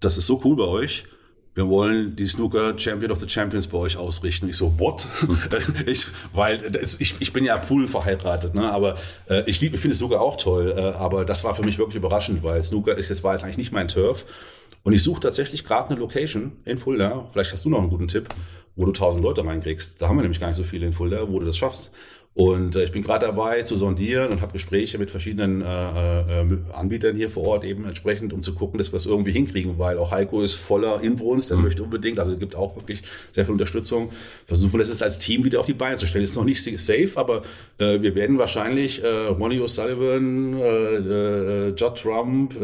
das 0.00 0.18
ist 0.18 0.26
so 0.26 0.40
cool 0.44 0.56
bei 0.56 0.64
euch 0.64 1.06
wir 1.54 1.68
wollen 1.68 2.14
die 2.14 2.26
Snooker 2.26 2.78
Champion 2.78 3.10
of 3.10 3.18
the 3.18 3.28
Champions 3.28 3.66
bei 3.66 3.78
euch 3.78 3.96
ausrichten. 3.96 4.48
Ich 4.48 4.56
so, 4.56 4.78
what? 4.78 5.06
ich, 5.86 6.06
weil 6.32 6.58
das, 6.58 7.00
ich, 7.00 7.16
ich 7.18 7.32
bin 7.32 7.44
ja 7.44 7.58
Pool 7.58 7.88
verheiratet, 7.88 8.54
ne? 8.54 8.70
aber 8.70 8.96
äh, 9.28 9.42
ich 9.46 9.60
liebe, 9.60 9.74
ich 9.74 9.82
finde 9.82 9.96
Snooker 9.96 10.20
auch 10.20 10.36
toll, 10.36 10.74
äh, 10.76 10.80
aber 10.96 11.24
das 11.24 11.42
war 11.42 11.54
für 11.54 11.64
mich 11.64 11.78
wirklich 11.78 11.96
überraschend, 11.96 12.42
weil 12.42 12.62
Snooker 12.62 12.96
ist 12.96 13.08
jetzt 13.08 13.24
war 13.24 13.32
jetzt 13.32 13.42
eigentlich 13.42 13.58
nicht 13.58 13.72
mein 13.72 13.88
Turf 13.88 14.26
und 14.84 14.92
ich 14.92 15.02
suche 15.02 15.20
tatsächlich 15.20 15.64
gerade 15.64 15.90
eine 15.90 15.98
Location 15.98 16.52
in 16.64 16.78
Fulda. 16.78 17.28
Vielleicht 17.32 17.52
hast 17.52 17.64
du 17.64 17.68
noch 17.68 17.80
einen 17.80 17.90
guten 17.90 18.08
Tipp, 18.08 18.28
wo 18.76 18.84
du 18.84 18.92
tausend 18.92 19.24
Leute 19.24 19.44
reinkriegst. 19.44 20.00
Da 20.00 20.08
haben 20.08 20.16
wir 20.16 20.22
nämlich 20.22 20.40
gar 20.40 20.46
nicht 20.46 20.56
so 20.56 20.62
viele 20.62 20.86
in 20.86 20.92
Fulda, 20.92 21.28
wo 21.28 21.40
du 21.40 21.46
das 21.46 21.56
schaffst. 21.56 21.90
Und 22.32 22.76
äh, 22.76 22.84
ich 22.84 22.92
bin 22.92 23.02
gerade 23.02 23.26
dabei 23.26 23.62
zu 23.62 23.74
sondieren 23.74 24.30
und 24.30 24.40
habe 24.40 24.52
Gespräche 24.52 24.98
mit 24.98 25.10
verschiedenen 25.10 25.62
äh, 25.62 25.64
äh, 25.64 26.58
Anbietern 26.72 27.16
hier 27.16 27.28
vor 27.28 27.44
Ort 27.44 27.64
eben 27.64 27.84
entsprechend, 27.84 28.32
um 28.32 28.40
zu 28.40 28.54
gucken, 28.54 28.78
dass 28.78 28.92
wir 28.92 28.98
es 28.98 29.06
irgendwie 29.06 29.32
hinkriegen, 29.32 29.78
weil 29.78 29.98
auch 29.98 30.12
Heiko 30.12 30.40
ist 30.40 30.54
voller 30.54 31.02
Inbrunst, 31.02 31.50
der 31.50 31.56
mhm. 31.56 31.64
möchte 31.64 31.82
unbedingt, 31.82 32.20
also 32.20 32.36
gibt 32.36 32.54
auch 32.54 32.76
wirklich 32.76 33.02
sehr 33.32 33.44
viel 33.44 33.52
Unterstützung. 33.52 34.10
Versuchen 34.46 34.78
das 34.78 34.90
jetzt 34.90 35.02
als 35.02 35.18
Team 35.18 35.42
wieder 35.42 35.58
auf 35.58 35.66
die 35.66 35.74
Beine 35.74 35.96
zu 35.96 36.06
stellen. 36.06 36.22
Ist 36.22 36.36
noch 36.36 36.44
nicht 36.44 36.62
safe, 36.62 37.10
aber 37.16 37.42
äh, 37.78 38.00
wir 38.00 38.14
werden 38.14 38.38
wahrscheinlich 38.38 39.02
äh, 39.02 39.08
Ronnie 39.08 39.58
O'Sullivan, 39.58 40.56
äh, 40.56 41.68
äh, 41.68 41.74
Judd 41.74 41.96
Trump, 41.96 42.56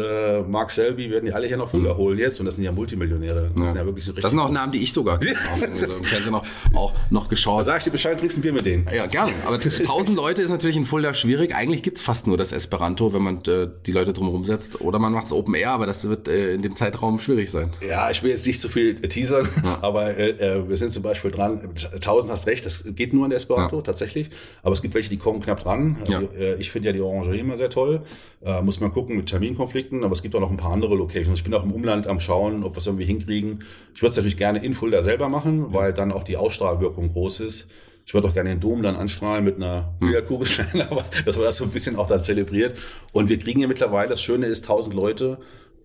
Mark 0.49 0.71
Selby, 0.71 1.11
werden 1.11 1.27
die 1.27 1.33
alle 1.33 1.49
hier 1.49 1.57
noch 1.57 1.71
voll 1.71 1.81
mhm. 1.81 2.19
jetzt 2.21 2.39
und 2.39 2.47
das 2.47 2.55
sind 2.55 2.65
ja 2.65 2.71
Multimillionäre. 2.71 3.51
Das, 3.53 3.61
ja. 3.61 3.71
Sind 3.73 3.81
ja 3.81 3.85
wirklich 3.85 4.05
so 4.05 4.13
das 4.13 4.31
sind 4.31 4.39
auch 4.39 4.51
Namen, 4.51 4.71
die 4.71 4.83
ich 4.83 4.93
sogar 4.93 5.19
also, 5.51 5.67
Fernsehen 6.05 6.31
noch, 6.31 6.47
auch 6.73 6.93
noch 7.11 7.29
geschaut. 7.29 7.59
Da 7.59 7.63
sag 7.65 7.79
ich 7.79 7.85
dir 7.85 7.91
Bescheid, 7.91 8.19
trinkst 8.19 8.39
ein 8.39 8.43
Bier 8.43 8.53
mit 8.53 8.65
denen. 8.65 8.87
Ja, 8.95 9.07
gerne. 9.07 9.33
Aber 9.45 9.56
aber 9.57 9.65
1000 9.65 10.17
Leute 10.17 10.43
ist 10.43 10.51
natürlich 10.51 10.77
in 10.77 10.85
Fulda 10.85 11.15
schwierig. 11.15 11.55
Eigentlich 11.55 11.83
gibt's 11.83 12.01
fast 12.01 12.27
nur 12.27 12.37
das 12.37 12.53
Esperanto, 12.53 13.13
wenn 13.13 13.23
man 13.23 13.43
äh, 13.45 13.69
die 13.87 13.93
Leute 13.93 14.13
drumherum 14.13 14.45
setzt. 14.45 14.81
Oder 14.81 14.99
man 14.99 15.13
macht's 15.13 15.33
Open 15.33 15.55
Air, 15.55 15.71
aber 15.71 15.87
das 15.87 16.09
wird 16.09 16.29
äh, 16.29 16.55
in 16.55 16.63
dem 16.63 16.77
Zeitraum 16.77 17.19
schwierig 17.19 17.51
sein. 17.51 17.71
Ja, 17.87 18.11
ich 18.11 18.23
will 18.23 18.31
jetzt 18.31 18.47
nicht 18.47 18.61
zu 18.61 18.69
viel 18.69 18.95
teasern, 18.95 19.49
ja. 19.65 19.79
aber 19.83 20.17
äh, 20.17 20.31
äh 20.31 20.69
wir 20.69 20.77
sind 20.77 20.93
zum 20.93 21.03
Beispiel 21.03 21.31
dran. 21.31 21.61
1000 21.95 22.33
hast 22.33 22.47
recht, 22.47 22.65
das 22.67 22.85
geht 22.95 23.13
nur 23.13 23.25
in 23.25 23.31
der 23.31 23.39
Esperanto 23.39 23.77
ja. 23.77 23.83
tatsächlich. 23.83 24.31
Aber 24.63 24.73
es 24.73 24.83
gibt 24.83 24.95
welche, 24.95 25.11
die 25.11 25.19
kommen 25.19 25.41
knapp 25.41 25.63
dran. 25.63 25.97
Ja. 26.09 26.21
Äh, 26.21 26.57
ich 26.57 26.71
finde 26.71 26.89
ja 26.89 26.93
die 26.93 27.01
Orangerie 27.01 27.41
immer 27.41 27.57
sehr 27.57 27.71
toll. 27.71 28.03
Äh, 28.45 28.63
muss 28.63 28.81
man 28.81 28.93
gucken 28.93 29.17
mit 29.17 29.27
Terminkonflikten, 29.27 30.05
aber 30.05 30.13
es 30.13 30.23
gibt 30.23 30.35
auch 30.35 30.41
noch 30.41 30.51
ein 30.51 30.57
paar 30.57 30.73
andere 30.73 30.95
Locations. 30.95 31.39
Ich 31.39 31.45
bin 31.45 31.55
auch 31.55 31.65
im 31.65 31.73
Umland 31.73 32.07
am 32.07 32.21
Schauen, 32.21 32.65
ob 32.65 32.75
wir 32.75 32.79
es 32.79 32.87
irgendwie 32.87 33.05
hinkriegen. 33.05 33.65
Ich 33.95 34.03
würde 34.03 34.11
es 34.11 34.17
natürlich 34.17 34.37
gerne 34.37 34.65
in 34.65 34.75
Fulda 34.75 35.03
selber 35.03 35.29
machen, 35.29 35.73
weil 35.73 35.93
dann 35.93 36.13
auch 36.13 36.23
die 36.23 36.37
Ausstrahlwirkung 36.37 37.13
groß 37.13 37.41
ist. 37.41 37.69
Ich 38.07 38.15
würde 38.15 38.29
auch 38.29 38.35
gerne 38.35 38.51
den 38.51 38.61
Dom 38.61 38.85
dann 38.85 38.95
anstrahlen 38.95 39.45
mit 39.45 39.57
einer 39.57 39.93
hm. 39.99 40.07
Billardkugel, 40.09 40.47
aber 40.91 41.05
dass 41.25 41.37
man 41.37 41.47
das 41.47 41.57
so 41.57 41.65
ein 41.65 41.71
bisschen 41.71 41.97
auch 41.97 42.07
dann 42.07 42.23
zelebriert. 42.23 42.79
Und 43.13 43.29
wir 43.29 43.39
kriegen 43.39 43.61
ja 43.61 43.67
mittlerweile, 43.67 44.11
das 44.11 44.23
Schöne 44.23 44.47
ist, 44.47 44.65
1000 44.65 44.95
Leute. 44.95 45.39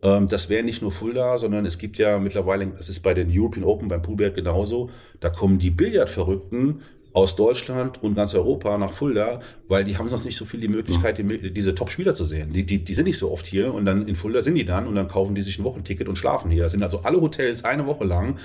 Ähm, 0.03 0.27
das 0.27 0.47
wäre 0.47 0.63
nicht 0.63 0.83
nur 0.83 0.91
Fulda, 0.91 1.39
sondern 1.39 1.65
es 1.65 1.79
gibt 1.79 1.97
ja 1.97 2.19
mittlerweile, 2.19 2.67
das 2.67 2.89
ist 2.89 2.99
bei 3.01 3.15
den 3.15 3.29
European 3.31 3.63
Open 3.63 3.87
beim 3.87 4.03
Poolbillard 4.03 4.35
genauso, 4.35 4.91
da 5.19 5.29
kommen 5.29 5.57
die 5.57 5.71
Billardverrückten 5.71 6.81
aus 7.13 7.35
Deutschland 7.35 8.01
und 8.01 8.15
ganz 8.15 8.35
Europa 8.35 8.77
nach 8.77 8.93
Fulda, 8.93 9.41
weil 9.67 9.83
die 9.83 9.97
haben 9.97 10.07
sonst 10.07 10.25
nicht 10.25 10.37
so 10.37 10.45
viel 10.45 10.61
die 10.61 10.69
Möglichkeit, 10.69 11.17
die, 11.17 11.51
diese 11.51 11.75
Top-Spieler 11.75 12.13
zu 12.13 12.23
sehen. 12.23 12.53
Die, 12.53 12.65
die, 12.65 12.85
die 12.85 12.93
sind 12.93 13.05
nicht 13.05 13.17
so 13.17 13.31
oft 13.31 13.47
hier 13.47 13.73
und 13.73 13.85
dann 13.85 14.07
in 14.07 14.15
Fulda 14.15 14.41
sind 14.41 14.55
die 14.55 14.63
dann 14.63 14.87
und 14.87 14.95
dann 14.95 15.07
kaufen 15.07 15.35
die 15.35 15.41
sich 15.41 15.59
ein 15.59 15.65
Wochenticket 15.65 16.07
und 16.07 16.17
schlafen 16.17 16.51
hier. 16.51 16.63
Das 16.63 16.71
sind 16.71 16.83
also 16.83 17.01
alle 17.01 17.19
Hotels 17.19 17.65
eine 17.65 17.85
Woche 17.85 18.05
lang 18.05 18.37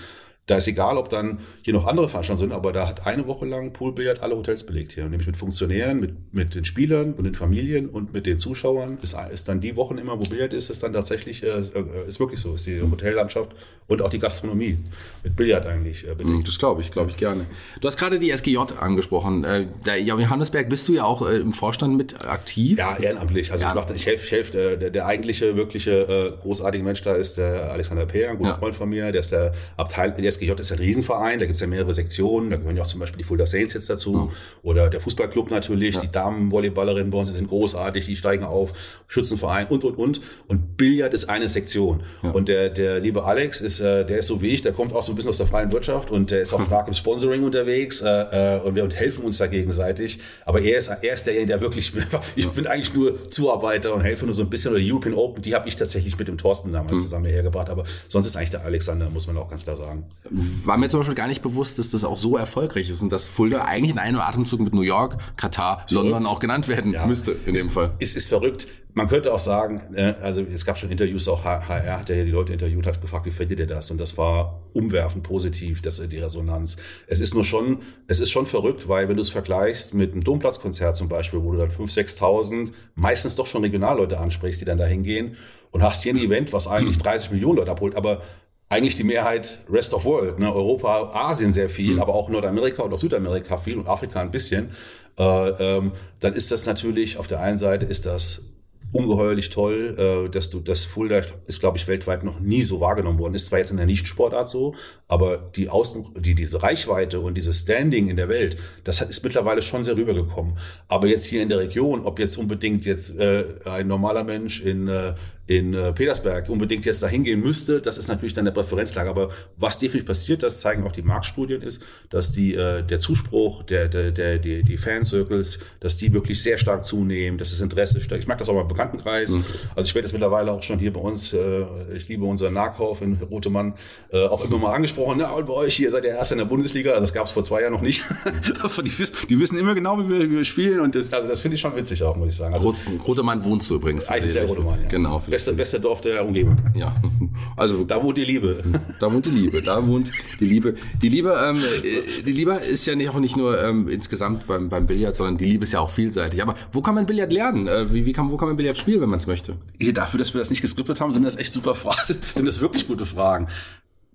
da 0.46 0.56
ist 0.56 0.68
egal, 0.68 0.96
ob 0.96 1.09
dann 1.09 1.40
hier 1.62 1.74
noch 1.74 1.87
andere 1.87 2.09
Veranstaltungen 2.09 2.50
sind, 2.50 2.56
aber 2.56 2.72
da 2.72 2.87
hat 2.87 3.04
eine 3.04 3.26
Woche 3.26 3.46
lang 3.46 3.72
Poolbillard 3.72 4.22
alle 4.22 4.37
Hotels 4.37 4.64
belegt 4.64 4.92
hier. 4.92 5.04
Nämlich 5.09 5.26
mit 5.26 5.37
Funktionären, 5.37 5.98
mit, 5.98 6.32
mit 6.32 6.54
den 6.54 6.64
Spielern 6.64 7.14
und 7.14 7.24
den 7.24 7.35
Familien 7.35 7.88
und 7.88 8.12
mit 8.12 8.26
den 8.26 8.38
Zuschauern. 8.38 8.98
Ist, 9.02 9.16
ist 9.32 9.48
dann 9.48 9.61
die 9.61 9.74
Wochen 9.74 9.98
immer, 9.98 10.18
wo 10.20 10.24
Billard 10.24 10.52
ist, 10.52 10.70
ist 10.70 10.85
dann 10.85 10.92
tatsächlich, 10.92 11.42
äh, 11.42 11.48
äh 11.48 12.09
ist 12.09 12.20
wirklich 12.20 12.38
so, 12.38 12.54
ist 12.54 12.66
die 12.66 12.80
Hotellandschaft 12.80 13.56
und 13.88 14.02
auch 14.02 14.11
die 14.11 14.18
Gastronomie 14.18 14.78
mit 15.22 15.37
Billard 15.37 15.66
eigentlich 15.66 16.04
äh, 16.04 16.14
belegt. 16.14 16.38
Hm, 16.38 16.44
das 16.44 16.59
glaube 16.59 16.80
ich, 16.80 16.90
glaube 16.90 17.11
ich 17.11 17.16
gerne. 17.16 17.46
Du 17.80 17.88
hast 17.88 17.96
gerade 17.98 18.18
die 18.18 18.30
SGJ 18.30 18.59
angesprochen. 18.78 19.44
Äh, 19.44 19.66
der, 19.85 20.00
ja, 20.00 20.16
Johannesberg 20.16 20.68
bist 20.68 20.88
du 20.88 20.94
ja 20.94 21.04
auch 21.04 21.26
äh, 21.26 21.37
im 21.38 21.52
Vorstand 21.52 21.96
mit 21.96 22.24
aktiv. 22.26 22.78
Ja, 22.78 22.96
ehrenamtlich. 22.96 23.52
Also 23.52 23.64
ja. 23.64 23.87
ich, 23.94 24.06
helfe, 24.06 24.24
ich 24.24 24.32
helfe. 24.32 24.59
Äh, 24.59 24.78
der, 24.78 24.90
der 24.90 25.06
eigentliche, 25.06 25.56
wirkliche, 25.56 25.90
äh, 25.92 26.42
großartige 26.42 26.82
Mensch 26.82 27.02
da 27.02 27.14
ist 27.14 27.38
der 27.38 27.72
Alexander 27.72 28.06
Peer, 28.06 28.30
ein 28.30 28.38
guter 28.38 28.50
ja. 28.50 28.59
Freund 28.59 28.74
von 28.74 28.88
mir. 28.88 29.12
Der 29.12 29.20
ist 29.20 29.32
der 29.32 29.52
Abteil, 29.76 30.12
der 30.12 30.24
ist 30.24 30.36
FSGJ 30.37 30.61
ist 30.61 30.72
ein 30.72 30.79
Riesenverein, 30.79 31.38
da 31.38 31.46
gibt 31.46 31.57
es 31.57 31.61
ja 31.61 31.66
mehrere 31.66 31.94
Sektionen, 31.94 32.51
da 32.51 32.57
gehören 32.57 32.77
ja 32.77 32.83
auch 32.83 32.87
zum 32.87 33.01
Beispiel 33.01 33.18
die 33.18 33.25
Fulda 33.25 33.46
Saints 33.46 33.75
jetzt 33.75 33.88
dazu 33.90 34.12
mhm. 34.12 34.31
oder 34.62 34.88
der 34.90 35.01
Fußballclub 35.01 35.51
natürlich, 35.51 35.94
ja. 35.94 36.01
die 36.01 36.11
Damenvolleyballerinnen 36.11 37.11
bei 37.11 37.18
uns 37.18 37.33
sind 37.33 37.49
großartig, 37.49 38.07
die 38.07 38.16
steigen 38.16 38.44
auf, 38.44 38.72
Schützenverein 39.09 39.66
und, 39.68 39.85
und, 39.85 39.99
und. 39.99 40.20
Und 40.49 40.77
Billard 40.77 41.14
ist 41.14 41.29
eine 41.29 41.49
Sektion. 41.49 42.03
Ja. 42.22 42.31
Und 42.31 42.49
der, 42.49 42.70
der 42.70 43.01
liebe 43.01 43.25
Alex 43.25 43.61
ist, 43.61 43.81
äh, 43.81 44.05
der 44.05 44.18
ist 44.18 44.27
so 44.27 44.40
wie 44.42 44.49
ich, 44.49 44.62
der 44.62 44.72
kommt 44.72 44.92
auch 44.92 45.03
so 45.03 45.12
ein 45.12 45.16
bisschen 45.16 45.31
aus 45.31 45.38
der 45.38 45.46
freien 45.46 45.72
Wirtschaft 45.72 46.11
und 46.11 46.31
der 46.31 46.42
ist 46.42 46.53
auch 46.53 46.64
stark 46.64 46.88
im 46.88 46.94
Sponsoring 46.94 47.44
unterwegs 47.44 48.03
äh, 48.03 48.09
äh, 48.09 48.61
und 48.61 48.75
wir 48.75 48.88
helfen 48.90 49.25
uns 49.25 49.38
da 49.38 49.46
gegenseitig. 49.46 50.18
Aber 50.44 50.61
er 50.61 50.79
ist, 50.79 50.88
er 50.88 51.14
ist 51.14 51.27
derjenige, 51.27 51.53
der 51.53 51.61
wirklich, 51.61 51.92
ich 52.37 52.49
bin 52.51 52.66
eigentlich 52.66 52.94
nur 52.94 53.29
Zuarbeiter 53.31 53.94
und 53.94 54.03
helfe 54.03 54.25
nur 54.27 54.35
so 54.35 54.42
ein 54.42 54.51
bisschen. 54.51 54.72
Oder 54.72 54.81
die 54.81 54.90
European 54.90 55.14
Open, 55.14 55.42
die 55.42 55.55
habe 55.55 55.68
ich 55.68 55.77
tatsächlich 55.77 56.18
mit 56.18 56.29
dem 56.29 56.38
Thorsten 56.38 56.72
damals 56.72 56.92
mhm. 56.92 56.99
zusammen 56.99 57.27
hergebracht. 57.27 57.70
Aber 57.70 57.85
sonst 58.09 58.27
ist 58.27 58.37
eigentlich 58.37 58.51
der 58.51 58.64
Alexander, 58.64 59.09
muss 59.11 59.27
man 59.27 59.37
auch 59.37 59.49
ganz 59.49 59.64
klar 59.64 59.77
sagen. 59.77 60.05
War 60.30 60.76
mir 60.76 60.88
zum 60.88 61.00
Beispiel 61.00 61.14
gar 61.14 61.28
nicht 61.28 61.42
bewusst, 61.42 61.78
dass 61.78 61.90
das 61.90 62.04
auch 62.04 62.18
so 62.18 62.36
erfolgreich 62.36 62.90
ist 62.90 63.02
und 63.02 63.10
dass 63.10 63.28
Fulda 63.28 63.64
eigentlich 63.64 63.92
in 63.92 63.98
einem 63.98 64.20
Atemzug 64.20 64.60
mit 64.60 64.74
New 64.74 64.82
York, 64.82 65.18
Katar, 65.36 65.84
London 65.90 66.26
auch 66.26 66.40
genannt 66.40 66.68
werden 66.68 66.92
ja. 66.92 67.06
müsste 67.06 67.36
in 67.46 67.54
dem 67.54 67.70
Fall. 67.70 67.92
Es 67.98 68.16
ist 68.16 68.28
verrückt. 68.28 68.66
Man 68.94 69.08
könnte 69.08 69.34
auch 69.34 69.38
sagen, 69.38 69.94
äh, 69.94 70.14
also 70.22 70.40
es 70.40 70.64
gab 70.64 70.78
schon 70.78 70.90
Interviews, 70.90 71.28
auch 71.28 71.44
HR 71.44 71.98
hat 71.98 72.08
ja 72.08 72.24
die 72.24 72.30
Leute 72.30 72.54
interviewt, 72.54 72.86
hat 72.86 73.02
gefragt, 73.02 73.26
wie 73.26 73.30
findet 73.30 73.58
ihr 73.58 73.66
das? 73.66 73.90
Und 73.90 73.98
das 73.98 74.16
war 74.16 74.62
umwerfend 74.72 75.22
positiv, 75.22 75.82
das 75.82 76.00
die 76.08 76.18
Resonanz. 76.18 76.78
Es 77.06 77.20
ist 77.20 77.34
nur 77.34 77.44
schon, 77.44 77.82
es 78.06 78.20
ist 78.20 78.30
schon 78.30 78.46
verrückt, 78.46 78.88
weil 78.88 79.08
wenn 79.08 79.16
du 79.16 79.20
es 79.20 79.28
vergleichst 79.28 79.92
mit 79.92 80.12
einem 80.12 80.24
Domplatzkonzert 80.24 80.96
zum 80.96 81.10
Beispiel, 81.10 81.42
wo 81.42 81.52
du 81.52 81.58
dann 81.58 81.70
5.000, 81.70 82.18
6.000 82.18 82.72
meistens 82.94 83.34
doch 83.34 83.46
schon 83.46 83.62
Regionalleute 83.62 84.18
ansprichst, 84.18 84.62
die 84.62 84.64
dann 84.64 84.78
da 84.78 84.86
hingehen 84.86 85.36
und 85.72 85.82
hast 85.82 86.02
hier 86.02 86.14
ein 86.14 86.18
Event, 86.18 86.54
was 86.54 86.66
eigentlich 86.66 86.96
30 87.02 87.32
Millionen 87.32 87.58
Leute 87.58 87.70
abholt, 87.70 87.96
aber 87.96 88.22
eigentlich 88.68 88.96
die 88.96 89.05
Mehrheit 89.05 89.61
Rest 89.70 89.94
of 89.94 90.05
World, 90.05 90.38
ne? 90.38 90.52
Europa, 90.52 91.11
Asien 91.14 91.52
sehr 91.52 91.68
viel, 91.68 91.94
mhm. 91.94 92.00
aber 92.00 92.14
auch 92.14 92.29
Nordamerika 92.29 92.83
und 92.83 92.92
auch 92.92 92.98
Südamerika 92.98 93.59
viel 93.59 93.79
und 93.79 93.87
Afrika 93.87 94.20
ein 94.20 94.31
bisschen, 94.31 94.70
äh, 95.18 95.22
ähm, 95.22 95.92
dann 96.20 96.35
ist 96.35 96.50
das 96.50 96.66
natürlich 96.66 97.16
auf 97.16 97.29
der 97.29 97.40
einen 97.40 97.59
Seite 97.59 97.87
ist 97.87 98.07
das 98.07 98.57
ungeheuerlich 98.92 99.50
toll, 99.50 99.94
äh, 99.98 100.31
dass 100.31 100.50
du 100.50 100.61
das 100.61 100.85
Fulda 100.85 101.22
ist, 101.46 101.61
glaube 101.61 101.76
ich, 101.76 101.87
weltweit 101.87 102.24
noch 102.24 102.40
nie 102.40 102.62
so 102.62 102.81
wahrgenommen 102.81 103.18
worden. 103.18 103.35
Ist 103.35 103.46
zwar 103.46 103.59
jetzt 103.59 103.70
in 103.70 103.76
der 103.76 103.87
Nichtsportart 103.87 104.48
so, 104.48 104.74
aber 105.09 105.38
die 105.38 105.68
Außen, 105.68 106.14
die 106.18 106.35
diese 106.35 106.62
Reichweite 106.62 107.20
und 107.20 107.35
dieses 107.35 107.61
Standing 107.61 108.09
in 108.09 108.16
der 108.16 108.29
Welt, 108.29 108.57
das 108.85 109.00
ist 109.02 109.22
mittlerweile 109.24 109.62
schon 109.62 109.85
sehr 109.85 109.96
rübergekommen. 109.96 110.57
Aber 110.88 111.09
jetzt 111.09 111.26
hier 111.26 111.42
in 111.42 111.48
der 111.48 111.59
Region, 111.59 112.05
ob 112.05 112.18
jetzt 112.18 112.37
unbedingt 112.37 112.87
jetzt 112.87 113.18
äh, 113.18 113.44
ein 113.64 113.88
normaler 113.88 114.24
Mensch 114.24 114.61
in 114.61 114.88
äh, 114.88 115.14
in 115.46 115.74
äh, 115.74 115.92
Petersberg 115.92 116.48
unbedingt 116.48 116.85
jetzt 116.85 117.02
dahin 117.02 117.22
gehen 117.22 117.40
müsste, 117.40 117.80
das 117.80 117.98
ist 117.98 118.09
natürlich 118.09 118.35
dann 118.35 118.44
der 118.44 118.52
Präferenzlage. 118.52 119.09
Aber 119.09 119.30
was 119.56 119.78
definitiv 119.78 120.06
passiert, 120.06 120.42
das 120.42 120.61
zeigen 120.61 120.85
auch 120.85 120.92
die 120.92 121.02
Marktstudien, 121.02 121.62
ist, 121.62 121.85
dass 122.11 122.32
die, 122.32 122.54
äh, 122.54 122.82
der 122.82 122.98
Zuspruch, 122.98 123.62
der, 123.62 123.88
der, 123.88 124.11
der, 124.11 124.38
die, 124.38 124.62
die 124.62 124.76
Fancircles, 124.76 125.61
dass 125.80 125.96
die 125.96 126.12
wirklich 126.12 126.42
sehr 126.42 126.59
stark 126.59 126.85
zunehmen, 126.85 127.38
dass 127.38 127.50
das 127.50 127.61
Interesse 127.61 128.00
steigt. 128.00 128.22
Ich 128.22 128.28
mag 128.28 128.38
das 128.38 128.48
auch 128.48 128.61
im 128.61 128.66
Bekanntenkreis. 128.66 129.35
Mhm. 129.35 129.44
Also 129.76 129.87
ich 129.88 129.94
werde 129.94 130.06
jetzt 130.06 130.12
mittlerweile 130.12 130.50
auch 130.50 130.62
schon 130.62 130.80
hier 130.80 130.92
bei 130.92 131.00
uns, 131.00 131.32
äh, 131.32 131.64
ich 131.94 132.09
liebe 132.09 132.24
unseren 132.24 132.54
Nahkauf 132.54 133.00
in 133.02 133.14
Rotemann, 133.14 133.74
äh, 134.12 134.26
auch 134.26 134.44
immer 134.44 134.59
mal 134.59 134.74
angesprochen, 134.74 135.18
na, 135.20 135.30
und 135.30 135.46
bei 135.46 135.52
euch 135.52 135.76
hier 135.76 135.92
seid 135.92 136.04
ihr 136.04 136.11
erst 136.11 136.32
in 136.32 136.38
der 136.38 136.44
Bundesliga, 136.46 136.90
also 136.90 137.02
das 137.02 137.12
gab 137.12 137.26
es 137.26 137.32
vor 137.32 137.44
zwei 137.44 137.61
Jahren 137.61 137.72
noch 137.72 137.82
nicht. 137.82 138.02
die, 138.85 138.98
wissen, 138.98 139.14
die 139.28 139.38
wissen 139.38 139.59
immer 139.59 139.74
genau, 139.76 139.98
wie 139.98 140.09
wir, 140.09 140.20
wie 140.30 140.37
wir 140.37 140.44
spielen 140.44 140.80
und 140.80 140.96
das, 140.96 141.12
also 141.12 141.28
das 141.28 141.40
finde 141.40 141.54
ich 141.54 141.61
schon 141.61 141.76
witzig 141.76 142.02
auch, 142.02 142.16
muss 142.16 142.28
ich 142.28 142.37
sagen. 142.37 142.52
Also, 142.52 142.74
Rotemann 143.06 143.44
wohnst 143.44 143.70
du 143.70 143.76
übrigens. 143.76 144.09
Eigentlich 144.09 144.32
sehr 144.32 144.46
Rotemann, 144.46 144.82
ja. 144.82 144.88
Genau. 144.88 145.22
Beste, 145.37 145.53
beste 145.53 145.79
Dorf 145.79 146.01
der 146.01 146.25
Umgebung. 146.25 146.57
Ja, 146.75 146.96
also 147.59 147.85
da 147.85 148.03
wohnt 148.03 148.16
die 148.16 148.25
Liebe. 148.25 148.64
Da 149.01 149.12
wohnt 149.12 149.27
die 149.27 149.31
Liebe. 149.31 149.61
Da 149.61 149.87
wohnt 149.87 150.11
die 150.40 150.46
Liebe. 150.46 150.77
Die 151.03 151.11
Liebe, 151.11 151.38
ähm, 151.44 151.57
äh, 151.57 152.22
die 152.22 152.33
Liebe 152.33 152.55
ist 152.55 152.87
ja 152.87 152.94
nicht, 152.94 153.11
auch 153.11 153.18
nicht 153.18 153.37
nur 153.37 153.62
ähm, 153.62 153.87
insgesamt 153.87 154.46
beim, 154.46 154.70
beim 154.70 154.87
Billard, 154.87 155.14
sondern 155.14 155.37
die 155.37 155.44
Liebe 155.44 155.64
ist 155.64 155.75
ja 155.75 155.81
auch 155.81 155.90
vielseitig. 155.90 156.40
Aber 156.40 156.55
wo 156.72 156.81
kann 156.81 156.94
man 156.94 157.05
Billard 157.05 157.35
lernen? 157.35 157.66
Äh, 157.68 157.92
wie, 157.92 158.07
wie 158.07 158.14
kann, 158.14 158.31
wo 158.31 158.38
kann 158.38 158.49
man 158.49 158.57
Billard 158.57 158.79
spielen, 158.79 159.03
wenn 159.03 159.11
man 159.11 159.18
es 159.18 159.27
möchte? 159.27 159.59
Dafür, 159.92 160.16
dass 160.16 160.33
wir 160.33 160.38
das 160.38 160.49
nicht 160.49 160.62
geskriptet 160.62 161.03
haben, 161.03 161.12
sind 161.12 161.22
das 161.22 161.37
echt 161.37 161.53
super 161.53 161.75
Fragen. 161.75 162.16
sind 162.35 162.46
das 162.46 162.62
wirklich 162.62 162.88
gute 162.88 163.05
Fragen. 163.05 163.49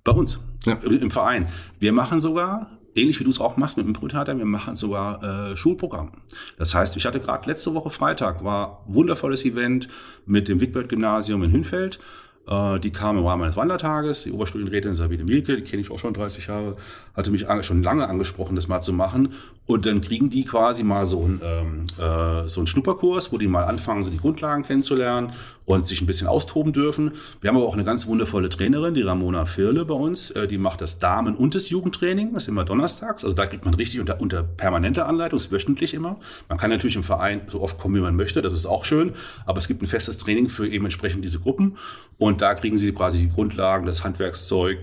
Bei 0.03 0.13
uns, 0.13 0.43
ja. 0.65 0.73
im 0.73 1.11
Verein. 1.11 1.47
Wir 1.77 1.93
machen 1.93 2.19
sogar 2.19 2.71
ähnlich 2.95 3.19
wie 3.19 3.23
du 3.23 3.29
es 3.29 3.39
auch 3.39 3.57
machst 3.57 3.77
mit 3.77 3.85
dem 3.85 3.93
Brüttheater, 3.93 4.37
wir 4.37 4.45
machen 4.45 4.75
sogar 4.75 5.51
äh, 5.51 5.57
Schulprogramm. 5.57 6.11
Das 6.57 6.75
heißt, 6.75 6.95
ich 6.97 7.05
hatte 7.05 7.19
gerade 7.19 7.47
letzte 7.49 7.73
Woche 7.73 7.89
Freitag, 7.89 8.43
war 8.43 8.83
wundervolles 8.87 9.45
Event 9.45 9.87
mit 10.25 10.47
dem 10.47 10.61
Wigbert-Gymnasium 10.61 11.43
in 11.43 11.51
Hünfeld. 11.51 11.99
Äh, 12.47 12.79
die 12.79 12.91
kam 12.91 13.17
im 13.17 13.25
Rahmen 13.25 13.43
eines 13.43 13.55
Wandertages. 13.55 14.23
Die 14.23 14.31
Oberstudienrätin 14.31 14.95
Sabine 14.95 15.23
Mielke, 15.23 15.55
die 15.55 15.63
kenne 15.63 15.81
ich 15.81 15.91
auch 15.91 15.99
schon 15.99 16.13
30 16.13 16.47
Jahre, 16.47 16.77
hatte 17.13 17.31
mich 17.31 17.45
schon 17.61 17.83
lange 17.83 18.07
angesprochen, 18.07 18.55
das 18.55 18.67
mal 18.67 18.81
zu 18.81 18.93
machen. 18.93 19.33
Und 19.65 19.85
dann 19.85 20.01
kriegen 20.01 20.29
die 20.29 20.43
quasi 20.43 20.83
mal 20.83 21.05
so 21.05 21.23
einen, 21.23 21.41
ähm, 21.43 21.85
äh, 21.97 22.47
so 22.47 22.59
einen 22.59 22.67
Schnupperkurs, 22.67 23.31
wo 23.31 23.37
die 23.37 23.47
mal 23.47 23.63
anfangen, 23.63 24.03
so 24.03 24.09
die 24.09 24.17
Grundlagen 24.17 24.63
kennenzulernen 24.63 25.33
und 25.65 25.87
sich 25.87 26.01
ein 26.01 26.05
bisschen 26.05 26.27
austoben 26.27 26.73
dürfen. 26.73 27.13
Wir 27.39 27.49
haben 27.49 27.57
aber 27.57 27.67
auch 27.67 27.73
eine 27.73 27.83
ganz 27.83 28.07
wundervolle 28.07 28.49
Trainerin, 28.49 28.93
die 28.93 29.01
Ramona 29.01 29.45
Firle 29.45 29.85
bei 29.85 29.93
uns. 29.93 30.31
Äh, 30.31 30.47
die 30.47 30.57
macht 30.57 30.81
das 30.81 30.99
Damen- 30.99 31.35
und 31.35 31.55
das 31.55 31.69
Jugendtraining. 31.69 32.33
Das 32.33 32.43
ist 32.43 32.49
immer 32.49 32.65
donnerstags. 32.65 33.23
Also 33.23 33.35
da 33.35 33.45
kriegt 33.45 33.65
man 33.65 33.73
richtig 33.73 33.99
unter, 33.99 34.19
unter 34.19 34.43
permanenter 34.43 35.07
Anleitung, 35.07 35.37
ist 35.37 35.51
wöchentlich 35.51 35.93
immer. 35.93 36.19
Man 36.49 36.57
kann 36.57 36.69
natürlich 36.69 36.95
im 36.95 37.03
Verein 37.03 37.41
so 37.47 37.61
oft 37.61 37.77
kommen, 37.77 37.95
wie 37.95 38.01
man 38.01 38.15
möchte. 38.15 38.41
Das 38.41 38.53
ist 38.53 38.65
auch 38.65 38.85
schön. 38.85 39.13
Aber 39.45 39.57
es 39.59 39.67
gibt 39.67 39.81
ein 39.81 39.87
festes 39.87 40.17
Training 40.17 40.49
für 40.49 40.67
eben 40.67 40.85
entsprechend 40.85 41.23
diese 41.23 41.39
Gruppen. 41.39 41.77
Und 42.17 42.41
da 42.41 42.53
kriegen 42.55 42.77
sie 42.77 42.91
quasi 42.91 43.19
die 43.19 43.29
Grundlagen, 43.29 43.85
das 43.85 44.03
Handwerkszeug, 44.03 44.79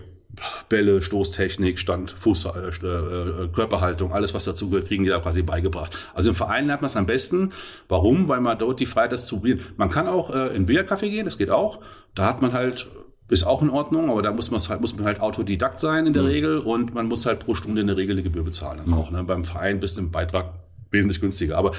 Bälle, 0.68 1.02
Stoßtechnik, 1.02 1.78
Stand, 1.78 2.12
Fuß, 2.12 2.46
äh, 2.46 2.68
äh, 2.68 3.48
Körperhaltung, 3.52 4.12
alles 4.12 4.34
was 4.34 4.44
dazu 4.44 4.70
gehört, 4.70 4.88
kriegen 4.88 5.04
die 5.04 5.10
da 5.10 5.20
quasi 5.20 5.42
beigebracht. 5.42 5.96
Also 6.14 6.30
im 6.30 6.36
Verein 6.36 6.66
lernt 6.66 6.82
man 6.82 6.86
es 6.86 6.96
am 6.96 7.06
besten. 7.06 7.52
Warum? 7.88 8.28
Weil 8.28 8.40
man 8.40 8.58
dort 8.58 8.80
die 8.80 8.86
Freiheit 8.86 9.12
das 9.12 9.26
zu 9.26 9.36
probieren. 9.36 9.60
Man 9.76 9.90
kann 9.90 10.06
auch 10.06 10.34
äh, 10.34 10.54
in 10.54 10.66
Billardcafé 10.66 11.08
gehen, 11.10 11.24
das 11.24 11.38
geht 11.38 11.50
auch. 11.50 11.80
Da 12.14 12.26
hat 12.26 12.42
man 12.42 12.52
halt 12.52 12.88
ist 13.30 13.44
auch 13.44 13.60
in 13.60 13.68
Ordnung, 13.70 14.10
aber 14.10 14.22
da 14.22 14.32
muss 14.32 14.50
man 14.50 14.60
halt, 14.60 14.80
muss 14.80 14.96
man 14.96 15.04
halt 15.04 15.20
Autodidakt 15.20 15.78
sein 15.78 16.06
in 16.06 16.14
der 16.14 16.22
mhm. 16.22 16.28
Regel 16.28 16.58
und 16.58 16.94
man 16.94 17.06
muss 17.06 17.26
halt 17.26 17.40
pro 17.40 17.54
Stunde 17.54 17.82
eine 17.82 17.96
Regel 17.96 18.22
Gebühr 18.22 18.42
bezahlen. 18.42 18.80
Mhm. 18.86 18.94
Auch 18.94 19.10
ne? 19.10 19.22
beim 19.22 19.44
Verein 19.44 19.80
bist 19.80 19.98
du 19.98 20.02
im 20.02 20.10
Beitrag 20.10 20.54
wesentlich 20.90 21.20
günstiger. 21.20 21.58
Aber 21.58 21.72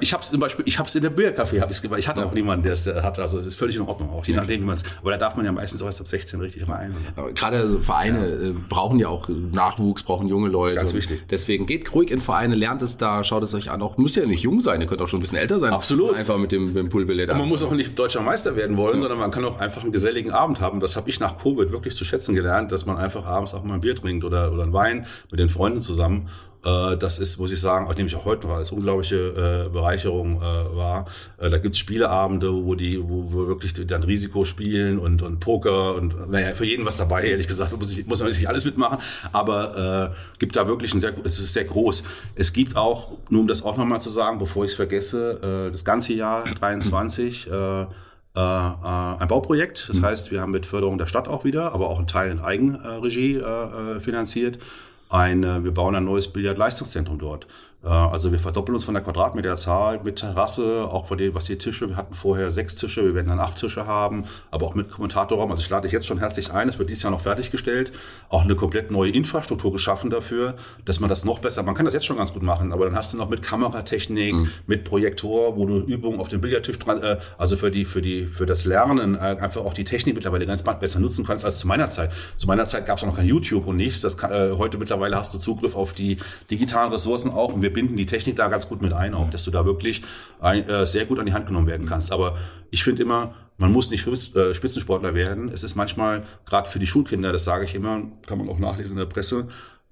ich 0.00 0.12
habe 0.12 0.22
es 0.22 0.30
zum 0.30 0.40
Beispiel, 0.40 0.64
ich 0.68 0.78
habe 0.78 0.88
es 0.88 0.94
in 0.94 1.02
der 1.02 1.10
Biercafé, 1.10 1.60
habe 1.60 1.72
ich 1.72 1.82
gemacht. 1.82 1.98
Ich 1.98 2.08
hatte 2.08 2.20
ja. 2.20 2.26
auch 2.26 2.32
niemanden, 2.32 2.64
der 2.64 2.74
es 2.74 2.86
hat. 2.86 3.18
Also 3.18 3.38
das 3.38 3.48
ist 3.48 3.56
völlig 3.56 3.76
in 3.76 3.82
Ordnung 3.82 4.10
auch, 4.10 4.24
je 4.24 4.34
nachdem, 4.34 4.60
wie 4.60 4.66
man 4.66 4.74
es. 4.74 4.84
Aber 5.00 5.10
da 5.10 5.16
darf 5.16 5.36
man 5.36 5.44
ja 5.44 5.52
meistens 5.52 5.82
auch 5.82 5.86
erst 5.86 6.00
ab 6.00 6.08
16 6.08 6.40
richtig 6.40 6.68
rein. 6.68 6.94
Gerade 7.34 7.80
Vereine 7.80 8.28
ja. 8.28 8.48
Äh, 8.50 8.54
brauchen 8.68 8.98
ja 8.98 9.08
auch 9.08 9.28
Nachwuchs, 9.28 10.04
brauchen 10.04 10.28
junge 10.28 10.48
Leute. 10.48 10.76
Ganz 10.76 10.94
wichtig. 10.94 11.22
Deswegen 11.28 11.66
geht 11.66 11.92
ruhig 11.92 12.10
in 12.10 12.20
Vereine, 12.20 12.54
lernt 12.54 12.82
es 12.82 12.96
da, 12.96 13.24
schaut 13.24 13.42
es 13.42 13.54
euch 13.54 13.70
an. 13.70 13.82
Auch 13.82 13.98
müsst 13.98 14.16
ihr 14.16 14.22
ja 14.22 14.28
nicht 14.28 14.42
jung 14.42 14.60
sein, 14.60 14.80
ihr 14.80 14.86
könnt 14.86 15.02
auch 15.02 15.08
schon 15.08 15.18
ein 15.18 15.22
bisschen 15.22 15.38
älter 15.38 15.58
sein. 15.58 15.72
Absolut. 15.72 16.16
Einfach 16.16 16.38
mit 16.38 16.52
dem, 16.52 16.66
mit 16.66 16.76
dem 16.76 16.88
Poolbillett. 16.88 17.30
Und 17.30 17.38
man 17.38 17.48
muss 17.48 17.62
auch 17.62 17.72
nicht 17.72 17.98
deutscher 17.98 18.22
Meister 18.22 18.54
werden 18.54 18.76
wollen, 18.76 19.00
sondern 19.00 19.18
man 19.18 19.30
kann 19.30 19.44
auch 19.44 19.58
einfach 19.58 19.82
einen 19.82 19.92
geselligen 19.92 20.30
Abend 20.30 20.60
haben. 20.60 20.80
Das 20.80 20.96
habe 20.96 21.10
ich 21.10 21.18
nach 21.18 21.38
Covid 21.38 21.72
wirklich 21.72 21.96
zu 21.96 22.04
schätzen 22.04 22.34
gelernt, 22.34 22.70
dass 22.70 22.86
man 22.86 22.96
einfach 22.96 23.26
abends 23.26 23.54
auch 23.54 23.64
mal 23.64 23.74
ein 23.74 23.80
Bier 23.80 23.96
trinkt 23.96 24.24
oder, 24.24 24.52
oder 24.52 24.62
einen 24.62 24.72
Wein 24.72 25.06
mit 25.30 25.40
den 25.40 25.48
Freunden 25.48 25.80
zusammen 25.80 26.28
äh, 26.55 26.55
das 26.66 27.20
ist, 27.20 27.38
muss 27.38 27.52
ich 27.52 27.60
sagen, 27.60 27.86
auch 27.86 27.94
nehme 27.94 28.08
ich 28.08 28.16
auch 28.16 28.24
heute 28.24 28.46
noch 28.46 28.56
als 28.56 28.72
unglaubliche 28.72 29.66
äh, 29.66 29.68
Bereicherung 29.68 30.38
äh, 30.38 30.76
war. 30.76 31.06
Äh, 31.38 31.48
da 31.48 31.58
gibt's 31.58 31.78
Spieleabende, 31.78 32.52
wo 32.52 32.74
die, 32.74 33.00
wo, 33.00 33.32
wo 33.32 33.46
wirklich 33.46 33.74
dann 33.74 34.02
Risiko 34.02 34.44
spielen 34.44 34.98
und, 34.98 35.22
und 35.22 35.38
Poker 35.38 35.94
und 35.94 36.30
naja, 36.30 36.54
für 36.54 36.64
jeden 36.64 36.84
was 36.84 36.96
dabei, 36.96 37.24
ehrlich 37.24 37.46
gesagt, 37.46 37.76
muss, 37.76 37.96
ich, 37.96 38.06
muss 38.06 38.18
man 38.18 38.28
nicht 38.28 38.48
alles 38.48 38.64
mitmachen, 38.64 38.98
aber 39.32 40.12
äh, 40.12 40.38
gibt 40.38 40.56
da 40.56 40.66
wirklich 40.66 40.92
ein 40.92 41.00
sehr, 41.00 41.14
es 41.22 41.38
ist 41.38 41.52
sehr 41.52 41.64
groß. 41.64 42.02
Es 42.34 42.52
gibt 42.52 42.76
auch, 42.76 43.12
nur 43.30 43.42
um 43.42 43.46
das 43.46 43.62
auch 43.62 43.76
nochmal 43.76 44.00
zu 44.00 44.10
sagen, 44.10 44.38
bevor 44.38 44.64
ich 44.64 44.72
es 44.72 44.76
vergesse, 44.76 45.68
äh, 45.68 45.70
das 45.70 45.84
ganze 45.84 46.14
Jahr 46.14 46.44
23 46.58 47.48
äh, 47.48 47.82
äh, 47.82 47.86
ein 48.34 49.28
Bauprojekt. 49.28 49.88
Das 49.88 50.00
mhm. 50.00 50.06
heißt, 50.06 50.30
wir 50.32 50.40
haben 50.40 50.50
mit 50.50 50.66
Förderung 50.66 50.98
der 50.98 51.06
Stadt 51.06 51.28
auch 51.28 51.44
wieder, 51.44 51.72
aber 51.72 51.88
auch 51.88 51.98
einen 51.98 52.08
Teil 52.08 52.32
in 52.32 52.40
Eigenregie 52.40 53.36
äh, 53.36 54.00
finanziert 54.00 54.58
eine, 55.08 55.64
wir 55.64 55.72
bauen 55.72 55.94
ein 55.94 56.04
neues 56.04 56.32
Billardleistungszentrum 56.32 57.18
dort. 57.18 57.46
Äh, 57.86 57.88
also 57.88 58.32
wir 58.32 58.38
verdoppeln 58.38 58.74
uns 58.74 58.84
von 58.84 58.94
der 58.94 59.02
Quadratmeterzahl 59.02 60.00
mit 60.02 60.16
Terrasse, 60.16 60.84
auch 60.90 61.06
von 61.06 61.16
dem, 61.18 61.34
was 61.34 61.44
die 61.44 61.56
Tische, 61.56 61.88
wir 61.88 61.96
hatten 61.96 62.14
vorher 62.14 62.50
sechs 62.50 62.74
Tische, 62.74 63.04
wir 63.04 63.14
werden 63.14 63.28
dann 63.28 63.40
acht 63.40 63.56
Tische 63.56 63.86
haben, 63.86 64.24
aber 64.50 64.66
auch 64.66 64.74
mit 64.74 64.90
Kommentatorraum. 64.90 65.50
Also 65.50 65.62
ich 65.62 65.70
lade 65.70 65.82
dich 65.82 65.92
jetzt 65.92 66.06
schon 66.06 66.18
herzlich 66.18 66.52
ein, 66.52 66.68
es 66.68 66.78
wird 66.78 66.90
dieses 66.90 67.04
Jahr 67.04 67.12
noch 67.12 67.20
fertiggestellt, 67.20 67.92
auch 68.28 68.42
eine 68.42 68.56
komplett 68.56 68.90
neue 68.90 69.10
Infrastruktur 69.10 69.72
geschaffen 69.72 70.10
dafür, 70.10 70.56
dass 70.84 71.00
man 71.00 71.08
das 71.08 71.24
noch 71.24 71.38
besser, 71.38 71.62
man 71.62 71.74
kann 71.74 71.84
das 71.84 71.94
jetzt 71.94 72.06
schon 72.06 72.16
ganz 72.16 72.32
gut 72.32 72.42
machen, 72.42 72.72
aber 72.72 72.86
dann 72.86 72.96
hast 72.96 73.12
du 73.12 73.16
noch 73.16 73.28
mit 73.28 73.42
Kameratechnik, 73.42 74.34
mhm. 74.34 74.50
mit 74.66 74.84
Projektor, 74.84 75.56
wo 75.56 75.66
du 75.66 75.78
Übungen 75.78 76.20
auf 76.20 76.28
dem 76.28 76.40
Billardtisch 76.40 76.78
dran, 76.78 77.02
äh, 77.02 77.18
also 77.38 77.56
für 77.56 77.70
die, 77.70 77.84
für 77.84 78.02
die, 78.02 78.26
für 78.26 78.46
das 78.46 78.64
Lernen 78.64 79.14
äh, 79.14 79.18
einfach 79.18 79.64
auch 79.64 79.74
die 79.74 79.84
Technik 79.84 80.14
mittlerweile 80.14 80.46
ganz 80.46 80.62
besser 80.62 80.98
nutzen 80.98 81.24
kannst 81.24 81.44
als 81.44 81.60
zu 81.60 81.66
meiner 81.68 81.88
Zeit. 81.88 82.10
Zu 82.36 82.46
meiner 82.46 82.64
Zeit 82.66 82.86
gab 82.86 82.98
es 82.98 83.04
noch 83.04 83.16
kein 83.16 83.26
YouTube 83.26 83.66
und 83.66 83.76
nichts. 83.76 84.00
Das 84.00 84.18
kann, 84.18 84.32
äh, 84.32 84.56
heute 84.56 84.78
mittlerweile 84.78 85.16
hast 85.16 85.32
du 85.32 85.38
Zugriff 85.38 85.76
auf 85.76 85.92
die 85.92 86.18
digitalen 86.50 86.90
Ressourcen 86.90 87.30
auch 87.30 87.52
und 87.52 87.62
wir 87.62 87.72
binden 87.76 87.98
die 87.98 88.06
Technik 88.06 88.36
da 88.36 88.48
ganz 88.48 88.70
gut 88.70 88.80
mit 88.80 88.94
ein, 88.94 89.12
auch, 89.12 89.28
dass 89.28 89.44
du 89.44 89.50
da 89.50 89.66
wirklich 89.66 90.00
ein, 90.40 90.66
äh, 90.66 90.86
sehr 90.86 91.04
gut 91.04 91.18
an 91.18 91.26
die 91.26 91.34
Hand 91.34 91.46
genommen 91.46 91.66
werden 91.66 91.86
kannst. 91.86 92.10
Aber 92.10 92.38
ich 92.70 92.82
finde 92.82 93.02
immer, 93.02 93.34
man 93.58 93.70
muss 93.70 93.90
nicht 93.90 94.06
äh, 94.06 94.54
Spitzensportler 94.54 95.14
werden. 95.14 95.50
Es 95.52 95.62
ist 95.62 95.74
manchmal, 95.74 96.22
gerade 96.46 96.70
für 96.70 96.78
die 96.78 96.86
Schulkinder, 96.86 97.32
das 97.32 97.44
sage 97.44 97.66
ich 97.66 97.74
immer, 97.74 98.00
kann 98.26 98.38
man 98.38 98.48
auch 98.48 98.58
nachlesen 98.58 98.92
in 98.92 99.00
der 99.00 99.04
Presse, 99.04 99.48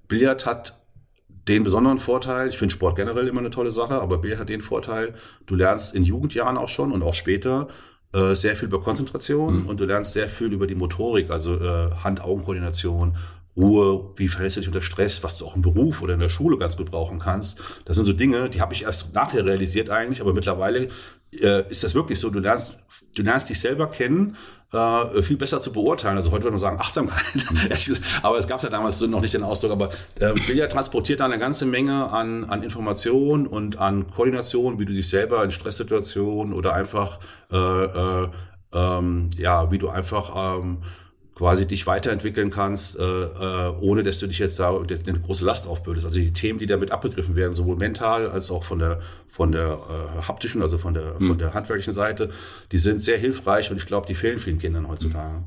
Billard 0.07 0.47
hat 0.47 0.75
den 1.47 1.63
besonderen 1.63 1.99
Vorteil, 1.99 2.49
ich 2.49 2.57
finde 2.57 2.73
Sport 2.73 2.95
generell 2.95 3.27
immer 3.27 3.41
eine 3.41 3.51
tolle 3.51 3.69
Sache, 3.69 4.01
aber 4.01 4.17
Billard 4.17 4.39
hat 4.39 4.49
den 4.49 4.61
Vorteil, 4.61 5.13
du 5.45 5.53
lernst 5.53 5.93
in 5.93 6.03
Jugendjahren 6.03 6.57
auch 6.57 6.69
schon 6.69 6.91
und 6.91 7.03
auch 7.03 7.13
später 7.13 7.67
äh, 8.13 8.33
sehr 8.33 8.55
viel 8.55 8.67
über 8.67 8.81
Konzentration 8.81 9.61
mhm. 9.61 9.69
und 9.69 9.79
du 9.79 9.85
lernst 9.85 10.13
sehr 10.13 10.27
viel 10.27 10.51
über 10.51 10.65
die 10.65 10.73
Motorik, 10.73 11.29
also 11.29 11.55
äh, 11.59 11.91
Hand-Augen-Koordination, 12.03 13.15
Ruhe, 13.57 14.11
wie 14.17 14.27
verhältst 14.27 14.57
du 14.57 14.61
dich 14.61 14.67
unter 14.67 14.81
Stress, 14.81 15.23
was 15.23 15.37
du 15.37 15.45
auch 15.45 15.55
im 15.55 15.61
Beruf 15.61 16.01
oder 16.01 16.13
in 16.13 16.19
der 16.19 16.29
Schule 16.29 16.57
ganz 16.57 16.75
gut 16.75 16.91
brauchen 16.91 17.19
kannst. 17.19 17.61
Das 17.85 17.95
sind 17.95 18.05
so 18.05 18.13
Dinge, 18.13 18.49
die 18.49 18.61
habe 18.61 18.73
ich 18.73 18.83
erst 18.83 19.13
nachher 19.13 19.45
realisiert 19.45 19.89
eigentlich, 19.89 20.21
aber 20.21 20.33
mittlerweile 20.33 20.89
äh, 21.31 21.69
ist 21.69 21.83
das 21.83 21.95
wirklich 21.95 22.19
so. 22.19 22.29
Du 22.29 22.39
lernst, 22.39 22.79
du 23.15 23.21
lernst 23.21 23.49
dich 23.49 23.59
selber 23.59 23.87
kennen, 23.87 24.35
äh, 24.73 25.21
viel 25.21 25.37
besser 25.37 25.61
zu 25.61 25.71
beurteilen. 25.71 26.17
Also 26.17 26.31
heute 26.31 26.43
würde 26.43 26.51
man 26.51 26.59
sagen 26.59 26.79
Achtsamkeit, 26.79 27.23
aber 28.23 28.37
es 28.37 28.47
gab 28.47 28.57
es 28.57 28.63
ja 28.63 28.69
damals 28.69 28.99
noch 29.01 29.21
nicht 29.21 29.33
den 29.33 29.43
Ausdruck. 29.43 29.71
Aber 29.71 29.89
äh, 30.19 30.33
Billard 30.47 30.71
transportiert 30.71 31.21
da 31.21 31.25
eine 31.25 31.39
ganze 31.39 31.65
Menge 31.65 32.11
an, 32.11 32.43
an 32.45 32.61
Informationen 32.61 33.47
und 33.47 33.77
an 33.77 34.11
Koordination, 34.11 34.79
wie 34.79 34.85
du 34.85 34.91
dich 34.91 35.09
selber 35.09 35.43
in 35.43 35.51
Stresssituationen 35.51 36.53
oder 36.53 36.73
einfach 36.73 37.19
äh, 37.51 37.55
äh, 37.55 38.27
ähm, 38.73 39.29
ja, 39.37 39.71
wie 39.71 39.77
du 39.77 39.89
einfach 39.89 40.59
ähm, 40.59 40.79
quasi 41.35 41.67
dich 41.67 41.85
weiterentwickeln 41.85 42.49
kannst, 42.49 42.97
äh, 42.97 43.03
äh, 43.03 43.73
ohne 43.81 44.03
dass 44.03 44.19
du 44.19 44.27
dich 44.27 44.39
jetzt 44.39 44.57
da 44.57 44.69
eine 44.69 45.19
große 45.19 45.43
Last 45.43 45.67
aufbürdest. 45.67 46.05
Also 46.05 46.19
die 46.19 46.31
Themen, 46.31 46.59
die 46.59 46.65
damit 46.65 46.91
abgegriffen 46.91 47.35
werden, 47.35 47.53
sowohl 47.53 47.75
mental 47.75 48.29
als 48.29 48.51
auch 48.51 48.63
von 48.63 48.79
der 48.79 49.01
von 49.27 49.51
der 49.51 49.67
äh, 49.67 50.21
haptischen, 50.21 50.61
also 50.61 50.77
von 50.77 50.93
der 50.93 51.15
mhm. 51.19 51.27
von 51.27 51.37
der 51.37 51.53
handwerklichen 51.53 51.91
Seite, 51.91 52.29
die 52.71 52.77
sind 52.77 53.01
sehr 53.01 53.17
hilfreich 53.17 53.69
und 53.69 53.75
ich 53.75 53.85
glaube, 53.85 54.07
die 54.07 54.15
fehlen 54.15 54.39
vielen 54.39 54.59
Kindern 54.59 54.87
heutzutage. 54.87 55.43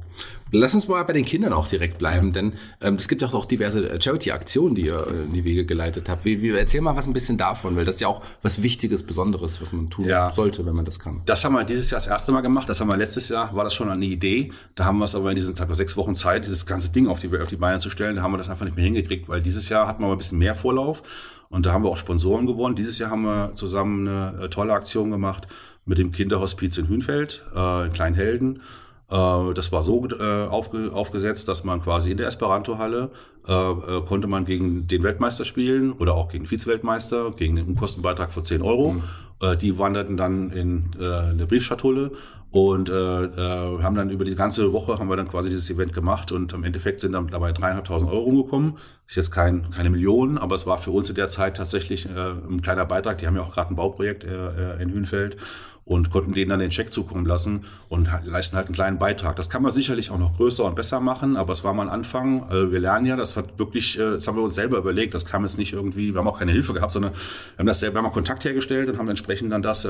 Lass 0.51 0.75
uns 0.75 0.89
mal 0.89 1.03
bei 1.05 1.13
den 1.13 1.25
Kindern 1.25 1.53
auch 1.53 1.69
direkt 1.69 1.99
bleiben, 1.99 2.33
denn 2.33 2.55
ähm, 2.81 2.95
es 2.95 3.09
gibt 3.09 3.23
ja 3.23 3.29
auch 3.29 3.45
diverse 3.45 3.89
äh, 3.89 4.01
Charity-Aktionen, 4.01 4.75
die 4.75 4.87
ihr 4.87 5.07
äh, 5.07 5.25
in 5.25 5.33
die 5.35 5.45
Wege 5.45 5.67
geleitet 5.67 6.09
habt. 6.09 6.25
Wie, 6.25 6.41
wie, 6.41 6.51
erzähl 6.51 6.81
mal 6.81 6.97
was 6.97 7.07
ein 7.07 7.13
bisschen 7.13 7.37
davon, 7.37 7.77
weil 7.77 7.85
das 7.85 7.97
ist 7.97 8.01
ja 8.01 8.09
auch 8.09 8.23
was 8.43 8.63
Wichtiges, 8.63 9.03
Besonderes, 9.03 9.61
was 9.61 9.73
man 9.73 9.91
tun 9.91 10.07
ja. 10.07 10.33
sollte, 10.33 10.65
wenn 10.65 10.75
man 10.75 10.85
das 10.85 10.99
kann. 10.99 11.23
Das 11.27 11.45
haben 11.45 11.53
wir 11.55 11.65
dieses 11.65 11.91
Jahr 11.91 11.99
das 11.99 12.07
erste 12.07 12.33
Mal 12.33 12.41
gemacht. 12.41 12.69
Das 12.69 12.81
haben 12.81 12.89
wir 12.89 12.97
letztes 12.97 13.29
Jahr, 13.29 13.55
war 13.55 13.65
das 13.65 13.75
schon 13.75 13.91
eine 13.91 14.05
Idee. 14.05 14.53
Da 14.75 14.85
haben 14.85 14.99
wir 14.99 15.05
es 15.05 15.15
aber 15.15 15.31
in 15.31 15.35
diesen 15.35 15.55
Tag, 15.55 15.69
sechs 15.75 15.97
Wochen 15.97 16.15
Zeit, 16.15 16.47
dieses 16.47 16.67
ganze 16.67 16.93
Ding 16.93 17.09
auf 17.09 17.19
die, 17.21 17.29
auf 17.39 17.49
die 17.49 17.57
Beine 17.57 17.79
zu 17.79 17.91
stellen. 17.91 18.17
Da 18.17 18.23
haben 18.23 18.33
wir 18.33 18.39
das 18.39 18.49
einfach 18.49 18.65
nicht 18.65 18.77
mehr 18.77 18.85
hingekriegt, 18.85 19.29
weil 19.29 19.43
dieses 19.43 19.69
Jahr 19.69 19.87
hatten 19.87 20.03
wir 20.03 20.07
aber 20.07 20.15
ein 20.15 20.19
bisschen 20.19 20.39
mehr 20.39 20.55
Vorlauf 20.55 21.03
und 21.51 21.67
da 21.67 21.73
haben 21.73 21.85
wir 21.85 21.91
auch 21.91 21.99
Sponsoren 21.99 22.47
gewonnen. 22.47 22.75
Dieses 22.75 22.99
Jahr 22.99 23.11
haben 23.11 23.23
wir 23.23 23.53
zusammen 23.55 24.09
eine 24.09 24.45
äh, 24.45 24.49
tolle 24.49 24.73
Aktion 24.73 25.11
gemacht 25.11 25.47
mit 25.85 25.99
dem 25.99 26.13
Kinderhospiz 26.13 26.77
in 26.79 26.89
Hünfeld, 26.89 27.45
äh, 27.55 27.87
in 27.87 27.93
Kleinhelden. 27.93 28.57
Äh, 28.57 28.61
das 29.09 29.73
war 29.73 29.83
so 29.83 30.07
äh, 30.07 30.47
aufge, 30.49 30.93
aufgesetzt, 30.93 31.49
dass 31.49 31.65
man 31.65 31.83
quasi 31.83 32.11
in 32.11 32.19
der 32.19 32.27
Esperanto-Halle 32.27 33.11
äh, 33.49 33.53
äh, 33.53 34.03
konnte 34.03 34.29
man 34.29 34.45
gegen 34.45 34.87
den 34.87 35.03
Weltmeister 35.03 35.47
spielen 35.47 35.93
oder 35.93 36.15
auch 36.15 36.29
gegen 36.29 36.45
Vize-Weltmeister, 36.45 37.33
gegen 37.33 37.57
den 37.57 37.67
Unkostenbeitrag 37.69 38.33
von 38.33 38.45
10 38.45 38.61
Euro. 38.61 38.93
Mhm. 38.93 39.05
Äh, 39.41 39.57
die 39.57 39.79
wanderten 39.79 40.17
dann 40.17 40.51
in 40.51 40.91
äh, 41.01 41.07
eine 41.07 41.47
Briefschatulle 41.47 42.13
und 42.51 42.89
äh, 42.89 43.25
äh, 43.25 43.83
haben 43.83 43.95
dann 43.95 44.09
über 44.09 44.25
die 44.25 44.35
ganze 44.35 44.73
Woche 44.73 44.99
haben 44.99 45.09
wir 45.09 45.17
dann 45.17 45.29
quasi 45.29 45.51
dieses 45.51 45.69
Event 45.71 45.93
gemacht 45.93 46.33
und 46.33 46.55
im 46.55 46.65
Endeffekt 46.65 47.01
sind 47.01 47.13
dann 47.13 47.29
dabei 47.29 47.53
dreieinhalbtausend 47.53 48.11
Euro 48.11 48.23
rumgekommen. 48.23 48.79
Ist 49.07 49.17
jetzt 49.17 49.31
kein, 49.33 49.71
keine 49.71 49.91
Million, 49.91 50.39
aber 50.39 50.55
es 50.55 50.67
war 50.67 50.79
für 50.79 50.91
uns 50.91 51.11
in 51.11 51.15
der 51.15 51.29
Zeit 51.29 51.59
tatsächlich 51.59 52.07
äh, 52.07 52.31
ein 52.49 52.63
kleiner 52.63 52.87
Beitrag. 52.87 53.19
Die 53.19 53.27
haben 53.27 53.37
ja 53.37 53.43
auch 53.43 53.53
gerade 53.53 53.73
ein 53.73 53.77
Bauprojekt 53.77 54.25
äh, 54.25 54.77
äh 54.79 54.83
in 54.83 54.93
Hünfeld 54.93 55.37
und 55.85 56.11
konnten 56.11 56.33
denen 56.33 56.51
dann 56.51 56.61
den 56.61 56.71
Check 56.71 56.93
zukommen 56.93 57.25
lassen 57.25 57.65
und 57.89 58.09
leisten 58.25 58.57
halt 58.57 58.67
einen 58.67 58.75
kleinen 58.75 58.99
Beitrag. 58.99 59.37
Das 59.37 59.49
kann 59.51 59.63
man 59.63 59.73
sicherlich 59.73 60.11
auch 60.11 60.19
noch 60.19 60.37
größer 60.37 60.65
und 60.65 60.75
besser 60.75 61.01
machen, 61.01 61.37
aber 61.37 61.53
es 61.53 61.65
war 61.65 61.73
mal 61.73 61.85
ein 61.85 61.89
Anfang. 61.89 62.49
Äh, 62.51 62.73
wir 62.73 62.79
lernen 62.79 63.05
ja, 63.05 63.17
das 63.17 63.37
hat 63.37 63.59
wirklich, 63.59 63.99
äh, 63.99 64.13
das 64.13 64.27
haben 64.27 64.37
wir 64.37 64.43
uns 64.43 64.55
selber 64.55 64.79
überlegt, 64.79 65.13
das 65.15 65.27
kam 65.27 65.43
jetzt 65.43 65.59
nicht 65.59 65.75
irgendwie, 65.75 66.15
wir 66.15 66.21
haben 66.21 66.29
auch 66.29 66.39
keine 66.39 66.53
Hilfe 66.53 66.73
gehabt, 66.73 66.93
sondern 66.93 67.13
wir 67.13 67.59
haben 67.59 67.67
das 67.67 67.81
selber, 67.81 68.01
wir 68.01 68.05
haben 68.05 68.13
Kontakt 68.13 68.45
hergestellt 68.47 68.89
und 68.89 68.99
haben 68.99 69.09
entsprechend 69.09 69.53
dann 69.53 69.61
das 69.63 69.87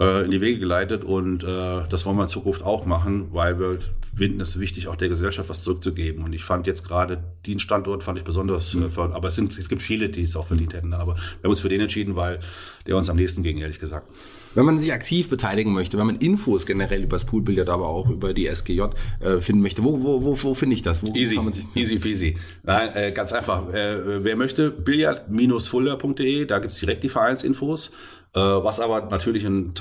äh, 0.00 0.08
äh, 0.08 0.24
in 0.24 0.30
die 0.30 0.40
Wege 0.40 0.60
geleitet 0.60 1.04
und 1.04 1.44
äh, 1.44 1.82
das 1.88 2.06
wollen 2.06 2.16
wir 2.16 2.22
in 2.22 2.28
Zukunft 2.28 2.62
auch 2.62 2.86
machen, 2.86 3.28
weil 3.32 3.58
wir 3.58 3.78
finden 4.16 4.40
es 4.40 4.58
wichtig, 4.58 4.88
auch 4.88 4.96
der 4.96 5.08
Gesellschaft 5.08 5.48
was 5.48 5.62
zurückzugeben. 5.62 6.24
Und 6.24 6.32
ich 6.32 6.42
fand 6.42 6.66
jetzt 6.66 6.86
gerade 6.86 7.22
den 7.46 7.60
Standort 7.60 8.02
fand 8.02 8.18
ich 8.18 8.24
besonders, 8.24 8.74
mhm. 8.74 8.84
äh, 8.84 9.00
aber 9.00 9.28
es 9.28 9.36
sind 9.36 9.56
es 9.56 9.68
gibt 9.68 9.82
viele, 9.82 10.08
die 10.08 10.22
es 10.22 10.36
auch 10.36 10.46
verdient 10.46 10.74
hätten, 10.74 10.92
aber 10.92 11.14
wir 11.16 11.42
haben 11.42 11.50
uns 11.50 11.60
für 11.60 11.68
den 11.68 11.80
entschieden, 11.80 12.16
weil 12.16 12.40
der 12.86 12.96
uns 12.96 13.10
am 13.10 13.16
nächsten 13.16 13.42
ging, 13.42 13.58
ehrlich 13.58 13.78
gesagt. 13.78 14.10
Wenn 14.54 14.64
man 14.64 14.80
sich 14.80 14.92
aktiv 14.92 15.28
beteiligen 15.28 15.72
möchte, 15.72 15.98
wenn 15.98 16.06
man 16.06 16.16
Infos 16.16 16.64
generell 16.64 17.02
über 17.02 17.16
das 17.16 17.26
Poolbillard, 17.26 17.68
aber 17.68 17.86
auch 17.86 18.08
über 18.08 18.32
die 18.32 18.46
SGJ 18.46 18.82
äh, 19.20 19.40
finden 19.40 19.62
möchte, 19.62 19.84
wo, 19.84 20.02
wo, 20.02 20.24
wo, 20.24 20.42
wo 20.42 20.54
finde 20.54 20.74
ich 20.74 20.82
das? 20.82 21.02
Wo, 21.02 21.14
easy, 21.14 21.38
easy 21.74 21.98
peasy. 21.98 22.36
Nein, 22.64 22.90
äh, 22.94 23.12
ganz 23.12 23.32
einfach. 23.32 23.72
Äh, 23.72 24.24
wer 24.24 24.36
möchte, 24.36 24.70
billard-fulda.de, 24.70 26.46
da 26.46 26.58
gibt's 26.60 26.80
direkt 26.80 27.04
die 27.04 27.08
Vereinsinfos. 27.08 27.92
Äh, 28.34 28.40
was 28.40 28.78
aber 28.78 29.06
natürlich 29.10 29.44
in, 29.44 29.72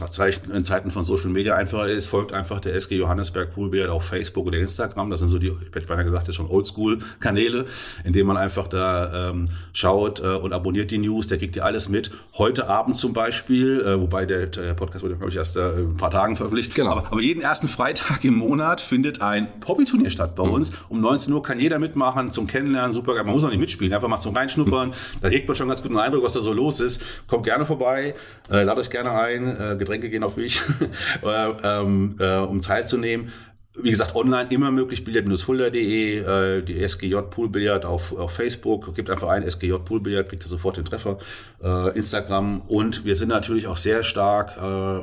in, 0.54 0.64
Zeiten 0.64 0.90
von 0.92 1.04
Social 1.04 1.30
Media 1.30 1.56
einfacher 1.56 1.88
ist, 1.88 2.08
folgt 2.08 2.32
einfach 2.32 2.62
der 2.62 2.76
SG 2.76 2.96
Johannesberg 2.96 3.54
Poolbeard 3.54 3.90
auf 3.90 4.06
Facebook 4.06 4.48
oder 4.48 4.58
Instagram. 4.58 5.10
Das 5.10 5.20
sind 5.20 5.28
so 5.28 5.38
die, 5.38 5.48
ich 5.48 5.76
hätte 5.76 5.86
beinahe 5.86 6.06
gesagt, 6.06 6.30
das 6.30 6.36
schon 6.36 6.50
Oldschool-Kanäle, 6.50 7.66
in 8.06 8.14
denen 8.14 8.26
man 8.26 8.38
einfach 8.38 8.68
da 8.68 9.30
ähm, 9.30 9.50
schaut 9.74 10.22
äh, 10.22 10.28
und 10.28 10.54
abonniert 10.54 10.92
die 10.92 10.98
News, 10.98 11.28
der 11.28 11.40
kriegt 11.40 11.58
ihr 11.58 11.66
alles 11.66 11.90
mit. 11.90 12.12
Heute 12.38 12.70
Abend 12.70 12.96
zum 12.96 13.12
Beispiel, 13.12 13.82
äh, 13.82 14.00
wobei 14.00 14.26
der, 14.26 14.46
der 14.48 14.74
Podcast 14.76 15.04
wurde, 15.04 15.16
glaube 15.16 15.30
ich, 15.30 15.36
erst 15.36 15.58
äh, 15.58 15.80
ein 15.80 15.98
paar 15.98 16.12
Tagen 16.12 16.38
veröffentlicht. 16.38 16.74
Genau. 16.74 16.92
Aber, 16.92 17.08
aber, 17.08 17.22
jeden 17.22 17.42
ersten 17.42 17.68
Freitag 17.68 18.24
im 18.24 18.36
Monat 18.36 18.80
findet 18.80 19.22
ein 19.22 19.50
Hobbyturnier 19.68 20.10
statt 20.10 20.36
bei 20.36 20.46
mhm. 20.46 20.52
uns. 20.52 20.72
Um 20.88 21.02
19 21.02 21.34
Uhr 21.34 21.44
kann 21.44 21.60
jeder 21.60 21.80
mitmachen, 21.80 22.32
zum 22.32 22.48
Kennenlernen, 22.48 22.94
super 22.94 23.14
geil. 23.14 23.26
Man 23.26 23.34
muss 23.34 23.44
auch 23.44 23.50
nicht 23.50 23.60
mitspielen, 23.60 23.94
einfach 23.94 24.08
mal 24.08 24.20
zum 24.20 24.34
Reinschnuppern. 24.34 24.94
Da 25.22 25.30
kriegt 25.30 25.50
man 25.50 25.56
schon 25.56 25.68
ganz 25.68 25.84
guten 25.84 25.98
Eindruck, 25.98 26.24
was 26.24 26.32
da 26.32 26.40
so 26.40 26.54
los 26.54 26.80
ist. 26.80 27.02
Kommt 27.28 27.44
gerne 27.44 27.66
vorbei. 27.66 28.16
Äh, 28.52 28.64
lad 28.64 28.78
euch 28.78 28.90
gerne 28.90 29.12
ein, 29.12 29.48
äh, 29.60 29.76
Getränke 29.78 30.10
gehen 30.10 30.24
auf 30.24 30.38
mich, 30.38 30.62
äh, 31.24 31.50
ähm, 31.64 32.16
äh, 32.20 32.38
um 32.38 32.62
teilzunehmen. 32.62 33.32
Wie 33.80 33.92
gesagt, 33.92 34.16
online 34.16 34.50
immer 34.50 34.72
möglich, 34.72 35.04
billard-fulda.de, 35.04 36.20
äh, 36.20 36.64
die 36.64 36.88
SGJ 36.88 37.16
Poolbillard 37.30 37.86
auf, 37.86 38.18
auf 38.18 38.32
Facebook, 38.32 38.96
gibt 38.96 39.10
einfach 39.10 39.28
ein 39.28 39.44
SGJ 39.48 39.74
Poolbillard, 39.86 40.30
kriegt 40.30 40.44
ihr 40.44 40.48
sofort 40.48 40.78
den 40.78 40.86
Treffer, 40.86 41.20
äh, 41.64 41.96
Instagram. 41.96 42.62
Und 42.62 43.06
wir 43.06 43.16
sind 43.16 43.30
natürlich 43.30 43.68
auch 43.68 43.78
sehr 43.78 44.04
stark 44.04 44.54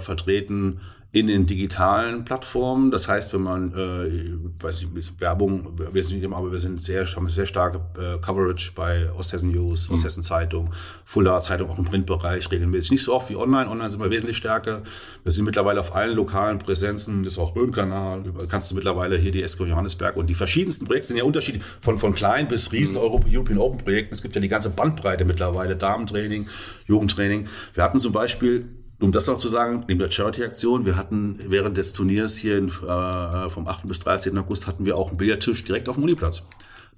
vertreten 0.03 0.81
in 1.15 1.29
den 1.29 1.47
digitalen 1.47 2.25
Plattformen. 2.25 2.91
Das 2.91 3.07
heißt, 3.07 3.33
wenn 3.35 3.43
man, 3.43 3.73
äh, 3.73 4.33
weiß 4.61 4.85
nicht, 4.93 5.21
Werbung, 5.21 5.79
wir 5.93 6.03
sind, 6.03 6.25
aber 6.33 6.51
wir 6.51 6.59
sind 6.59 6.83
sehr, 6.83 7.07
haben 7.15 7.29
sehr 7.29 7.47
starke 7.47 7.79
äh, 7.97 8.19
Coverage 8.19 8.73
bei 8.75 9.09
Osthessen 9.17 9.53
News, 9.53 9.89
mhm. 9.89 9.95
Osthessen 9.95 10.25
Zeitung, 10.25 10.73
Fuller 11.05 11.41
Zeitung 11.41 11.71
auch 11.71 11.79
im 11.79 11.85
Printbereich 11.85 12.51
regelmäßig. 12.51 12.91
Nicht 12.91 13.05
so 13.05 13.15
oft 13.15 13.31
wie 13.31 13.37
online. 13.37 13.71
Online 13.71 13.93
sind 13.93 14.03
wir 14.03 14.11
wesentlich 14.11 14.37
stärker. 14.37 14.83
Wir 15.23 15.31
sind 15.31 15.45
mittlerweile 15.45 15.79
auf 15.79 15.95
allen 15.95 16.17
lokalen 16.17 16.59
Präsenzen. 16.59 17.23
Das 17.23 17.35
ist 17.35 17.39
auch 17.39 17.55
Rhön-Kanal. 17.55 18.25
Kannst 18.49 18.73
du 18.73 18.75
mittlerweile 18.75 19.17
hier 19.17 19.31
die 19.31 19.45
Esco 19.45 19.67
Johannesberg 19.67 20.17
und 20.17 20.27
die 20.27 20.35
verschiedensten 20.35 20.85
Projekte 20.85 21.09
sind 21.09 21.17
ja 21.19 21.25
unterschiedlich. 21.25 21.63
Von, 21.81 22.01
von 22.01 22.17
klein 22.17 22.49
bis 22.49 22.73
riesen 22.73 22.97
mhm. 22.97 23.03
European 23.31 23.59
Open 23.59 23.79
Projekten. 23.79 24.15
Es 24.15 24.21
gibt 24.21 24.35
ja 24.35 24.41
die 24.41 24.49
ganze 24.49 24.71
Bandbreite 24.71 25.25
mittlerweile. 25.25 25.77
Damentraining, 25.77 26.49
Jugendtraining. 26.89 27.47
Wir 27.73 27.85
hatten 27.85 28.01
zum 28.01 28.13
Beispiel 28.13 28.69
um 29.05 29.13
das 29.13 29.27
noch 29.27 29.37
zu 29.37 29.49
sagen, 29.49 29.85
neben 29.87 30.01
der 30.01 30.11
Charity-Aktion, 30.11 30.87
wir 30.87 30.97
hatten 30.97 31.39
während 31.49 31.77
des 31.77 31.93
Turniers 31.93 32.37
hier 32.37 32.57
in, 32.57 32.69
äh, 32.69 33.51
vom 33.51 33.69
8. 33.69 33.87
bis 33.87 33.99
13. 34.01 34.37
August 34.39 34.67
hatten 34.67 34.87
wir 34.87 34.97
auch 34.97 35.11
einen 35.11 35.19
Billardtisch 35.19 35.63
direkt 35.65 35.89
auf 35.89 35.97
dem 35.97 36.05
Uniplatz. 36.05 36.47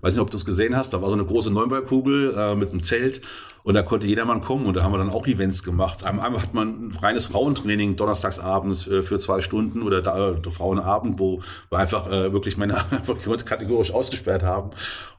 Weiß 0.01 0.15
nicht, 0.15 0.21
ob 0.21 0.31
du 0.31 0.37
es 0.37 0.45
gesehen 0.45 0.77
hast, 0.77 0.93
da 0.93 1.03
war 1.03 1.09
so 1.09 1.17
eine 1.17 1.25
große 1.25 1.51
Neunballkugel 1.51 2.35
äh, 2.37 2.55
mit 2.55 2.71
einem 2.71 2.83
Zelt 2.83 3.23
und 3.67 3.75
da 3.75 3.83
konnte 3.83 4.07
jedermann 4.07 4.43
kommen 4.43 4.65
und 4.67 4.75
da 4.77 4.85
haben 4.85 4.93
wir 4.93 4.99
dann 4.99 5.11
auch 5.11 5.27
Events 5.27 5.65
gemacht. 5.65 6.05
Einmal 6.05 6.41
hat 6.41 6.55
man 6.55 6.69
ein 6.69 6.99
reines 7.03 7.27
Frauentraining 7.27 7.97
donnerstags 7.97 8.39
abends 8.39 8.87
äh, 8.87 9.03
für 9.03 9.19
zwei 9.19 9.41
Stunden 9.41 9.83
oder 9.83 10.03
da, 10.03 10.35
äh, 10.35 10.51
Frauenabend, 10.53 11.19
wo 11.19 11.43
wir 11.69 11.79
einfach 11.79 12.07
äh, 12.07 12.33
wirklich 12.33 12.57
Männer 12.57 12.85
einfach 12.93 13.17
kategorisch 13.45 13.93
ausgesperrt 13.93 14.45
haben 14.45 14.71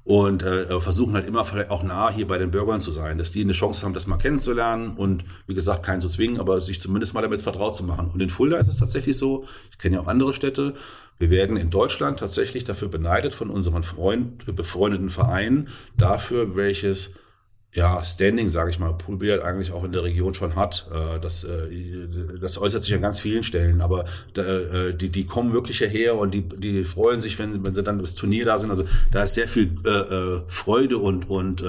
und 0.06 0.44
äh, 0.44 0.80
versuchen 0.80 1.14
halt 1.16 1.28
immer 1.28 1.46
auch 1.68 1.84
nah 1.84 2.10
hier 2.10 2.26
bei 2.26 2.38
den 2.38 2.50
Bürgern 2.50 2.80
zu 2.80 2.92
sein, 2.92 3.18
dass 3.18 3.32
die 3.32 3.42
eine 3.42 3.52
Chance 3.52 3.86
haben, 3.86 3.94
das 3.94 4.08
mal 4.08 4.16
kennenzulernen 4.16 4.92
und 4.92 5.26
wie 5.46 5.54
gesagt, 5.54 5.84
keinen 5.84 6.00
zu 6.00 6.08
zwingen, 6.08 6.40
aber 6.40 6.62
sich 6.62 6.80
zumindest 6.80 7.16
mal 7.16 7.22
damit 7.22 7.42
vertraut 7.42 7.76
zu 7.76 7.84
machen. 7.84 8.12
Und 8.14 8.22
in 8.22 8.30
Fulda 8.30 8.60
ist 8.60 8.70
es 8.70 8.78
tatsächlich 8.78 9.18
so, 9.18 9.44
ich 9.72 9.78
kenne 9.78 9.98
ja 9.98 10.02
auch 10.02 10.08
andere 10.08 10.34
Städte, 10.34 10.74
wir 11.20 11.30
werden 11.30 11.58
in 11.58 11.70
Deutschland 11.70 12.20
tatsächlich 12.20 12.64
dafür 12.64 12.88
beneidet 12.88 13.34
von 13.34 13.50
unseren 13.50 13.84
Freund, 13.84 14.46
befreundeten 14.56 15.10
Vereinen, 15.10 15.68
dafür, 15.98 16.56
welches 16.56 17.16
ja, 17.78 18.04
Standing, 18.04 18.50
sage 18.50 18.72
ich 18.72 18.80
mal, 18.80 18.92
Poolbillard 18.92 19.44
eigentlich 19.44 19.72
auch 19.72 19.84
in 19.84 19.92
der 19.92 20.04
Region 20.04 20.34
schon 20.34 20.56
hat. 20.56 20.90
Äh, 20.92 21.20
das, 21.20 21.44
äh, 21.44 21.68
das 22.42 22.60
äußert 22.60 22.82
sich 22.82 22.92
an 22.96 23.04
ganz 23.04 23.20
vielen 23.20 23.44
Stellen, 23.44 23.82
aber 23.82 24.06
äh, 24.36 24.96
die, 24.96 25.10
die 25.10 25.28
kommen 25.28 25.54
wirklich 25.54 25.78
hierher 25.78 26.16
und 26.16 26.34
die, 26.34 26.42
die 26.42 26.84
freuen 26.84 27.22
sich, 27.22 27.38
wenn, 27.38 27.64
wenn 27.64 27.76
sie 27.76 27.84
dann 27.84 28.00
das 28.00 28.16
Turnier 28.16 28.46
da 28.46 28.58
sind. 28.58 28.72
Also 28.72 28.86
da 29.12 29.22
ist 29.22 29.36
sehr 29.36 29.48
viel 29.48 29.78
Freude 30.48 30.98
und, 30.98 31.30
und 31.30 31.64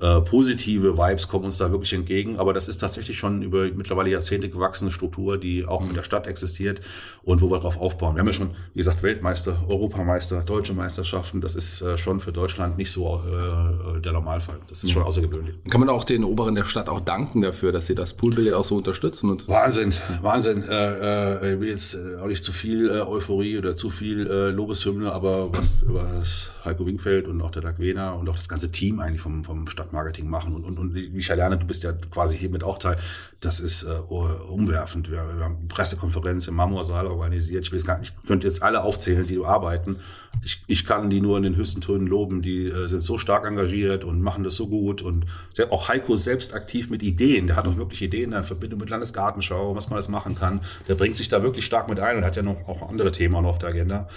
äh, 0.00 0.20
positive 0.20 0.96
Vibes 0.96 1.28
kommen 1.28 1.46
uns 1.46 1.58
da 1.58 1.70
wirklich 1.70 1.92
entgegen. 1.92 2.38
Aber 2.38 2.52
das 2.52 2.68
ist 2.68 2.78
tatsächlich 2.78 3.18
schon 3.18 3.42
über 3.42 3.68
mittlerweile 3.74 4.10
Jahrzehnte 4.10 4.48
gewachsene 4.48 4.90
Struktur, 4.90 5.38
die 5.38 5.66
auch 5.66 5.86
in 5.86 5.94
der 5.94 6.02
Stadt 6.02 6.26
existiert 6.26 6.80
und 7.22 7.40
wo 7.40 7.50
wir 7.50 7.58
darauf 7.58 7.78
aufbauen. 7.78 8.14
Wir 8.16 8.20
haben 8.20 8.26
ja 8.26 8.32
schon, 8.32 8.50
wie 8.74 8.78
gesagt, 8.78 9.02
Weltmeister, 9.02 9.64
Europameister, 9.68 10.42
deutsche 10.42 10.74
Meisterschaften. 10.74 11.40
Das 11.40 11.54
ist 11.54 11.82
äh, 11.82 11.98
schon 11.98 12.20
für 12.20 12.32
Deutschland 12.32 12.78
nicht 12.78 12.90
so 12.90 13.22
äh, 13.26 14.00
der 14.00 14.12
Normalfall. 14.12 14.58
Das 14.68 14.82
ist 14.82 14.90
schon 14.90 15.02
außergewöhnlich. 15.02 15.56
Kann 15.68 15.80
man 15.80 15.88
auch 15.88 16.04
den 16.04 16.24
Oberen 16.24 16.54
der 16.54 16.64
Stadt 16.64 16.88
auch 16.88 17.00
danken 17.00 17.42
dafür, 17.42 17.72
dass 17.72 17.86
sie 17.86 17.94
das 17.94 18.14
Poolbillard 18.14 18.54
auch 18.54 18.64
so 18.64 18.76
unterstützen? 18.76 19.30
Und 19.30 19.48
Wahnsinn, 19.48 19.94
Wahnsinn. 20.22 20.64
Äh, 20.68 21.52
äh, 21.52 21.64
jetzt 21.64 21.94
äh, 21.94 22.16
auch 22.16 22.26
nicht 22.26 22.44
zu 22.44 22.52
viel 22.52 22.88
äh, 22.88 23.00
Euphorie 23.00 23.58
oder 23.58 23.76
zu 23.76 23.90
viel 23.90 24.26
äh, 24.26 24.50
Lobeshymne, 24.50 25.12
aber 25.12 25.52
was, 25.52 25.84
was 25.86 26.50
Heiko 26.64 26.86
Winkfeld 26.86 27.28
und 27.28 27.40
auch 27.42 27.50
der 27.50 27.62
Dagwena 27.62 28.12
und 28.12 28.28
auch 28.28 28.36
das 28.36 28.48
ganze 28.48 28.70
Team 28.70 29.00
eigentlich 29.00 29.20
vom, 29.20 29.44
vom 29.44 29.66
Stadtmarketing 29.90 30.28
machen 30.28 30.54
und, 30.54 30.64
und, 30.64 30.78
und 30.78 30.94
wie 30.94 31.18
ich 31.18 31.28
lerne, 31.28 31.58
du 31.58 31.66
bist 31.66 31.82
ja 31.82 31.92
quasi 31.92 32.36
hiermit 32.36 32.64
auch 32.64 32.78
Teil, 32.78 32.96
das 33.40 33.60
ist 33.60 33.82
äh, 33.82 33.88
umwerfend. 33.88 35.10
Wir, 35.10 35.24
wir 35.36 35.44
haben 35.44 35.68
Pressekonferenz 35.68 36.46
im 36.48 36.54
Marmorsaal 36.54 37.06
organisiert. 37.06 37.66
Ich 37.66 37.72
will 37.72 37.82
gar 37.82 37.98
nicht, 37.98 38.14
ich 38.20 38.28
könnte 38.28 38.46
jetzt 38.46 38.62
alle 38.62 38.82
aufzählen, 38.82 39.26
die 39.26 39.42
arbeiten. 39.44 39.96
Ich, 40.44 40.62
ich 40.66 40.86
kann 40.86 41.10
die 41.10 41.20
nur 41.20 41.36
in 41.36 41.42
den 41.42 41.56
höchsten 41.56 41.80
Tönen 41.80 42.06
loben. 42.06 42.42
Die 42.42 42.66
äh, 42.66 42.86
sind 42.86 43.02
so 43.02 43.18
stark 43.18 43.46
engagiert 43.46 44.04
und 44.04 44.20
machen 44.20 44.44
das 44.44 44.56
so 44.56 44.68
gut. 44.68 45.02
Und 45.02 45.26
auch 45.70 45.88
Heiko 45.88 46.16
selbst 46.16 46.54
aktiv 46.54 46.90
mit 46.90 47.02
Ideen. 47.02 47.46
Der 47.46 47.56
hat 47.56 47.66
auch 47.66 47.76
wirklich 47.76 48.02
Ideen 48.02 48.32
in 48.32 48.44
Verbindung 48.44 48.80
mit 48.80 48.90
Landesgartenschau, 48.90 49.74
was 49.74 49.88
man 49.88 49.96
alles 49.96 50.08
machen 50.08 50.34
kann. 50.34 50.60
Der 50.88 50.94
bringt 50.94 51.16
sich 51.16 51.28
da 51.28 51.42
wirklich 51.42 51.64
stark 51.64 51.88
mit 51.88 51.98
ein 52.00 52.18
und 52.18 52.24
hat 52.24 52.36
ja 52.36 52.42
noch 52.42 52.68
auch 52.68 52.88
andere 52.88 53.10
Themen 53.10 53.42
noch 53.42 53.50
auf 53.50 53.58
der 53.58 53.70
Agenda. 53.70 54.08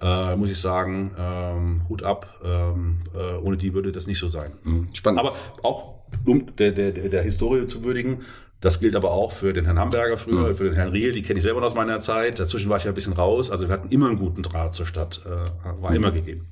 Äh, 0.00 0.36
muss 0.36 0.50
ich 0.50 0.58
sagen, 0.58 1.12
ähm, 1.18 1.82
Hut 1.88 2.02
ab. 2.02 2.40
Ähm, 2.44 2.98
äh, 3.14 3.36
ohne 3.36 3.56
die 3.56 3.74
würde 3.74 3.92
das 3.92 4.06
nicht 4.06 4.18
so 4.18 4.28
sein. 4.28 4.52
Spannend. 4.92 5.20
Aber 5.20 5.34
auch 5.62 5.94
um 6.24 6.54
der, 6.56 6.72
der, 6.72 6.92
der 6.92 7.08
der 7.08 7.22
Historie 7.22 7.66
zu 7.66 7.82
würdigen, 7.84 8.22
das 8.60 8.80
gilt 8.80 8.96
aber 8.96 9.12
auch 9.12 9.30
für 9.30 9.52
den 9.52 9.66
Herrn 9.66 9.78
Hamburger 9.78 10.18
früher, 10.18 10.54
für 10.56 10.64
den 10.64 10.74
Herrn 10.74 10.88
Riel, 10.88 11.12
die 11.12 11.22
kenne 11.22 11.38
ich 11.38 11.44
selber 11.44 11.60
noch 11.60 11.68
aus 11.68 11.74
meiner 11.74 12.00
Zeit. 12.00 12.40
Dazwischen 12.40 12.68
war 12.68 12.78
ich 12.78 12.84
ja 12.84 12.90
ein 12.90 12.94
bisschen 12.94 13.12
raus. 13.12 13.52
Also 13.52 13.68
wir 13.68 13.72
hatten 13.72 13.88
immer 13.90 14.08
einen 14.08 14.18
guten 14.18 14.42
Draht 14.42 14.74
zur 14.74 14.84
Stadt, 14.84 15.20
äh, 15.24 15.82
war 15.82 15.94
immer 15.94 16.10
gegeben. 16.10 16.46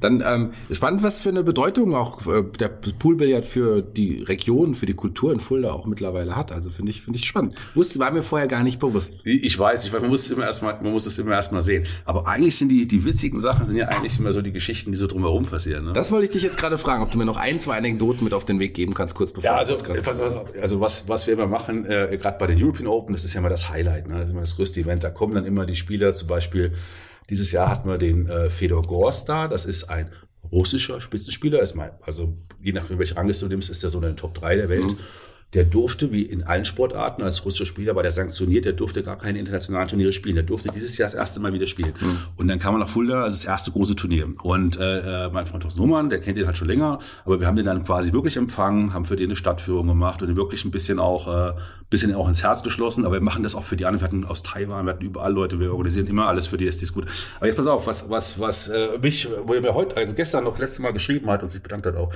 Dann 0.00 0.24
ähm, 0.26 0.52
spannend, 0.72 1.04
was 1.04 1.20
für 1.20 1.28
eine 1.28 1.44
Bedeutung 1.44 1.94
auch 1.94 2.26
äh, 2.26 2.42
der 2.58 2.68
Poolbillard 2.68 3.44
für 3.44 3.80
die 3.80 4.22
Region, 4.22 4.74
für 4.74 4.86
die 4.86 4.94
Kultur 4.94 5.32
in 5.32 5.38
Fulda 5.38 5.72
auch 5.72 5.86
mittlerweile 5.86 6.34
hat. 6.34 6.50
Also 6.50 6.68
finde 6.68 6.90
ich, 6.90 7.02
finde 7.02 7.20
ich 7.20 7.26
spannend. 7.26 7.54
Wusste, 7.74 8.00
war 8.00 8.10
mir 8.10 8.22
vorher 8.22 8.48
gar 8.48 8.64
nicht 8.64 8.80
bewusst. 8.80 9.18
Ich 9.22 9.56
weiß, 9.56 9.84
ich 9.84 9.92
weiß, 9.92 10.00
man 10.00 10.10
muss 10.10 10.24
es 10.24 10.32
immer 10.32 10.46
erstmal, 10.46 10.74
man 10.82 10.90
muss 10.90 11.06
es 11.06 11.16
immer 11.18 11.32
erstmal 11.32 11.62
sehen. 11.62 11.86
Aber 12.04 12.26
eigentlich 12.26 12.56
sind 12.56 12.70
die, 12.70 12.88
die 12.88 13.04
witzigen 13.04 13.38
Sachen 13.38 13.66
sind 13.66 13.76
ja 13.76 13.86
eigentlich 13.86 14.18
immer 14.18 14.32
so 14.32 14.42
die 14.42 14.52
Geschichten, 14.52 14.90
die 14.90 14.98
so 14.98 15.06
drumherum 15.06 15.46
passieren. 15.46 15.84
Ne? 15.84 15.92
Das 15.92 16.10
wollte 16.10 16.26
ich 16.26 16.32
dich 16.32 16.42
jetzt 16.42 16.58
gerade 16.58 16.76
fragen, 16.76 17.04
ob 17.04 17.12
du 17.12 17.18
mir 17.18 17.24
noch 17.24 17.36
ein, 17.36 17.60
zwei 17.60 17.76
Anekdoten 17.76 18.24
mit 18.24 18.34
auf 18.34 18.44
den 18.44 18.58
Weg 18.58 18.74
geben 18.74 18.94
kannst, 18.94 19.14
kurz 19.14 19.32
bevor 19.32 19.44
Ja, 19.44 19.56
also 19.56 19.78
was, 20.04 20.18
was, 20.20 20.54
also 20.56 20.80
was, 20.80 21.08
was 21.08 21.26
wir 21.28 21.35
immer 21.36 21.46
machen, 21.46 21.86
äh, 21.86 22.16
gerade 22.20 22.38
bei 22.38 22.46
den 22.46 22.62
European 22.62 22.86
Open, 22.86 23.14
das 23.14 23.24
ist 23.24 23.34
ja 23.34 23.40
immer 23.40 23.48
das 23.48 23.70
Highlight, 23.70 24.08
ne? 24.08 24.14
das 24.14 24.26
ist 24.26 24.30
immer 24.32 24.40
das 24.40 24.56
größte 24.56 24.80
Event. 24.80 25.04
Da 25.04 25.10
kommen 25.10 25.34
dann 25.34 25.44
immer 25.44 25.66
die 25.66 25.76
Spieler, 25.76 26.12
zum 26.12 26.28
Beispiel 26.28 26.72
dieses 27.30 27.52
Jahr 27.52 27.68
hatten 27.68 27.88
wir 27.88 27.98
den 27.98 28.28
äh, 28.28 28.50
Fedor 28.50 28.82
Gorst 28.82 29.28
da, 29.28 29.48
das 29.48 29.64
ist 29.64 29.84
ein 29.84 30.10
russischer 30.50 31.00
Spitzenspieler, 31.00 31.60
ist 31.60 31.74
mal, 31.74 31.98
also 32.02 32.36
je 32.60 32.72
nachdem, 32.72 32.98
welche 32.98 33.16
Rangliste 33.16 33.46
du 33.46 33.50
nimmst, 33.50 33.70
ist 33.70 33.82
der 33.82 33.90
so 33.90 33.98
in 33.98 34.04
den 34.04 34.16
Top 34.16 34.34
3 34.34 34.56
der 34.56 34.68
Welt. 34.68 34.96
Der 35.54 35.64
durfte, 35.64 36.10
wie 36.12 36.22
in 36.22 36.42
allen 36.42 36.64
Sportarten, 36.64 37.22
als 37.22 37.44
russischer 37.44 37.66
Spieler 37.66 37.94
war 37.94 38.02
der 38.02 38.10
sanktioniert, 38.12 38.64
der 38.64 38.72
durfte 38.72 39.02
gar 39.02 39.16
keine 39.16 39.38
internationalen 39.38 39.88
Turniere 39.88 40.12
spielen. 40.12 40.34
Der 40.34 40.44
durfte 40.44 40.70
dieses 40.74 40.98
Jahr 40.98 41.08
das 41.08 41.14
erste 41.14 41.40
Mal 41.40 41.52
wieder 41.52 41.66
spielen. 41.66 41.94
Und 42.36 42.48
dann 42.48 42.58
kam 42.58 42.74
er 42.74 42.78
nach 42.78 42.88
Fulda, 42.88 43.22
also 43.22 43.36
das 43.36 43.44
erste 43.44 43.70
große 43.70 43.94
Turnier. 43.94 44.28
Und 44.42 44.78
äh, 44.78 45.26
äh, 45.26 45.30
mein 45.30 45.46
Freund 45.46 45.62
Thorsten 45.62 45.80
Nummern, 45.80 46.10
der 46.10 46.20
kennt 46.20 46.36
den 46.36 46.46
halt 46.46 46.58
schon 46.58 46.68
länger, 46.68 46.98
aber 47.24 47.40
wir 47.40 47.46
haben 47.46 47.56
den 47.56 47.64
dann 47.64 47.84
quasi 47.84 48.12
wirklich 48.12 48.36
empfangen, 48.36 48.92
haben 48.92 49.04
für 49.04 49.16
den 49.16 49.26
eine 49.26 49.36
Stadtführung 49.36 49.86
gemacht 49.86 50.20
und 50.20 50.28
ihn 50.28 50.36
wirklich 50.36 50.64
ein 50.64 50.70
bisschen 50.72 50.98
auch, 50.98 51.28
äh, 51.28 51.52
bisschen 51.90 52.14
auch 52.14 52.28
ins 52.28 52.42
Herz 52.42 52.62
geschlossen. 52.62 53.04
Aber 53.04 53.14
wir 53.14 53.22
machen 53.22 53.42
das 53.42 53.54
auch 53.54 53.64
für 53.64 53.76
die 53.76 53.86
anderen. 53.86 54.00
Wir 54.00 54.08
hatten 54.08 54.24
aus 54.24 54.42
Taiwan, 54.42 54.84
wir 54.84 54.94
hatten 54.94 55.04
überall 55.04 55.32
Leute, 55.32 55.60
wir 55.60 55.70
organisieren 55.70 56.06
immer 56.08 56.26
alles 56.26 56.48
für 56.48 56.56
die, 56.56 56.66
ist 56.66 56.92
gut. 56.92 57.06
Aber 57.38 57.46
jetzt 57.46 57.56
pass 57.56 57.66
auf, 57.66 57.86
was, 57.86 58.10
was, 58.10 58.40
was 58.40 58.68
äh, 58.68 58.98
mich, 59.00 59.28
wo 59.44 59.54
er 59.54 59.60
mir 59.60 59.74
heute, 59.74 59.96
also 59.96 60.14
gestern 60.14 60.44
noch 60.44 60.58
letztes 60.58 60.80
Mal 60.80 60.92
geschrieben 60.92 61.30
hat 61.30 61.42
und 61.42 61.48
sich 61.48 61.62
bedankt 61.62 61.86
hat 61.86 61.96
auch, 61.96 62.12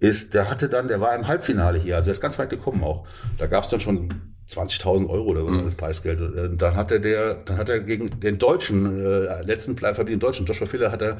ist, 0.00 0.34
der 0.34 0.50
hatte 0.50 0.68
dann, 0.68 0.88
der 0.88 1.00
war 1.00 1.14
im 1.14 1.28
Halbfinale 1.28 1.78
hier, 1.78 1.96
also 1.96 2.10
er 2.10 2.12
ist 2.12 2.20
ganz 2.20 2.38
weit 2.38 2.50
gekommen 2.50 2.82
auch. 2.82 3.06
Da 3.38 3.46
gab 3.46 3.64
es 3.64 3.70
dann 3.70 3.80
schon 3.80 4.08
20.000 4.50 5.08
Euro 5.08 5.30
oder 5.30 5.46
was 5.46 5.56
alles 5.56 5.76
Preisgeld. 5.76 6.20
Und 6.20 6.60
dann 6.60 6.74
hatte 6.74 7.00
der, 7.00 7.34
dann 7.36 7.56
hat 7.56 7.68
er 7.68 7.80
gegen 7.80 8.18
den 8.18 8.38
Deutschen, 8.38 9.00
äh, 9.00 9.42
letzten 9.42 9.76
den 9.76 10.18
Deutschen, 10.18 10.46
Joshua 10.46 10.66
Filler, 10.66 10.90
hat 10.90 11.02
er 11.02 11.18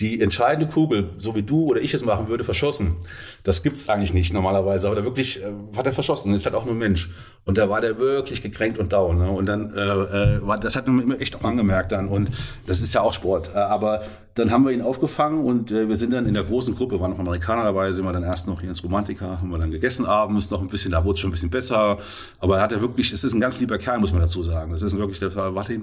die 0.00 0.20
entscheidende 0.20 0.72
Kugel, 0.72 1.10
so 1.18 1.34
wie 1.34 1.42
du 1.42 1.66
oder 1.66 1.80
ich 1.80 1.94
es 1.94 2.04
machen 2.04 2.28
würde, 2.28 2.44
verschossen. 2.44 2.96
Das 3.44 3.62
gibt's 3.62 3.88
eigentlich 3.88 4.14
nicht 4.14 4.32
normalerweise, 4.32 4.88
aber 4.88 4.96
der 4.96 5.04
wirklich 5.04 5.42
äh, 5.42 5.52
hat 5.76 5.86
er 5.86 5.92
verschossen. 5.92 6.34
Ist 6.34 6.46
halt 6.46 6.56
auch 6.56 6.64
nur 6.64 6.74
Mensch. 6.74 7.10
Und 7.44 7.58
da 7.58 7.68
war 7.68 7.80
der 7.80 7.98
wirklich 7.98 8.40
gekränkt 8.40 8.78
und 8.78 8.92
down. 8.92 9.18
Ne? 9.18 9.28
Und 9.28 9.46
dann 9.46 9.74
äh, 9.74 9.80
äh, 9.80 10.46
war 10.46 10.58
das 10.58 10.76
hat 10.76 10.86
man 10.86 11.00
immer 11.00 11.20
echt 11.20 11.34
auch 11.34 11.42
angemerkt 11.42 11.90
dann. 11.90 12.06
Und 12.06 12.30
das 12.66 12.80
ist 12.80 12.94
ja 12.94 13.00
auch 13.00 13.12
Sport. 13.12 13.50
Äh, 13.52 13.58
aber 13.58 14.02
dann 14.34 14.52
haben 14.52 14.64
wir 14.64 14.70
ihn 14.70 14.80
aufgefangen 14.80 15.44
und 15.44 15.72
äh, 15.72 15.88
wir 15.88 15.96
sind 15.96 16.12
dann 16.12 16.26
in 16.26 16.34
der 16.34 16.44
großen 16.44 16.76
Gruppe, 16.76 17.00
waren 17.00 17.10
noch 17.10 17.18
Amerikaner 17.18 17.64
dabei, 17.64 17.90
sind 17.90 18.04
wir 18.04 18.12
dann 18.12 18.22
erst 18.22 18.46
noch 18.46 18.60
hier 18.60 18.68
ins 18.68 18.82
Romantika, 18.84 19.38
haben 19.40 19.50
wir 19.50 19.58
dann 19.58 19.72
gegessen 19.72 20.06
abends 20.06 20.50
noch 20.52 20.62
ein 20.62 20.68
bisschen, 20.68 20.92
da 20.92 21.04
wurde 21.04 21.14
es 21.14 21.20
schon 21.20 21.30
ein 21.30 21.32
bisschen 21.32 21.50
besser. 21.50 21.98
Aber 22.38 22.58
er 22.58 22.62
hat 22.62 22.72
er 22.72 22.80
wirklich, 22.80 23.12
es 23.12 23.24
ist 23.24 23.34
ein 23.34 23.40
ganz 23.40 23.58
lieber 23.58 23.76
Kerl, 23.76 23.98
muss 23.98 24.12
man 24.12 24.22
dazu 24.22 24.44
sagen. 24.44 24.70
Das 24.70 24.82
ist 24.82 24.96
wirklich, 24.96 25.18
der, 25.18 25.34
warte, 25.34 25.80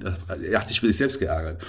er 0.50 0.60
hat 0.60 0.68
sich 0.68 0.80
für 0.80 0.88
sich 0.88 0.98
selbst 0.98 1.20
geärgert. 1.20 1.62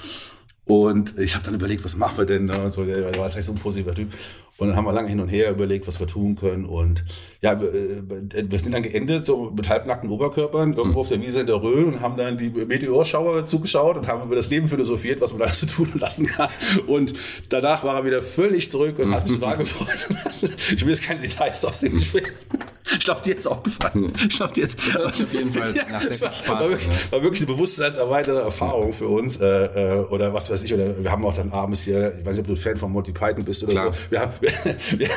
Und 0.71 1.19
ich 1.19 1.35
habe 1.35 1.45
dann 1.45 1.55
überlegt, 1.55 1.85
was 1.85 1.97
machen 1.97 2.17
wir 2.19 2.27
denn 2.27 2.47
da 2.47 2.63
und 2.63 2.73
so. 2.73 2.85
Der 2.85 3.03
war 3.17 3.25
eigentlich 3.25 3.45
so 3.45 3.51
ein 3.51 3.59
positiver 3.59 3.93
Typ. 3.93 4.13
Und 4.57 4.69
dann 4.69 4.77
haben 4.77 4.85
wir 4.85 4.93
lange 4.93 5.09
hin 5.09 5.19
und 5.19 5.27
her 5.27 5.51
überlegt, 5.51 5.89
was 5.89 5.99
wir 5.99 6.07
tun 6.07 6.37
können. 6.37 6.65
Und 6.65 7.05
ja, 7.41 7.55
äh, 7.55 8.03
wir 8.49 8.59
sind 8.61 8.73
dann 8.73 8.85
geendet 8.85 9.25
so 9.25 9.51
mit 9.51 9.69
halbnackten 9.69 10.09
Oberkörpern 10.09 10.75
irgendwo 10.75 11.01
auf 11.01 11.09
der 11.09 11.21
Wiese 11.21 11.41
in 11.41 11.49
der 11.49 11.61
Rhön 11.61 11.87
und 11.87 12.01
haben 12.01 12.17
dann 12.17 12.39
die 12.39 12.51
Meteorschauer 12.51 13.45
zugeschaut 13.47 13.97
und 13.97 14.07
haben 14.07 14.23
über 14.23 14.37
das 14.37 14.49
Leben 14.49 14.69
philosophiert, 14.69 15.21
was 15.21 15.33
man 15.33 15.41
da 15.41 15.53
so 15.53 15.67
tun 15.67 15.89
und 15.93 16.01
lassen 16.01 16.27
kann. 16.27 16.51
Und 16.87 17.15
danach 17.49 17.83
war 17.83 17.97
er 17.97 18.05
wieder 18.05 18.23
völlig 18.23 18.71
zurück 18.71 19.01
und 19.01 19.13
hat 19.13 19.27
sich 19.27 19.41
wahr 19.41 19.57
gefreut. 19.57 20.09
Ich 20.41 20.83
will 20.83 20.91
jetzt 20.91 21.03
keine 21.03 21.21
Details 21.21 21.65
aus 21.65 21.81
dem 21.81 21.95
Gespräch. 21.99 22.31
Ich 22.93 23.01
glaube, 23.01 23.21
dir 23.23 23.31
jetzt 23.31 23.47
auch 23.47 23.63
gefallen. 23.63 24.13
Ich 24.17 24.37
glaube, 24.37 24.53
dir 24.53 24.63
jetzt 24.63 24.79
auf 24.97 25.33
jeden 25.33 25.53
Fall 25.53 25.73
nach 25.91 26.05
das 26.05 26.19
sehr 26.19 26.29
war, 26.29 26.35
Spaß 26.35 26.49
war, 26.49 26.71
wirklich, 26.71 26.89
ne? 26.89 26.95
war 27.11 27.23
wirklich 27.23 27.41
eine 27.41 27.53
bewusstseinserweiterte 27.55 28.41
Erfahrung 28.41 28.93
für 28.93 29.09
uns. 29.09 29.39
Äh, 29.41 29.47
äh, 29.47 29.99
oder 30.07 30.35
was 30.35 30.51
weiß 30.51 30.60
ich. 30.65 30.75
Oder 30.75 31.03
wir 31.03 31.11
haben 31.11 31.25
auch 31.25 31.35
dann 31.35 31.51
abends 31.53 31.83
hier, 31.83 32.15
ich 32.19 32.25
weiß 32.27 32.35
nicht, 32.35 32.41
ob 32.41 32.47
du 32.47 32.53
ein 32.53 32.57
Fan 32.57 32.77
von 32.77 32.91
Monty 32.93 33.13
Python 33.13 33.45
bist 33.45 33.63
oder 33.65 33.73
Klar. 33.73 33.93
so. 33.93 33.99
Wir, 34.11 34.21
haben- 34.21 34.33
wir, 34.41 34.51
wir, 34.99 35.09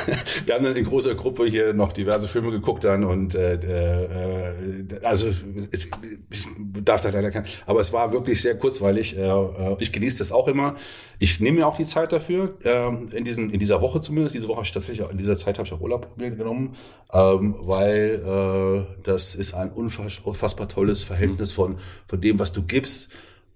wir 0.46 0.54
haben 0.54 0.64
dann 0.64 0.76
in 0.76 0.84
großer 0.84 1.14
Gruppe 1.14 1.46
hier 1.46 1.72
noch 1.74 1.92
diverse 1.92 2.28
Filme 2.28 2.50
geguckt 2.50 2.84
dann 2.84 3.04
und 3.04 3.34
äh, 3.34 3.54
äh, 3.54 4.98
also 5.02 5.28
es, 5.70 5.88
ich 6.30 6.46
darf 6.84 7.00
da 7.00 7.10
leider 7.10 7.30
kein, 7.30 7.44
aber 7.66 7.80
es 7.80 7.92
war 7.92 8.12
wirklich 8.12 8.40
sehr 8.40 8.56
kurzweilig. 8.58 9.16
Äh, 9.16 9.22
äh, 9.22 9.76
ich 9.78 9.92
genieße 9.92 10.18
das 10.18 10.32
auch 10.32 10.48
immer. 10.48 10.74
Ich 11.18 11.40
nehme 11.40 11.58
mir 11.60 11.66
auch 11.66 11.76
die 11.76 11.84
Zeit 11.84 12.12
dafür, 12.12 12.54
ähm, 12.64 13.08
in, 13.12 13.24
diesen, 13.24 13.50
in 13.50 13.58
dieser 13.58 13.80
Woche 13.80 14.00
zumindest. 14.00 14.34
Diese 14.34 14.48
Woche 14.48 14.56
habe 14.56 14.66
ich 14.66 14.72
tatsächlich, 14.72 15.06
auch, 15.06 15.10
in 15.10 15.18
dieser 15.18 15.36
Zeit 15.36 15.58
habe 15.58 15.66
ich 15.66 15.72
auch 15.72 15.80
Urlaub 15.80 16.08
mir 16.16 16.30
genommen, 16.30 16.74
ähm, 17.12 17.54
weil 17.60 18.86
äh, 18.88 19.02
das 19.02 19.34
ist 19.34 19.54
ein 19.54 19.70
unfass- 19.72 20.20
unfassbar 20.24 20.68
tolles 20.68 21.04
Verhältnis 21.04 21.52
von, 21.52 21.76
von 22.06 22.20
dem, 22.20 22.38
was 22.38 22.52
du 22.52 22.62
gibst 22.64 23.10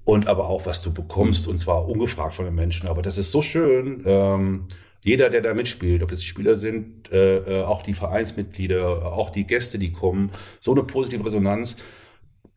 und 0.08 0.26
aber 0.26 0.48
auch, 0.48 0.64
was 0.64 0.80
du 0.80 0.90
bekommst, 0.90 1.46
und 1.48 1.58
zwar 1.58 1.86
ungefragt 1.86 2.34
von 2.34 2.46
den 2.46 2.54
Menschen. 2.54 2.88
Aber 2.88 3.02
das 3.02 3.18
ist 3.18 3.30
so 3.30 3.42
schön. 3.42 4.02
Ähm, 4.06 4.64
jeder, 5.04 5.28
der 5.28 5.42
da 5.42 5.52
mitspielt, 5.52 6.02
ob 6.02 6.08
das 6.08 6.20
die 6.20 6.26
Spieler 6.26 6.54
sind, 6.54 7.12
äh, 7.12 7.60
äh, 7.60 7.64
auch 7.64 7.82
die 7.82 7.92
Vereinsmitglieder, 7.92 9.12
auch 9.12 9.28
die 9.28 9.46
Gäste, 9.46 9.78
die 9.78 9.92
kommen, 9.92 10.30
so 10.60 10.72
eine 10.72 10.82
positive 10.82 11.26
Resonanz, 11.26 11.76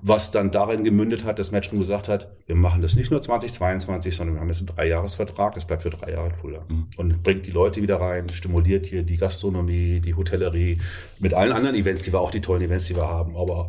was 0.01 0.31
dann 0.31 0.51
darin 0.51 0.85
gemündet 0.85 1.25
hat, 1.25 1.39
dass 1.39 1.51
Matchroom 1.51 1.79
gesagt 1.79 2.07
hat, 2.07 2.31
wir 2.47 2.55
machen 2.55 2.81
das 2.81 2.95
nicht 2.95 3.11
nur 3.11 3.19
2022, 3.19 4.15
sondern 4.15 4.35
wir 4.35 4.39
haben 4.39 4.47
jetzt 4.47 4.59
einen 4.59 4.67
Dreijahresvertrag, 4.67 5.53
das 5.53 5.65
bleibt 5.65 5.83
für 5.83 5.89
drei 5.89 6.11
Jahre 6.13 6.29
in 6.29 6.35
Fulda. 6.35 6.65
Und 6.95 7.21
bringt 7.21 7.45
die 7.47 7.51
Leute 7.51 7.81
wieder 7.81 7.99
rein, 7.99 8.29
stimuliert 8.29 8.85
hier 8.85 9.03
die 9.03 9.17
Gastronomie, 9.17 9.99
die 9.99 10.15
Hotellerie, 10.15 10.79
mit 11.19 11.33
allen 11.33 11.51
anderen 11.51 11.75
Events, 11.75 12.03
die 12.03 12.13
wir 12.13 12.21
auch, 12.21 12.31
die 12.31 12.39
tollen 12.39 12.61
Events, 12.61 12.85
die 12.85 12.95
wir 12.95 13.09
haben. 13.09 13.35
Aber 13.35 13.67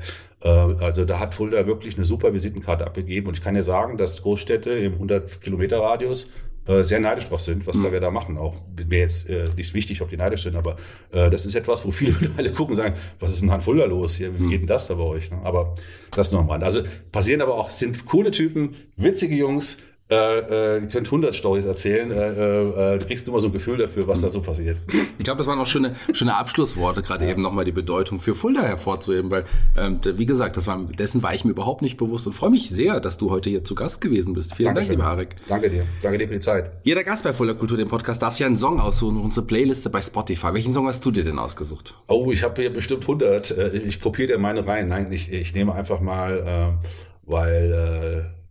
also 0.48 1.04
da 1.04 1.18
hat 1.18 1.34
Fulda 1.34 1.66
wirklich 1.66 1.96
eine 1.96 2.04
super 2.04 2.32
Visitenkarte 2.32 2.86
abgegeben. 2.86 3.28
Und 3.28 3.36
ich 3.36 3.44
kann 3.44 3.54
dir 3.54 3.62
sagen, 3.62 3.96
dass 3.96 4.22
Großstädte 4.22 4.70
im 4.70 4.94
100 4.94 5.40
Kilometer 5.40 5.80
Radius 5.80 6.32
äh, 6.66 6.84
sehr 6.84 7.00
neidisch 7.00 7.26
drauf 7.26 7.40
sind, 7.40 7.66
was 7.66 7.82
da 7.82 7.90
wir 7.90 7.98
da 7.98 8.12
machen. 8.12 8.38
Auch 8.38 8.54
mir 8.88 9.00
jetzt 9.00 9.28
äh, 9.28 9.48
nicht 9.56 9.74
wichtig, 9.74 10.00
ob 10.00 10.10
die 10.10 10.16
neidisch 10.16 10.44
sind, 10.44 10.54
aber 10.54 10.76
äh, 11.10 11.28
das 11.28 11.44
ist 11.44 11.56
etwas, 11.56 11.84
wo 11.84 11.90
viele 11.90 12.12
mittlerweile 12.20 12.52
gucken 12.52 12.74
und 12.74 12.76
sagen, 12.76 12.94
was 13.18 13.32
ist 13.32 13.42
denn 13.42 13.50
an 13.50 13.60
Fulda 13.60 13.84
los 13.86 14.14
hier? 14.14 14.38
Wie 14.38 14.48
geht 14.48 14.60
denn 14.60 14.66
das 14.68 14.86
da 14.86 14.94
bei 14.94 15.02
euch? 15.02 15.30
Ne? 15.32 15.40
Aber 15.42 15.74
das 16.12 16.30
nur 16.30 16.40
am 16.40 16.48
Rand. 16.48 16.62
Also 16.62 16.82
passieren 17.10 17.40
aber 17.40 17.54
auch, 17.54 17.70
sind 17.70 18.06
coole 18.06 18.30
Typen, 18.30 18.76
witzige 18.96 19.34
Jungs, 19.34 19.78
äh, 20.12 20.76
äh, 20.76 20.80
könnt 20.88 21.06
100 21.06 21.34
Stories 21.34 21.64
erzählen. 21.64 22.10
Äh, 22.10 22.94
äh, 22.94 22.98
du 22.98 23.06
kriegst 23.06 23.26
nur 23.26 23.34
mal 23.34 23.40
so 23.40 23.48
ein 23.48 23.52
Gefühl 23.52 23.78
dafür, 23.78 24.06
was 24.06 24.20
da 24.20 24.28
so 24.28 24.42
passiert. 24.42 24.76
Ich 25.18 25.24
glaube, 25.24 25.38
das 25.38 25.46
waren 25.46 25.58
auch 25.60 25.66
schöne, 25.66 25.94
schöne 26.12 26.34
Abschlussworte, 26.34 27.02
gerade 27.02 27.24
ja. 27.24 27.30
eben 27.30 27.42
nochmal 27.42 27.64
die 27.64 27.72
Bedeutung 27.72 28.18
für 28.18 28.34
Fulda 28.34 28.62
hervorzuheben, 28.62 29.30
weil, 29.30 29.44
ähm, 29.76 30.00
wie 30.02 30.26
gesagt, 30.26 30.56
das 30.56 30.66
war, 30.66 30.78
dessen 30.78 31.22
war 31.22 31.32
ich 31.32 31.44
mir 31.44 31.52
überhaupt 31.52 31.80
nicht 31.82 31.96
bewusst 31.96 32.26
und 32.26 32.32
freue 32.32 32.50
mich 32.50 32.70
sehr, 32.70 32.98
dass 32.98 33.18
du 33.18 33.30
heute 33.30 33.48
hier 33.48 33.62
zu 33.62 33.74
Gast 33.74 34.00
gewesen 34.00 34.34
bist. 34.34 34.54
Vielen 34.54 34.74
Dankeschön. 34.74 34.98
Dank, 34.98 34.98
lieber 34.98 35.10
Harek. 35.10 35.36
Danke 35.48 35.70
dir. 35.70 35.86
Danke 36.02 36.18
dir 36.18 36.26
für 36.26 36.34
die 36.34 36.40
Zeit. 36.40 36.72
Jeder 36.82 37.04
Gast 37.04 37.22
bei 37.24 37.32
Fulda 37.32 37.54
Kultur, 37.54 37.76
dem 37.76 37.88
Podcast, 37.88 38.20
darf 38.22 38.34
sich 38.34 38.44
einen 38.44 38.56
Song 38.56 38.80
aussuchen, 38.80 39.20
unsere 39.20 39.46
Playliste 39.46 39.90
bei 39.90 40.02
Spotify. 40.02 40.54
Welchen 40.54 40.74
Song 40.74 40.88
hast 40.88 41.04
du 41.04 41.12
dir 41.12 41.24
denn 41.24 41.38
ausgesucht? 41.38 41.94
Oh, 42.08 42.32
ich 42.32 42.42
habe 42.42 42.60
hier 42.60 42.72
bestimmt 42.72 43.02
100. 43.02 43.58
Äh, 43.58 43.76
ich 43.78 44.00
kopiere 44.00 44.28
dir 44.28 44.38
meine 44.38 44.66
rein. 44.66 44.88
Nein, 44.88 45.12
ich, 45.12 45.32
ich 45.32 45.54
nehme 45.54 45.74
einfach 45.74 46.00
mal, 46.00 46.74
äh, 46.82 46.86
weil... 47.26 48.32
Äh, 48.34 48.41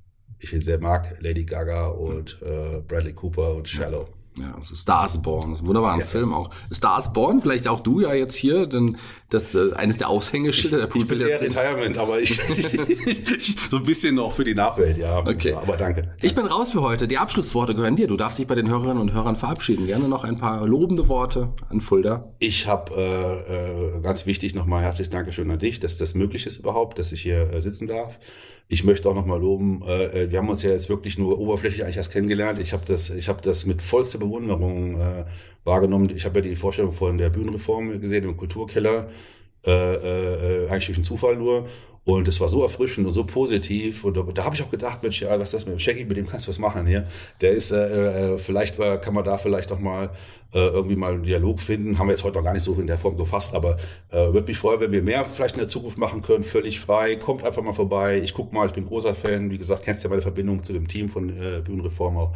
ich 0.41 0.53
ihn 0.53 0.61
sehr 0.61 0.79
mag, 0.79 1.17
Lady 1.21 1.45
Gaga 1.45 1.87
und 1.87 2.39
äh, 2.41 2.81
Bradley 2.81 3.13
Cooper 3.13 3.55
und 3.55 3.69
Shallow. 3.69 4.07
Ja, 4.39 4.53
das 4.57 4.71
ist 4.71 4.83
Stars 4.83 5.21
Born, 5.21 5.49
das 5.49 5.59
ist 5.59 5.63
ein 5.63 5.67
wunderbarer 5.67 5.99
ja. 5.99 6.05
Film 6.05 6.33
auch. 6.33 6.51
Stars 6.71 7.11
Born, 7.11 7.41
vielleicht 7.41 7.67
auch 7.67 7.81
du 7.81 7.99
ja 7.99 8.13
jetzt 8.13 8.35
hier, 8.35 8.65
denn 8.65 8.97
das 9.29 9.55
äh, 9.55 9.73
eines 9.73 9.97
der 9.97 10.07
Aushängeschilder 10.07 10.87
der 10.87 10.95
Ich 10.95 11.05
bin 11.05 11.19
eher 11.19 11.41
Retirement, 11.41 11.97
aber 11.97 12.19
ich, 12.21 12.39
so 13.69 13.77
ein 13.77 13.83
bisschen 13.83 14.15
noch 14.15 14.31
für 14.31 14.45
die 14.45 14.55
Nachwelt, 14.55 14.97
ja. 14.97 15.19
Okay. 15.19 15.53
Aber 15.53 15.75
danke. 15.75 16.15
Ich 16.21 16.33
bin 16.33 16.45
raus 16.45 16.71
für 16.71 16.81
heute. 16.81 17.09
Die 17.09 17.17
Abschlussworte 17.17 17.75
gehören 17.75 17.97
dir. 17.97 18.07
Du 18.07 18.15
darfst 18.15 18.39
dich 18.39 18.47
bei 18.47 18.55
den 18.55 18.69
Hörerinnen 18.69 19.01
und 19.01 19.11
Hörern 19.11 19.35
verabschieden. 19.35 19.85
Gerne 19.85 20.07
noch 20.07 20.23
ein 20.23 20.37
paar 20.37 20.65
lobende 20.65 21.09
Worte 21.09 21.49
an 21.67 21.81
Fulda. 21.81 22.33
Ich 22.39 22.67
habe 22.67 22.93
äh, 22.95 23.97
äh, 23.97 24.01
ganz 24.01 24.25
wichtig 24.25 24.55
nochmal 24.55 24.81
herzliches 24.81 25.09
Dankeschön 25.09 25.51
an 25.51 25.59
dich, 25.59 25.81
dass 25.81 25.97
das 25.97 26.15
möglich 26.15 26.45
ist 26.45 26.57
überhaupt, 26.57 26.99
dass 26.99 27.11
ich 27.11 27.21
hier 27.21 27.51
äh, 27.51 27.59
sitzen 27.59 27.87
darf. 27.87 28.17
Ich 28.73 28.85
möchte 28.85 29.09
auch 29.09 29.15
nochmal 29.15 29.41
loben, 29.41 29.81
äh, 29.85 30.23
äh, 30.23 30.31
wir 30.31 30.39
haben 30.39 30.47
uns 30.47 30.63
ja 30.63 30.69
jetzt 30.69 30.87
wirklich 30.87 31.17
nur 31.17 31.37
oberflächlich 31.39 31.83
eigentlich 31.83 31.97
erst 31.97 32.13
kennengelernt. 32.13 32.57
Ich 32.57 32.71
habe 32.71 32.83
das, 32.85 33.09
habe 33.27 33.41
das 33.41 33.65
mit 33.65 33.81
vollster 33.81 34.17
Bewunderung 34.17 34.95
äh, 34.95 35.25
wahrgenommen. 35.65 36.09
Ich 36.15 36.23
habe 36.23 36.39
ja 36.39 36.45
die 36.45 36.55
Vorstellung 36.55 36.93
von 36.93 37.17
der 37.17 37.29
Bühnenreform 37.29 37.99
gesehen 37.99 38.23
im 38.23 38.37
Kulturkeller, 38.37 39.09
äh, 39.67 39.71
äh, 39.71 40.69
eigentlich 40.69 40.85
durch 40.85 40.97
einen 40.99 41.03
Zufall 41.03 41.35
nur. 41.35 41.67
Und 42.03 42.27
es 42.27 42.41
war 42.41 42.49
so 42.49 42.63
erfrischend 42.63 43.05
und 43.05 43.13
so 43.13 43.23
positiv. 43.25 44.03
Und 44.03 44.17
da, 44.17 44.23
da 44.23 44.43
habe 44.43 44.55
ich 44.55 44.63
auch 44.63 44.71
gedacht, 44.71 45.03
Mensch, 45.03 45.21
ja, 45.21 45.39
was 45.39 45.53
ist 45.53 45.61
das 45.61 45.71
mit 45.71 45.79
Shaggy, 45.79 46.05
mit 46.05 46.17
dem 46.17 46.27
kannst 46.27 46.47
du 46.47 46.49
was 46.49 46.57
machen 46.57 46.87
hier. 46.87 47.05
Der 47.41 47.51
ist, 47.51 47.71
äh, 47.71 48.33
äh, 48.33 48.37
vielleicht 48.39 48.79
war, 48.79 48.97
kann 48.97 49.13
man 49.13 49.23
da 49.23 49.37
vielleicht 49.37 49.71
auch 49.71 49.79
mal 49.79 50.09
äh, 50.53 50.59
irgendwie 50.59 50.95
mal 50.95 51.13
einen 51.13 51.23
Dialog 51.23 51.59
finden. 51.59 51.99
Haben 51.99 52.07
wir 52.07 52.13
jetzt 52.13 52.23
heute 52.23 52.37
noch 52.37 52.43
gar 52.43 52.53
nicht 52.53 52.63
so 52.63 52.73
in 52.73 52.87
der 52.87 52.97
Form 52.97 53.17
gefasst, 53.17 53.53
aber 53.53 53.77
äh, 54.09 54.33
würde 54.33 54.47
mich 54.47 54.57
freuen, 54.57 54.79
wenn 54.79 54.91
wir 54.91 55.03
mehr 55.03 55.23
vielleicht 55.25 55.55
in 55.55 55.59
der 55.59 55.67
Zukunft 55.67 55.99
machen 55.99 56.23
können, 56.23 56.43
völlig 56.43 56.79
frei. 56.79 57.17
Kommt 57.17 57.43
einfach 57.43 57.61
mal 57.61 57.73
vorbei. 57.73 58.19
Ich 58.23 58.33
guck 58.33 58.51
mal, 58.51 58.65
ich 58.65 58.73
bin 58.73 58.87
großer 58.87 59.13
Fan. 59.13 59.51
Wie 59.51 59.59
gesagt, 59.59 59.83
kennst 59.83 60.03
ja 60.03 60.09
meine 60.09 60.23
Verbindung 60.23 60.63
zu 60.63 60.73
dem 60.73 60.87
Team 60.87 61.07
von 61.07 61.29
äh, 61.29 61.61
Bühnenreform 61.63 62.17
auch. 62.17 62.31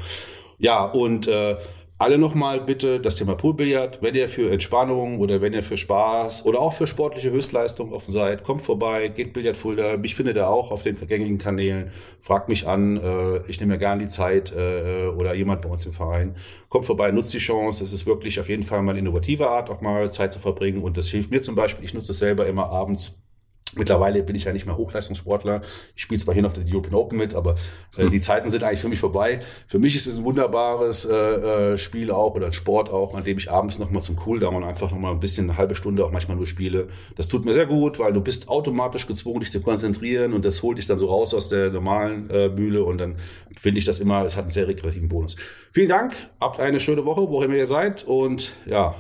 Ja, 0.59 0.85
und 0.85 1.27
äh, 1.27 1.57
alle 1.97 2.17
nochmal 2.17 2.59
bitte 2.59 2.99
das 2.99 3.15
Thema 3.15 3.35
Poolbillard. 3.35 4.01
Wenn 4.01 4.15
ihr 4.15 4.27
für 4.27 4.51
Entspannung 4.51 5.19
oder 5.19 5.39
wenn 5.39 5.53
ihr 5.53 5.63
für 5.63 5.77
Spaß 5.77 6.45
oder 6.45 6.59
auch 6.59 6.73
für 6.73 6.87
sportliche 6.87 7.31
Höchstleistung 7.31 7.93
offen 7.93 8.11
seid, 8.11 8.43
kommt 8.43 8.63
vorbei, 8.63 9.07
geht 9.07 9.31
Billard 9.31 9.55
Fulda. 9.55 9.95
Mich 9.95 10.13
findet 10.13 10.35
ihr 10.35 10.49
auch 10.49 10.71
auf 10.71 10.83
den 10.83 10.99
gängigen 11.07 11.37
Kanälen. 11.37 11.91
Fragt 12.19 12.49
mich 12.49 12.67
an. 12.67 12.97
Äh, 12.97 13.49
ich 13.49 13.61
nehme 13.61 13.73
mir 13.73 13.79
gerne 13.79 14.03
die 14.03 14.09
Zeit 14.09 14.51
äh, 14.51 15.07
oder 15.07 15.33
jemand 15.33 15.61
bei 15.61 15.69
uns 15.69 15.85
im 15.85 15.93
Verein. 15.93 16.35
Kommt 16.67 16.85
vorbei, 16.85 17.11
nutzt 17.11 17.33
die 17.33 17.37
Chance. 17.37 17.83
Es 17.83 17.93
ist 17.93 18.05
wirklich 18.05 18.41
auf 18.41 18.49
jeden 18.49 18.63
Fall 18.63 18.81
mal 18.81 18.91
eine 18.91 18.99
innovative 18.99 19.49
Art, 19.49 19.69
auch 19.69 19.79
mal 19.79 20.11
Zeit 20.11 20.33
zu 20.33 20.39
verbringen. 20.39 20.83
Und 20.83 20.97
das 20.97 21.07
hilft 21.07 21.31
mir 21.31 21.41
zum 21.41 21.55
Beispiel. 21.55 21.85
Ich 21.85 21.93
nutze 21.93 22.11
es 22.11 22.19
selber 22.19 22.45
immer 22.45 22.69
abends 22.69 23.24
Mittlerweile 23.73 24.23
bin 24.23 24.35
ich 24.35 24.45
ja 24.45 24.53
nicht 24.53 24.65
mehr 24.65 24.77
Hochleistungssportler. 24.77 25.61
Ich 25.95 26.03
spiele 26.03 26.19
zwar 26.19 26.33
hier 26.33 26.43
noch 26.43 26.53
die 26.53 26.71
European 26.71 26.95
Open 26.95 27.17
mit, 27.17 27.35
aber 27.35 27.55
äh, 27.97 28.03
hm. 28.03 28.11
die 28.11 28.21
Zeiten 28.21 28.49
sind 28.49 28.63
eigentlich 28.63 28.79
für 28.79 28.87
mich 28.87 28.99
vorbei. 28.99 29.39
Für 29.67 29.79
mich 29.79 29.95
ist 29.95 30.07
es 30.07 30.17
ein 30.17 30.23
wunderbares 30.23 31.05
äh, 31.05 31.73
äh, 31.73 31.77
Spiel 31.77 32.11
auch 32.11 32.35
oder 32.35 32.47
ein 32.47 32.53
Sport 32.53 32.89
auch, 32.89 33.15
an 33.15 33.25
dem 33.25 33.37
ich 33.37 33.51
abends 33.51 33.77
nochmal 33.77 34.01
zum 34.01 34.15
Cooldown 34.15 34.63
einfach 34.63 34.91
nochmal 34.91 35.11
ein 35.11 35.19
bisschen 35.19 35.49
eine 35.49 35.57
halbe 35.57 35.75
Stunde 35.75 36.05
auch 36.05 36.11
manchmal 36.11 36.37
nur 36.37 36.47
spiele. 36.47 36.87
Das 37.15 37.27
tut 37.27 37.43
mir 37.43 37.53
sehr 37.53 37.65
gut, 37.65 37.99
weil 37.99 38.13
du 38.13 38.21
bist 38.21 38.47
automatisch 38.47 39.07
gezwungen, 39.07 39.41
dich 39.41 39.51
zu 39.51 39.61
konzentrieren 39.61 40.33
und 40.33 40.45
das 40.45 40.63
holt 40.63 40.77
dich 40.77 40.85
dann 40.85 40.97
so 40.97 41.07
raus 41.07 41.33
aus 41.33 41.49
der 41.49 41.69
normalen 41.69 42.29
äh, 42.29 42.47
Mühle 42.47 42.83
und 42.83 42.97
dann 42.97 43.17
finde 43.57 43.79
ich 43.79 43.85
das 43.85 43.99
immer, 43.99 44.23
es 44.23 44.37
hat 44.37 44.43
einen 44.43 44.51
sehr 44.51 44.67
rekreativen 44.67 45.09
Bonus. 45.09 45.35
Vielen 45.71 45.89
Dank, 45.89 46.13
habt 46.39 46.59
eine 46.59 46.79
schöne 46.79 47.03
Woche, 47.03 47.27
wo 47.27 47.43
immer 47.43 47.55
ihr 47.55 47.65
seid 47.65 48.03
und 48.03 48.53
ja, 48.65 48.95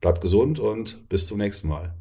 bleibt 0.00 0.20
gesund 0.20 0.60
und 0.60 1.08
bis 1.08 1.26
zum 1.26 1.38
nächsten 1.38 1.68
Mal. 1.68 1.92